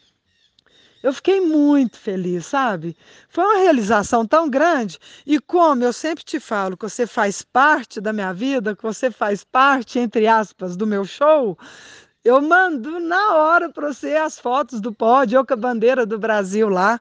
eu 1.03 1.13
fiquei 1.13 1.39
muito 1.39 1.97
feliz, 1.97 2.47
sabe? 2.47 2.97
Foi 3.29 3.43
uma 3.43 3.59
realização 3.59 4.25
tão 4.25 4.49
grande. 4.49 4.97
E 5.25 5.39
como 5.39 5.83
eu 5.83 5.93
sempre 5.93 6.23
te 6.23 6.39
falo, 6.39 6.75
que 6.75 6.83
você 6.83 7.05
faz 7.05 7.41
parte 7.41 8.01
da 8.01 8.11
minha 8.11 8.33
vida, 8.33 8.75
que 8.75 8.83
você 8.83 9.11
faz 9.11 9.43
parte, 9.43 9.99
entre 9.99 10.27
aspas, 10.27 10.75
do 10.75 10.87
meu 10.87 11.05
show, 11.05 11.57
eu 12.25 12.41
mando 12.41 12.99
na 12.99 13.35
hora 13.35 13.71
para 13.71 13.93
você 13.93 14.15
as 14.15 14.37
fotos 14.37 14.81
do 14.81 14.91
pódio, 14.93 15.37
eu 15.37 15.45
com 15.45 15.53
a 15.53 15.57
bandeira 15.57 16.05
do 16.05 16.19
Brasil 16.19 16.67
lá. 16.67 16.99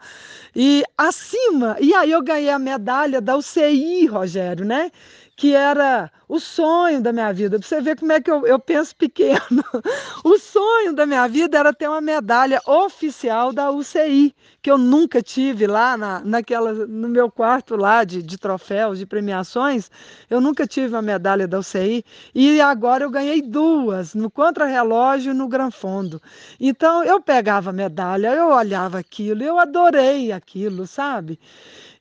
E 0.55 0.85
acima, 0.97 1.77
e 1.81 1.93
aí 1.95 2.13
eu 2.13 2.23
ganhei 2.23 2.51
a 2.51 2.59
medalha 2.61 3.21
da 3.21 3.37
UCI, 3.37 4.07
Rogério, 4.07 4.65
né? 4.65 4.93
Que 5.37 5.55
era 5.55 6.11
o 6.27 6.41
sonho 6.41 7.01
da 7.01 7.13
minha 7.13 7.33
vida. 7.33 7.59
Você 7.59 7.81
ver 7.81 7.97
como 7.99 8.11
é 8.11 8.21
que 8.21 8.31
eu, 8.31 8.47
eu 8.47 8.59
penso 8.59 8.97
pequeno. 8.97 9.63
o 10.25 10.39
sonho 10.39 10.95
da 10.95 11.05
minha 11.05 11.29
vida 11.29 11.59
era 11.59 11.75
ter 11.75 11.89
uma 11.89 12.01
medalha 12.01 12.61
oficial 12.67 13.53
da 13.53 13.71
UCI, 13.71 14.35
que 14.63 14.71
eu 14.71 14.79
nunca 14.79 15.23
tive 15.23 15.67
lá 15.67 15.97
na, 15.97 16.21
naquela, 16.21 16.73
no 16.73 17.09
meu 17.09 17.31
quarto 17.31 17.77
lá 17.77 18.03
de, 18.03 18.23
de 18.23 18.39
troféus, 18.39 18.99
de 18.99 19.05
premiações. 19.05 19.91
Eu 20.29 20.41
nunca 20.41 20.67
tive 20.67 20.89
uma 20.95 21.03
medalha 21.03 21.47
da 21.47 21.59
UCI. 21.59 22.03
E 22.35 22.59
agora 22.61 23.05
eu 23.05 23.11
ganhei 23.11 23.43
duas, 23.43 24.15
no 24.15 24.31
contrarrelógio 24.31 25.33
e 25.33 25.35
no 25.35 25.47
Gran 25.47 25.71
Fondo. 25.71 26.21
Então 26.59 27.05
eu 27.05 27.21
pegava 27.21 27.71
a 27.71 27.75
medalha, 27.75 28.35
eu 28.35 28.49
olhava 28.49 28.99
aquilo, 28.99 29.43
eu 29.43 29.59
adorei 29.59 30.33
aquilo, 30.33 30.87
sabe? 30.87 31.39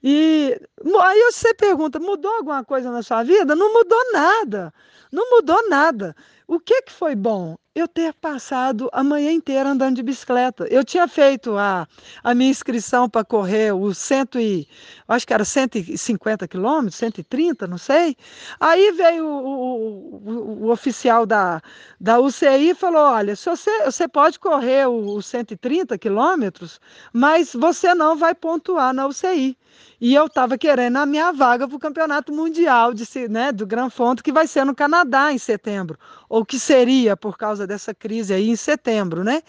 E 0.08 0.56
aí 1.02 1.32
você 1.32 1.52
pergunta, 1.56 1.98
mudou 1.98 2.32
alguma 2.32 2.64
coisa 2.64 2.92
na 2.92 3.02
sua 3.02 3.24
vida? 3.24 3.56
Não 3.56 3.74
mudou 3.74 4.14
nada. 4.14 4.72
Não 5.12 5.32
mudou 5.32 5.68
nada. 5.68 6.16
O 6.48 6.60
que, 6.60 6.84
que 6.84 6.92
foi 6.92 7.16
bom? 7.16 7.56
Eu 7.74 7.88
ter 7.88 8.14
passado 8.14 8.88
a 8.94 9.04
manhã 9.04 9.32
inteira 9.32 9.68
andando 9.68 9.96
de 9.96 10.04
bicicleta. 10.04 10.68
Eu 10.70 10.86
tinha 10.86 11.08
feito 11.08 11.58
a, 11.58 11.88
a 12.24 12.36
minha 12.36 12.52
inscrição 12.52 13.10
para 13.10 13.26
correr 13.26 13.74
os 13.74 13.98
cento 13.98 14.40
e, 14.40 14.68
acho 15.08 15.26
que 15.26 15.34
era 15.34 15.44
150 15.44 16.48
quilômetros, 16.48 16.98
130, 16.98 17.66
não 17.66 17.80
sei. 17.80 18.16
Aí 18.60 18.92
veio 18.92 19.26
o, 19.26 20.20
o, 20.24 20.66
o, 20.66 20.72
oficial 20.72 21.26
da, 21.26 21.60
da 22.00 22.20
UCI 22.20 22.70
e 22.70 22.76
falou: 22.76 23.02
olha, 23.02 23.36
se 23.36 23.50
você, 23.50 23.86
você 23.86 24.08
pode 24.08 24.38
correr 24.38 24.88
os 24.88 25.26
130 25.26 25.98
quilômetros, 25.98 26.80
mas 27.12 27.54
você 27.54 27.96
não 27.96 28.16
vai 28.16 28.36
pontuar 28.36 28.94
na 28.94 29.08
UCI. 29.08 29.58
E 30.00 30.14
eu 30.14 30.26
estava 30.26 30.58
querendo 30.58 30.98
a 30.98 31.06
minha 31.06 31.32
vaga 31.32 31.68
para 31.68 31.78
o 31.78 31.80
campeonato 31.80 32.34
mundial 32.34 32.94
de, 32.94 33.06
né, 33.30 33.52
do 33.52 33.66
Gran 33.66 33.90
Fonte, 33.90 34.22
que 34.24 34.32
vai 34.32 34.48
ser 34.48 34.66
no 34.66 34.76
Canadá 34.76 35.32
em 35.32 35.38
setembro. 35.38 35.98
ou 36.30 36.46
que 36.46 36.60
seria 36.60 37.16
por 37.16 37.38
causa 37.38 37.66
dessa 37.68 37.94
crise 37.94 38.34
aí 38.34 38.50
em 38.50 38.56
setembro, 38.56 39.24
né? 39.24 39.42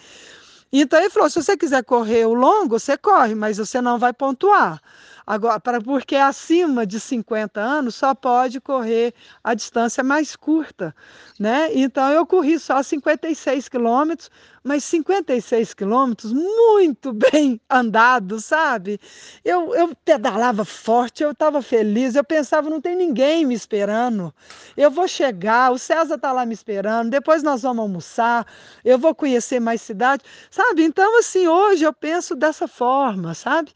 Então 0.71 0.99
ele 0.99 1.09
falou: 1.09 1.29
se 1.29 1.41
você 1.41 1.57
quiser 1.57 1.83
correr 1.83 2.25
o 2.25 2.33
longo, 2.33 2.79
você 2.79 2.97
corre, 2.97 3.35
mas 3.35 3.57
você 3.57 3.81
não 3.81 3.97
vai 3.99 4.13
pontuar. 4.13 4.81
Agora, 5.29 5.59
porque 5.83 6.15
acima 6.15 6.85
de 6.87 7.01
50 7.01 7.59
anos 7.59 7.95
só 7.95 8.15
pode 8.15 8.61
correr 8.61 9.13
a 9.43 9.53
distância 9.53 10.01
mais 10.01 10.37
curta, 10.37 10.95
né? 11.37 11.69
Então 11.73 12.09
eu 12.13 12.25
corri 12.25 12.57
só 12.57 12.81
56 12.81 13.67
quilômetros, 13.67 14.31
mas 14.63 14.85
56 14.85 15.73
quilômetros 15.73 16.31
muito 16.31 17.11
bem 17.31 17.59
andados, 17.69 18.45
sabe? 18.45 19.01
Eu, 19.43 19.75
eu 19.75 19.93
pedalava 20.05 20.63
forte, 20.63 21.23
eu 21.23 21.31
estava 21.31 21.61
feliz, 21.61 22.15
eu 22.15 22.23
pensava, 22.23 22.69
não 22.69 22.79
tem 22.79 22.95
ninguém 22.95 23.45
me 23.45 23.53
esperando. 23.53 24.33
Eu 24.77 24.89
vou 24.89 25.09
chegar, 25.09 25.73
o 25.73 25.77
César 25.77 26.15
está 26.15 26.31
lá 26.31 26.45
me 26.45 26.53
esperando, 26.53 27.09
depois 27.09 27.43
nós 27.43 27.63
vamos 27.63 27.81
almoçar, 27.81 28.47
eu 28.83 28.97
vou 28.97 29.13
conhecer 29.13 29.59
mais 29.59 29.81
cidade, 29.81 30.23
sabe? 30.49 30.83
Então, 30.85 31.19
assim, 31.19 31.47
hoje 31.49 31.83
eu 31.83 31.91
penso 31.91 32.33
dessa 32.33 32.65
forma, 32.65 33.33
sabe? 33.33 33.73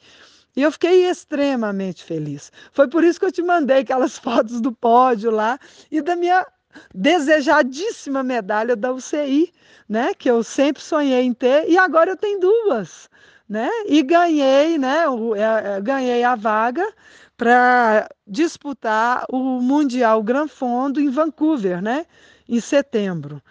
E 0.55 0.61
eu 0.61 0.71
fiquei 0.71 1.09
extremamente 1.09 2.03
feliz. 2.03 2.51
Foi 2.71 2.87
por 2.87 3.03
isso 3.03 3.19
que 3.19 3.25
eu 3.25 3.31
te 3.31 3.41
mandei 3.41 3.79
aquelas 3.79 4.17
fotos 4.19 4.59
do 4.59 4.71
pódio 4.71 5.31
lá 5.31 5.59
e 5.89 6.01
da 6.01 6.15
minha 6.15 6.45
desejadíssima 6.93 8.23
medalha 8.23 8.75
da 8.75 8.91
UCI, 8.93 9.51
né, 9.87 10.13
que 10.13 10.29
eu 10.29 10.43
sempre 10.43 10.81
sonhei 10.81 11.21
em 11.21 11.33
ter 11.33 11.69
e 11.69 11.77
agora 11.77 12.11
eu 12.11 12.17
tenho 12.17 12.39
duas, 12.39 13.09
né? 13.47 13.69
E 13.87 14.01
ganhei, 14.01 14.77
né, 14.77 15.03
é, 15.35 15.75
é, 15.75 15.81
ganhei 15.81 16.23
a 16.23 16.35
vaga 16.35 16.87
para 17.35 18.07
disputar 18.25 19.25
o 19.29 19.59
Mundial 19.61 20.23
Gran 20.23 20.47
Fondo 20.47 21.01
em 21.01 21.09
Vancouver, 21.09 21.81
né, 21.81 22.05
em 22.47 22.59
setembro. 22.61 23.41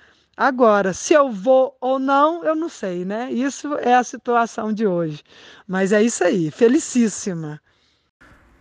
Agora, 0.41 0.95
se 0.95 1.13
eu 1.13 1.31
vou 1.31 1.77
ou 1.79 1.99
não, 1.99 2.43
eu 2.43 2.57
não 2.57 2.71
sei, 2.71 3.05
né? 3.05 3.31
Isso 3.31 3.75
é 3.75 3.95
a 3.95 4.03
situação 4.03 4.73
de 4.73 4.87
hoje. 4.87 5.23
Mas 5.69 5.93
é 5.93 6.03
isso 6.03 6.25
aí, 6.25 6.51
felicíssima. 6.51 7.61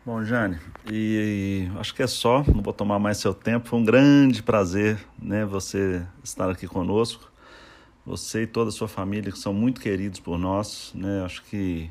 Bom, 0.05 0.21
Jane, 0.25 0.59
e, 0.91 1.69
e, 1.71 1.79
acho 1.79 1.95
que 1.95 2.03
é 2.03 2.07
só, 2.07 2.43
não 2.53 2.61
vou 2.61 2.73
tomar 2.73 2.99
mais 2.99 3.19
seu 3.19 3.33
tempo. 3.33 3.69
Foi 3.69 3.79
um 3.79 3.85
grande 3.85 4.43
prazer, 4.43 4.99
né, 5.17 5.45
você 5.45 6.05
estar 6.21 6.51
aqui 6.51 6.67
conosco. 6.67 7.31
Você 8.05 8.41
e 8.41 8.47
toda 8.47 8.67
a 8.67 8.73
sua 8.73 8.89
família 8.89 9.31
que 9.31 9.39
são 9.39 9.53
muito 9.53 9.79
queridos 9.79 10.19
por 10.19 10.37
nós, 10.37 10.91
né? 10.93 11.23
Acho 11.23 11.41
que 11.43 11.89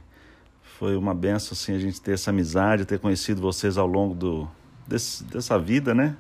foi 0.79 0.99
uma 0.99 1.15
benção 1.15 1.53
assim 1.53 1.75
a 1.75 1.79
gente 1.79 1.99
ter 1.99 2.13
essa 2.13 2.29
amizade, 2.29 2.85
ter 2.85 2.99
conhecido 2.99 3.41
vocês 3.41 3.79
ao 3.79 3.87
longo 3.87 4.15
do 4.15 4.49
desse, 4.87 5.25
dessa 5.25 5.59
vida, 5.59 5.95
né? 5.95 6.15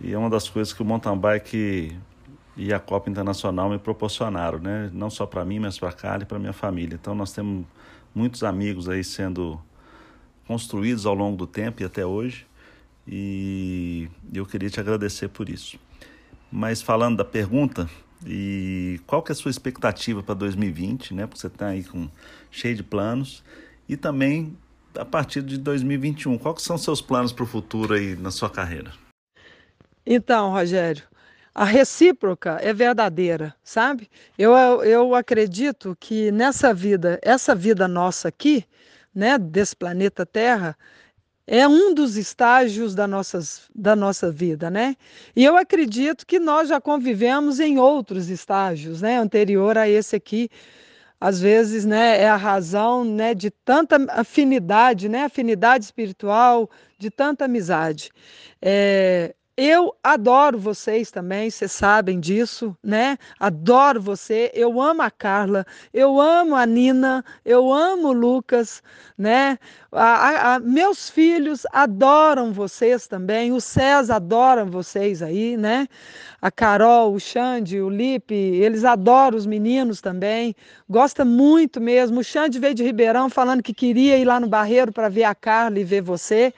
E 0.00 0.12
é 0.12 0.16
uma 0.16 0.30
das 0.30 0.48
coisas 0.48 0.72
que 0.72 0.80
o 0.80 0.84
mountain 0.84 1.18
bike 1.18 1.98
e 2.56 2.72
a 2.72 2.78
Copa 2.78 3.08
Internacional 3.08 3.70
me 3.70 3.78
proporcionaram, 3.78 4.58
né? 4.58 4.90
Não 4.92 5.10
só 5.10 5.26
para 5.26 5.44
mim, 5.44 5.58
mas 5.58 5.78
para 5.78 5.92
Carla 5.92 6.22
e 6.24 6.26
para 6.26 6.38
minha 6.38 6.52
família. 6.52 6.98
Então 7.00 7.14
nós 7.14 7.32
temos 7.32 7.64
muitos 8.14 8.42
amigos 8.42 8.88
aí 8.88 9.04
sendo 9.04 9.60
construídos 10.46 11.06
ao 11.06 11.14
longo 11.14 11.36
do 11.36 11.46
tempo 11.46 11.82
e 11.82 11.84
até 11.84 12.04
hoje. 12.04 12.46
E 13.06 14.08
eu 14.32 14.44
queria 14.44 14.68
te 14.68 14.80
agradecer 14.80 15.28
por 15.28 15.48
isso. 15.48 15.78
Mas 16.50 16.82
falando 16.82 17.18
da 17.18 17.24
pergunta, 17.24 17.88
e 18.26 19.00
qual 19.06 19.22
que 19.22 19.30
é 19.30 19.34
a 19.34 19.36
sua 19.36 19.50
expectativa 19.50 20.22
para 20.22 20.34
2020, 20.34 21.14
né? 21.14 21.26
Porque 21.26 21.40
você 21.40 21.46
está 21.46 21.68
aí 21.68 21.84
com 21.84 22.08
cheio 22.50 22.74
de 22.74 22.82
planos 22.82 23.42
e 23.88 23.96
também 23.96 24.56
a 24.98 25.04
partir 25.04 25.42
de 25.42 25.56
2021, 25.56 26.36
quais 26.38 26.62
são 26.62 26.76
seus 26.76 27.00
planos 27.00 27.32
para 27.32 27.44
o 27.44 27.46
futuro 27.46 27.94
aí 27.94 28.16
na 28.16 28.30
sua 28.30 28.50
carreira? 28.50 28.92
Então, 30.04 30.50
Rogério, 30.50 31.04
a 31.54 31.64
recíproca 31.64 32.58
é 32.62 32.72
verdadeira, 32.72 33.54
sabe? 33.62 34.08
Eu, 34.38 34.54
eu 34.84 35.14
acredito 35.14 35.96
que 35.98 36.30
nessa 36.30 36.72
vida, 36.72 37.18
essa 37.22 37.54
vida 37.54 37.88
nossa 37.88 38.28
aqui, 38.28 38.64
né, 39.14 39.36
desse 39.38 39.74
planeta 39.74 40.24
Terra, 40.24 40.76
é 41.46 41.66
um 41.66 41.92
dos 41.92 42.16
estágios 42.16 42.94
da, 42.94 43.08
nossas, 43.08 43.68
da 43.74 43.96
nossa 43.96 44.30
vida, 44.30 44.70
né? 44.70 44.94
E 45.34 45.44
eu 45.44 45.56
acredito 45.56 46.24
que 46.24 46.38
nós 46.38 46.68
já 46.68 46.80
convivemos 46.80 47.58
em 47.58 47.76
outros 47.76 48.28
estágios, 48.30 49.02
né, 49.02 49.16
anterior 49.18 49.76
a 49.76 49.88
esse 49.88 50.14
aqui. 50.14 50.48
Às 51.20 51.40
vezes, 51.40 51.84
né, 51.84 52.22
é 52.22 52.28
a 52.28 52.36
razão, 52.36 53.04
né, 53.04 53.34
de 53.34 53.50
tanta 53.50 53.96
afinidade, 54.10 55.08
né, 55.08 55.24
afinidade 55.24 55.84
espiritual, 55.84 56.70
de 56.96 57.10
tanta 57.10 57.46
amizade. 57.46 58.10
É, 58.62 59.34
eu 59.62 59.94
adoro 60.02 60.58
vocês 60.58 61.10
também, 61.10 61.50
vocês 61.50 61.70
sabem 61.70 62.18
disso, 62.18 62.74
né? 62.82 63.18
Adoro 63.38 64.00
você. 64.00 64.50
Eu 64.54 64.80
amo 64.80 65.02
a 65.02 65.10
Carla, 65.10 65.66
eu 65.92 66.18
amo 66.18 66.56
a 66.56 66.64
Nina, 66.64 67.22
eu 67.44 67.70
amo 67.70 68.08
o 68.08 68.12
Lucas, 68.14 68.82
né? 69.18 69.58
A, 69.92 70.04
a, 70.04 70.54
a, 70.54 70.60
meus 70.60 71.10
filhos 71.10 71.66
adoram 71.72 72.54
vocês 72.54 73.06
também, 73.06 73.52
o 73.52 73.60
César 73.60 74.16
adora 74.16 74.64
vocês 74.64 75.20
aí, 75.20 75.58
né? 75.58 75.86
A 76.40 76.50
Carol, 76.50 77.12
o 77.12 77.20
Xande, 77.20 77.82
o 77.82 77.90
Lipe, 77.90 78.34
eles 78.34 78.82
adoram 78.82 79.36
os 79.36 79.44
meninos 79.44 80.00
também, 80.00 80.56
gosta 80.88 81.22
muito 81.22 81.82
mesmo. 81.82 82.20
O 82.20 82.24
Xande 82.24 82.58
veio 82.58 82.74
de 82.74 82.82
Ribeirão 82.82 83.28
falando 83.28 83.62
que 83.62 83.74
queria 83.74 84.16
ir 84.16 84.24
lá 84.24 84.40
no 84.40 84.48
Barreiro 84.48 84.90
para 84.90 85.10
ver 85.10 85.24
a 85.24 85.34
Carla 85.34 85.78
e 85.78 85.84
ver 85.84 86.00
você, 86.00 86.54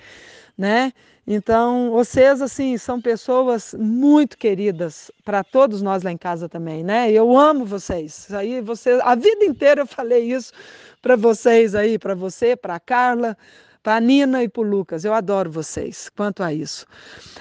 né? 0.56 0.92
Então, 1.26 1.90
vocês, 1.92 2.42
assim, 2.42 2.76
são 2.76 3.00
pessoas 3.00 3.74
muito 3.78 4.36
queridas 4.36 5.10
para 5.24 5.44
todos 5.44 5.80
nós 5.80 6.02
lá 6.02 6.10
em 6.10 6.16
casa 6.16 6.48
também, 6.48 6.82
né? 6.82 7.12
Eu 7.12 7.36
amo 7.38 7.64
vocês. 7.64 8.32
Aí, 8.32 8.60
vocês, 8.60 8.98
a 9.00 9.14
vida 9.14 9.44
inteira 9.44 9.82
eu 9.82 9.86
falei 9.86 10.32
isso 10.32 10.52
para 11.00 11.14
vocês 11.14 11.74
aí, 11.76 11.96
para 11.98 12.14
você, 12.14 12.56
para 12.56 12.80
Carla, 12.80 13.36
para 13.82 14.00
Nina 14.00 14.42
e 14.42 14.48
para 14.48 14.62
Lucas. 14.62 15.04
Eu 15.04 15.14
adoro 15.14 15.50
vocês 15.50 16.10
quanto 16.16 16.42
a 16.42 16.52
isso. 16.52 16.86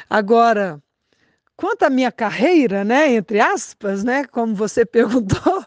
Agora, 0.07 0.82
quanto 1.57 1.84
à 1.84 1.89
minha 1.89 2.11
carreira, 2.11 2.84
né, 2.84 3.13
entre 3.13 3.39
aspas, 3.39 4.03
né, 4.03 4.25
como 4.25 4.53
você 4.55 4.86
perguntou, 4.86 5.65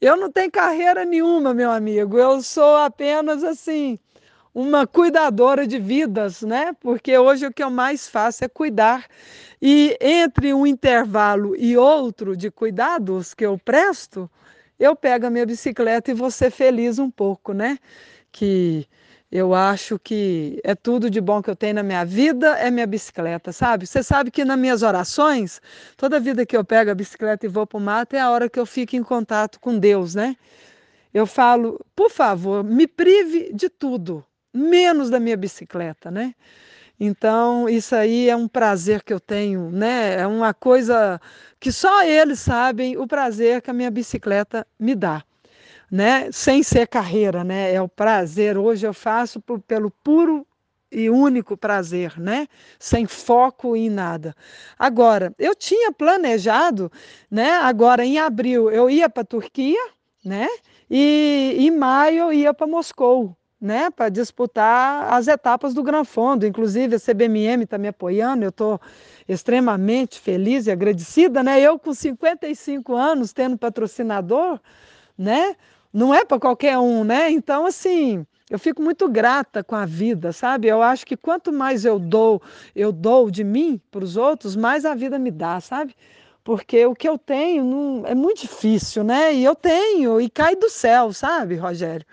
eu 0.00 0.16
não 0.16 0.30
tenho 0.30 0.50
carreira 0.52 1.04
nenhuma, 1.04 1.52
meu 1.52 1.70
amigo. 1.70 2.18
Eu 2.18 2.42
sou 2.42 2.76
apenas 2.76 3.42
assim, 3.42 3.98
uma 4.56 4.86
cuidadora 4.86 5.66
de 5.66 5.78
vidas, 5.78 6.40
né? 6.40 6.72
Porque 6.80 7.18
hoje 7.18 7.46
o 7.46 7.52
que 7.52 7.62
eu 7.62 7.68
mais 7.68 8.08
faço 8.08 8.42
é 8.42 8.48
cuidar. 8.48 9.04
E 9.60 9.94
entre 10.00 10.54
um 10.54 10.66
intervalo 10.66 11.54
e 11.54 11.76
outro 11.76 12.34
de 12.34 12.50
cuidados 12.50 13.34
que 13.34 13.44
eu 13.44 13.58
presto, 13.58 14.30
eu 14.80 14.96
pego 14.96 15.26
a 15.26 15.30
minha 15.30 15.44
bicicleta 15.44 16.10
e 16.10 16.14
vou 16.14 16.30
ser 16.30 16.50
feliz 16.50 16.98
um 16.98 17.10
pouco, 17.10 17.52
né? 17.52 17.78
Que 18.32 18.88
eu 19.30 19.54
acho 19.54 19.98
que 19.98 20.58
é 20.64 20.74
tudo 20.74 21.10
de 21.10 21.20
bom 21.20 21.42
que 21.42 21.50
eu 21.50 21.56
tenho 21.56 21.74
na 21.74 21.82
minha 21.82 22.06
vida, 22.06 22.56
é 22.58 22.70
minha 22.70 22.86
bicicleta, 22.86 23.52
sabe? 23.52 23.86
Você 23.86 24.02
sabe 24.02 24.30
que 24.30 24.42
nas 24.42 24.58
minhas 24.58 24.82
orações, 24.82 25.60
toda 25.98 26.18
vida 26.18 26.46
que 26.46 26.56
eu 26.56 26.64
pego 26.64 26.90
a 26.90 26.94
bicicleta 26.94 27.44
e 27.44 27.48
vou 27.48 27.66
para 27.66 27.76
o 27.76 27.80
mato 27.80 28.16
é 28.16 28.20
a 28.20 28.30
hora 28.30 28.48
que 28.48 28.58
eu 28.58 28.64
fico 28.64 28.96
em 28.96 29.02
contato 29.02 29.60
com 29.60 29.78
Deus, 29.78 30.14
né? 30.14 30.34
Eu 31.12 31.26
falo, 31.26 31.78
por 31.94 32.10
favor, 32.10 32.64
me 32.64 32.86
prive 32.86 33.52
de 33.52 33.68
tudo, 33.68 34.24
menos 34.56 35.10
da 35.10 35.20
minha 35.20 35.36
bicicleta, 35.36 36.10
né? 36.10 36.34
Então, 36.98 37.68
isso 37.68 37.94
aí 37.94 38.28
é 38.28 38.34
um 38.34 38.48
prazer 38.48 39.02
que 39.02 39.12
eu 39.12 39.20
tenho, 39.20 39.70
né? 39.70 40.14
É 40.20 40.26
uma 40.26 40.54
coisa 40.54 41.20
que 41.60 41.70
só 41.70 42.02
eles 42.04 42.40
sabem 42.40 42.96
o 42.96 43.06
prazer 43.06 43.60
que 43.60 43.70
a 43.70 43.74
minha 43.74 43.90
bicicleta 43.90 44.66
me 44.78 44.94
dá, 44.94 45.22
né? 45.90 46.30
Sem 46.32 46.62
ser 46.62 46.88
carreira, 46.88 47.44
né? 47.44 47.72
É 47.74 47.82
o 47.82 47.88
prazer. 47.88 48.56
Hoje 48.56 48.86
eu 48.86 48.94
faço 48.94 49.40
pelo 49.66 49.90
puro 49.90 50.46
e 50.90 51.10
único 51.10 51.56
prazer, 51.56 52.18
né? 52.18 52.48
Sem 52.78 53.06
foco 53.06 53.76
em 53.76 53.90
nada. 53.90 54.34
Agora, 54.78 55.34
eu 55.38 55.54
tinha 55.54 55.92
planejado, 55.92 56.90
né? 57.30 57.50
Agora 57.56 58.04
em 58.06 58.18
abril 58.18 58.70
eu 58.70 58.88
ia 58.88 59.08
para 59.10 59.22
a 59.22 59.26
Turquia, 59.26 59.90
né? 60.24 60.48
E 60.90 61.56
em 61.58 61.70
maio 61.70 62.24
eu 62.24 62.32
ia 62.32 62.54
para 62.54 62.66
Moscou, 62.66 63.36
né, 63.60 63.90
para 63.90 64.08
disputar 64.08 65.12
as 65.12 65.28
etapas 65.28 65.72
do 65.72 65.82
Gran 65.82 66.04
Fondo. 66.04 66.46
Inclusive, 66.46 66.96
a 66.96 67.00
CBMM 67.00 67.62
está 67.62 67.78
me 67.78 67.88
apoiando, 67.88 68.44
eu 68.44 68.50
estou 68.50 68.80
extremamente 69.28 70.20
feliz 70.20 70.66
e 70.66 70.70
agradecida. 70.70 71.42
Né? 71.42 71.60
Eu, 71.60 71.78
com 71.78 71.94
55 71.94 72.94
anos, 72.94 73.32
tendo 73.32 73.56
patrocinador, 73.56 74.60
né? 75.16 75.56
não 75.92 76.14
é 76.14 76.24
para 76.24 76.38
qualquer 76.38 76.78
um. 76.78 77.04
Né? 77.04 77.30
Então, 77.30 77.66
assim, 77.66 78.26
eu 78.50 78.58
fico 78.58 78.82
muito 78.82 79.08
grata 79.08 79.64
com 79.64 79.74
a 79.74 79.86
vida, 79.86 80.32
sabe? 80.32 80.68
Eu 80.68 80.82
acho 80.82 81.06
que 81.06 81.16
quanto 81.16 81.52
mais 81.52 81.84
eu 81.84 81.98
dou, 81.98 82.40
eu 82.74 82.92
dou 82.92 83.30
de 83.30 83.42
mim 83.42 83.80
para 83.90 84.04
os 84.04 84.16
outros, 84.16 84.54
mais 84.54 84.84
a 84.84 84.94
vida 84.94 85.18
me 85.18 85.30
dá, 85.30 85.60
sabe? 85.60 85.96
Porque 86.44 86.86
o 86.86 86.94
que 86.94 87.08
eu 87.08 87.18
tenho 87.18 87.64
não, 87.64 88.06
é 88.06 88.14
muito 88.14 88.42
difícil, 88.42 89.02
né? 89.02 89.34
E 89.34 89.42
eu 89.42 89.54
tenho, 89.56 90.20
e 90.20 90.30
cai 90.30 90.54
do 90.54 90.70
céu, 90.70 91.12
sabe, 91.12 91.56
Rogério? 91.56 92.06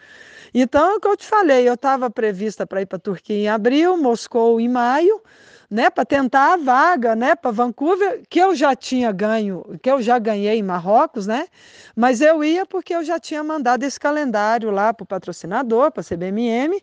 Então, 0.53 0.91
é 0.91 0.95
o 0.95 0.99
que 0.99 1.07
eu 1.07 1.17
te 1.17 1.25
falei, 1.25 1.67
eu 1.67 1.73
estava 1.73 2.09
prevista 2.09 2.65
para 2.67 2.81
ir 2.81 2.85
para 2.85 2.97
a 2.97 2.99
Turquia 2.99 3.35
em 3.35 3.47
abril, 3.49 3.97
Moscou 3.97 4.59
em 4.61 4.69
maio, 4.69 5.21
né, 5.69 5.89
para 5.89 6.05
tentar 6.05 6.53
a 6.53 6.57
vaga, 6.57 7.15
né, 7.15 7.35
para 7.35 7.49
Vancouver, 7.49 8.21
que 8.29 8.39
eu 8.39 8.55
já 8.55 8.75
tinha 8.75 9.11
ganho, 9.11 9.63
que 9.81 9.89
eu 9.89 10.01
já 10.01 10.19
ganhei 10.19 10.59
em 10.59 10.63
Marrocos, 10.63 11.25
né, 11.25 11.47
mas 11.95 12.21
eu 12.21 12.43
ia 12.43 12.65
porque 12.65 12.93
eu 12.95 13.03
já 13.03 13.19
tinha 13.19 13.43
mandado 13.43 13.83
esse 13.83 13.99
calendário 13.99 14.69
lá 14.69 14.93
para 14.93 15.03
o 15.03 15.07
patrocinador, 15.07 15.91
para 15.91 16.01
a 16.01 16.03
CBMM, 16.03 16.79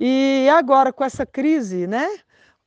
e 0.00 0.48
agora 0.50 0.92
com 0.92 1.04
essa 1.04 1.26
crise, 1.26 1.86
né, 1.86 2.08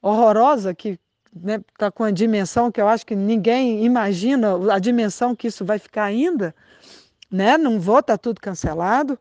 horrorosa 0.02 0.74
que 0.74 0.90
está 0.90 1.00
né, 1.44 1.62
tá 1.78 1.92
com 1.92 2.04
a 2.04 2.12
dimensão 2.12 2.72
que 2.72 2.82
eu 2.82 2.88
acho 2.88 3.06
que 3.06 3.16
ninguém 3.16 3.86
imagina 3.86 4.74
a 4.74 4.80
dimensão 4.80 5.36
que 5.36 5.48
isso 5.48 5.64
vai 5.66 5.78
ficar 5.80 6.04
ainda, 6.06 6.56
né? 7.32 7.58
Não 7.58 7.80
vou, 7.80 8.02
tá 8.02 8.18
tudo 8.18 8.42
cancelado. 8.42 9.20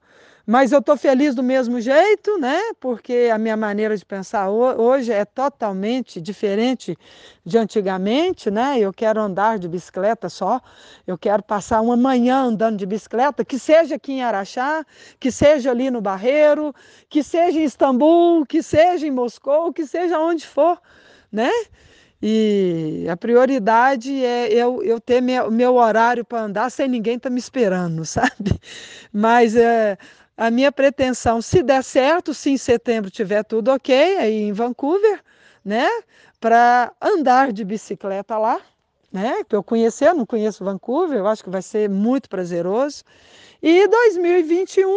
Mas 0.51 0.73
eu 0.73 0.79
estou 0.79 0.97
feliz 0.97 1.35
do 1.35 1.43
mesmo 1.43 1.79
jeito, 1.79 2.39
né? 2.39 2.59
Porque 2.81 3.29
a 3.31 3.37
minha 3.37 3.55
maneira 3.55 3.95
de 3.95 4.03
pensar 4.03 4.49
hoje 4.49 5.13
é 5.13 5.23
totalmente 5.23 6.23
diferente 6.23 6.97
de 7.45 7.59
antigamente, 7.59 8.51
né? 8.51 8.79
Eu 8.79 8.91
quero 8.91 9.21
andar 9.21 9.59
de 9.59 9.69
bicicleta 9.69 10.31
só, 10.31 10.59
eu 11.07 11.19
quero 11.19 11.43
passar 11.43 11.83
uma 11.83 11.99
manhã 11.99 12.45
andando 12.45 12.79
de 12.79 12.87
bicicleta, 12.87 13.45
que 13.45 13.59
seja 13.59 13.97
aqui 13.97 14.13
em 14.13 14.23
Araxá, 14.23 14.87
que 15.21 15.31
seja 15.31 15.71
ali 15.71 15.91
no 15.91 16.01
Barreiro, 16.01 16.75
que 17.11 17.23
seja 17.23 17.59
em 17.61 17.65
Istambul, 17.65 18.47
que 18.47 18.63
seja 18.63 19.07
em 19.07 19.11
Moscou, 19.11 19.71
que 19.71 19.87
seja 19.87 20.19
onde 20.19 20.47
for, 20.47 20.81
né? 21.31 21.51
E 22.21 23.07
a 23.09 23.17
prioridade 23.17 24.25
é 24.25 24.53
eu, 24.53 24.83
eu 24.83 25.01
ter 25.01 25.21
meu, 25.21 25.51
meu 25.53 25.77
horário 25.77 26.25
para 26.25 26.43
andar 26.43 26.69
sem 26.69 26.89
ninguém 26.89 27.15
estar 27.17 27.29
tá 27.29 27.33
me 27.33 27.39
esperando, 27.39 28.03
sabe? 28.07 28.59
Mas 29.13 29.55
é, 29.55 29.97
a 30.39 30.53
minha 30.53 30.71
pretensão, 30.71 31.43
se 31.43 31.65
der 31.65 31.83
certo, 31.83 32.33
se 32.33 32.51
em 32.51 32.57
setembro 32.57 33.11
tiver 33.11 33.43
tudo 33.43 33.73
ok, 33.73 34.19
aí 34.19 34.43
em 34.45 34.53
Vancouver, 34.53 35.21
né? 35.65 35.89
Para 36.41 36.93
andar 37.03 37.53
de 37.53 37.65
bicicleta 37.65 38.39
lá, 38.39 38.61
né? 39.13 39.43
Para 39.49 39.59
eu 39.59 39.65
conhecer, 39.65 40.07
eu 40.07 40.15
não 40.15 40.25
conheço 40.25 40.65
Vancouver, 40.65 41.19
eu 41.19 41.27
acho 41.27 41.43
que 41.43 41.51
vai 41.51 41.61
ser 41.61 41.91
muito 41.91 42.29
prazeroso. 42.29 43.03
E 43.61 43.89
2021 43.89 44.89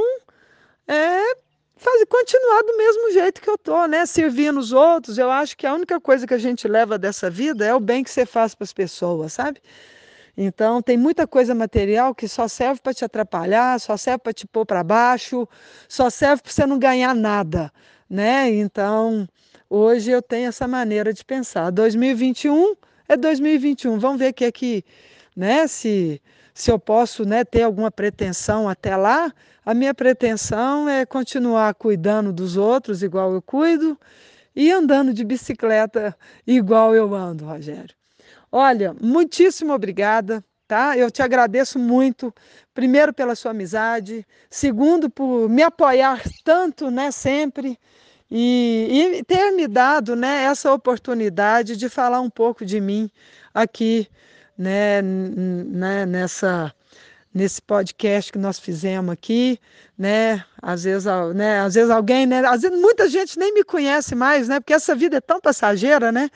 é 0.88 1.36
fazer, 1.76 2.06
continuar 2.06 2.62
do 2.62 2.78
mesmo 2.78 3.12
jeito 3.12 3.42
que 3.42 3.50
eu 3.50 3.58
tô, 3.58 3.88
né? 3.88 4.06
Servindo 4.06 4.60
os 4.60 4.72
outros. 4.72 5.18
Eu 5.18 5.32
acho 5.32 5.58
que 5.58 5.66
a 5.66 5.74
única 5.74 6.00
coisa 6.00 6.28
que 6.28 6.36
a 6.36 6.38
gente 6.38 6.68
leva 6.68 7.00
dessa 7.00 7.32
vida 7.32 7.66
é 7.66 7.74
o 7.74 7.80
bem 7.80 8.04
que 8.04 8.12
você 8.12 8.28
faz 8.28 8.54
para 8.54 8.66
as 8.66 8.74
pessoas, 8.74 9.34
sabe? 9.34 9.60
Então, 10.38 10.82
tem 10.82 10.98
muita 10.98 11.28
coisa 11.28 11.54
material 11.54 12.16
que 12.16 12.28
só 12.28 12.48
serve 12.48 12.80
para 12.82 12.94
te 12.94 13.06
atrapalhar, 13.06 13.80
só 13.80 13.98
serve 13.98 14.20
para 14.20 14.34
te 14.34 14.48
pôr 14.48 14.66
para 14.66 14.84
baixo, 14.84 15.48
só 15.88 16.10
serve 16.10 16.44
para 16.44 16.52
você 16.52 16.66
não 16.66 16.80
ganhar 16.80 17.14
nada, 17.14 17.72
né? 18.10 18.50
Então, 18.50 19.28
hoje 19.70 20.12
eu 20.12 20.22
tenho 20.22 20.50
essa 20.50 20.68
maneira 20.68 21.14
de 21.14 21.24
pensar. 21.26 21.70
2021 21.72 22.76
é 23.08 23.18
2021. 23.18 24.00
Vamos 24.00 24.20
ver 24.20 24.32
o 24.32 24.34
que 24.34 24.46
é 24.46 24.52
que, 24.52 24.84
né, 25.36 25.68
se 25.68 26.22
se 26.54 26.70
eu 26.72 26.78
posso 26.78 27.26
né, 27.26 27.44
ter 27.44 27.64
alguma 27.64 27.90
pretensão 27.90 28.68
até 28.68 28.96
lá, 28.96 29.34
a 29.66 29.74
minha 29.74 29.94
pretensão 29.94 30.88
é 30.90 31.06
continuar 31.06 31.74
cuidando 31.76 32.34
dos 32.34 32.58
outros 32.58 33.02
igual 33.04 33.34
eu 33.34 33.42
cuido 33.42 33.98
e 34.56 34.72
andando 34.72 35.14
de 35.14 35.24
bicicleta 35.24 36.16
igual 36.46 36.94
eu 36.96 37.14
ando, 37.16 37.46
Rogério. 37.46 38.01
Olha, 38.52 38.94
muitíssimo 39.02 39.74
obrigada, 39.74 40.44
tá? 40.68 40.98
Eu 40.98 41.10
te 41.10 41.22
agradeço 41.22 41.80
muito, 41.80 42.34
primeiro 42.74 43.14
pela 43.14 43.36
sua 43.36 43.52
amizade, 43.52 44.26
segundo 44.50 45.10
por 45.10 45.50
me 45.50 45.64
apoiar 45.64 46.22
tanto, 46.44 46.92
né, 46.92 47.12
sempre. 47.12 47.78
E, 48.30 49.18
e 49.20 49.24
ter 49.26 49.52
me 49.52 49.68
dado 49.68 50.16
né, 50.16 50.44
essa 50.46 50.74
oportunidade 50.74 51.76
de 51.78 51.90
falar 51.90 52.22
um 52.22 52.30
pouco 52.30 52.66
de 52.66 52.80
mim 52.80 53.10
aqui 53.54 54.08
né, 54.58 55.02
né, 55.02 56.06
nessa 56.06 56.74
nesse 57.34 57.62
podcast 57.62 58.32
que 58.32 58.38
nós 58.38 58.60
fizemos 58.60 59.12
aqui, 59.12 59.58
né? 59.98 60.44
Às 60.62 60.84
vezes, 60.84 61.06
né, 61.34 61.62
às 61.62 61.74
vezes 61.74 61.90
alguém, 61.90 62.26
né, 62.26 62.46
às 62.46 62.62
vezes 62.62 62.78
muita 62.80 63.10
gente 63.10 63.40
nem 63.40 63.54
me 63.54 63.64
conhece 63.64 64.14
mais, 64.16 64.48
né? 64.48 64.60
Porque 64.60 64.74
essa 64.74 64.94
vida 64.94 65.18
é 65.18 65.22
tão 65.22 65.40
passageira, 65.40 66.12
né? 66.12 66.30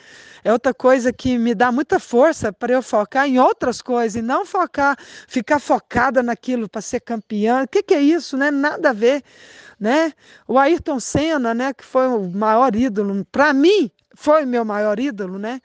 É 0.43 0.53
outra 0.53 0.73
coisa 0.73 1.11
que 1.11 1.37
me 1.37 1.53
dá 1.53 1.71
muita 1.71 1.99
força 1.99 2.53
para 2.53 2.73
eu 2.73 2.81
focar 2.81 3.27
em 3.27 3.39
outras 3.39 3.81
coisas 3.81 4.15
e 4.15 4.21
não 4.21 4.45
focar, 4.45 4.97
ficar 5.27 5.59
focada 5.59 6.23
naquilo 6.23 6.69
para 6.69 6.81
ser 6.81 7.01
campeã. 7.01 7.63
O 7.63 7.67
que, 7.67 7.83
que 7.83 7.93
é 7.93 8.01
isso, 8.01 8.37
né? 8.37 8.49
Nada 8.49 8.91
a 8.91 8.93
ver, 8.93 9.23
né? 9.79 10.13
O 10.47 10.57
Ayrton 10.57 10.99
Senna, 10.99 11.53
né, 11.53 11.73
que 11.73 11.83
foi 11.83 12.07
o 12.07 12.29
maior 12.29 12.75
ídolo 12.75 13.25
para 13.31 13.53
mim, 13.53 13.91
foi 14.15 14.45
meu 14.45 14.63
maior 14.63 14.99
ídolo, 14.99 15.37
né? 15.37 15.59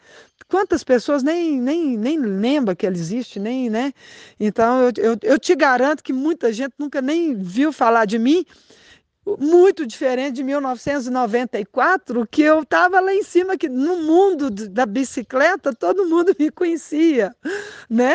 Quantas 0.51 0.83
pessoas 0.83 1.23
nem, 1.23 1.61
nem, 1.61 1.97
nem 1.97 2.19
lembra 2.19 2.75
que 2.75 2.85
ele 2.85 2.97
existe, 2.97 3.39
nem, 3.39 3.71
né? 3.71 3.95
Então, 4.39 4.81
eu, 4.83 4.93
eu, 4.97 5.19
eu 5.23 5.39
te 5.39 5.55
garanto 5.55 6.03
que 6.03 6.13
muita 6.13 6.53
gente 6.53 6.75
nunca 6.77 7.01
nem 7.01 7.35
viu 7.37 7.73
falar 7.73 8.05
de 8.05 8.19
mim, 8.19 8.45
muito 9.39 9.87
diferente 9.87 10.37
de 10.37 10.45
1994, 10.45 12.27
que 12.27 12.43
eu 12.43 12.63
estava 12.63 13.01
lá 13.01 13.15
em 13.15 13.23
cima, 13.23 13.57
que 13.57 13.69
no 13.69 13.97
mundo 13.99 14.51
da 14.51 14.87
bicicleta 14.87 15.75
todo 15.75 16.09
mundo 16.09 16.35
me 16.39 16.51
conhecia, 16.51 17.35
né? 17.89 18.15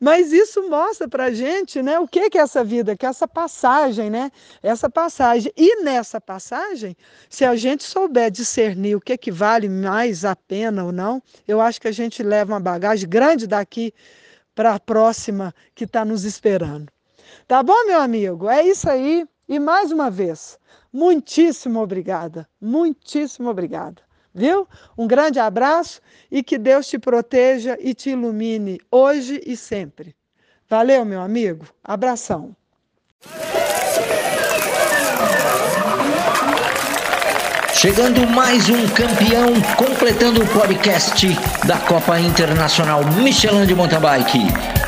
Mas 0.00 0.32
isso 0.32 0.68
mostra 0.68 1.08
para 1.08 1.32
gente 1.32 1.82
né, 1.82 1.98
o 1.98 2.06
que, 2.06 2.30
que 2.30 2.38
é 2.38 2.42
essa 2.42 2.62
vida, 2.62 2.96
que 2.96 3.04
é 3.04 3.08
essa 3.08 3.26
passagem, 3.26 4.08
né? 4.08 4.30
Essa 4.62 4.88
passagem. 4.88 5.52
E 5.56 5.82
nessa 5.82 6.20
passagem, 6.20 6.96
se 7.28 7.44
a 7.44 7.56
gente 7.56 7.82
souber 7.82 8.30
discernir 8.30 8.96
o 8.96 9.00
que, 9.00 9.18
que 9.18 9.32
vale 9.32 9.68
mais 9.68 10.24
a 10.24 10.36
pena 10.36 10.84
ou 10.84 10.92
não, 10.92 11.20
eu 11.46 11.60
acho 11.60 11.80
que 11.80 11.88
a 11.88 11.92
gente 11.92 12.22
leva 12.22 12.52
uma 12.52 12.60
bagagem 12.60 13.08
grande 13.08 13.46
daqui 13.46 13.92
para 14.54 14.74
a 14.74 14.80
próxima 14.80 15.54
que 15.74 15.84
está 15.84 16.04
nos 16.04 16.24
esperando. 16.24 16.92
Tá 17.46 17.62
bom, 17.62 17.86
meu 17.86 18.00
amigo? 18.00 18.48
É 18.48 18.62
isso 18.62 18.88
aí. 18.88 19.26
E 19.48 19.58
mais 19.58 19.90
uma 19.90 20.10
vez, 20.10 20.58
muitíssimo 20.92 21.80
obrigada, 21.80 22.46
muitíssimo 22.60 23.48
obrigada. 23.48 24.02
Viu? 24.34 24.68
Um 24.96 25.06
grande 25.06 25.40
abraço 25.40 26.00
e 26.30 26.42
que 26.42 26.58
Deus 26.58 26.86
te 26.86 26.98
proteja 26.98 27.76
e 27.80 27.94
te 27.94 28.10
ilumine 28.10 28.78
hoje 28.90 29.40
e 29.46 29.56
sempre. 29.56 30.14
Valeu, 30.68 31.04
meu 31.04 31.20
amigo. 31.20 31.66
Abração. 31.82 32.54
Chegando 37.72 38.26
mais 38.28 38.68
um 38.68 38.88
campeão, 38.88 39.54
completando 39.76 40.42
o 40.42 40.46
podcast 40.48 41.26
da 41.66 41.78
Copa 41.78 42.18
Internacional 42.20 43.04
Michelin 43.22 43.66
de 43.66 43.74
Mountain 43.74 44.00
Bike. 44.00 44.87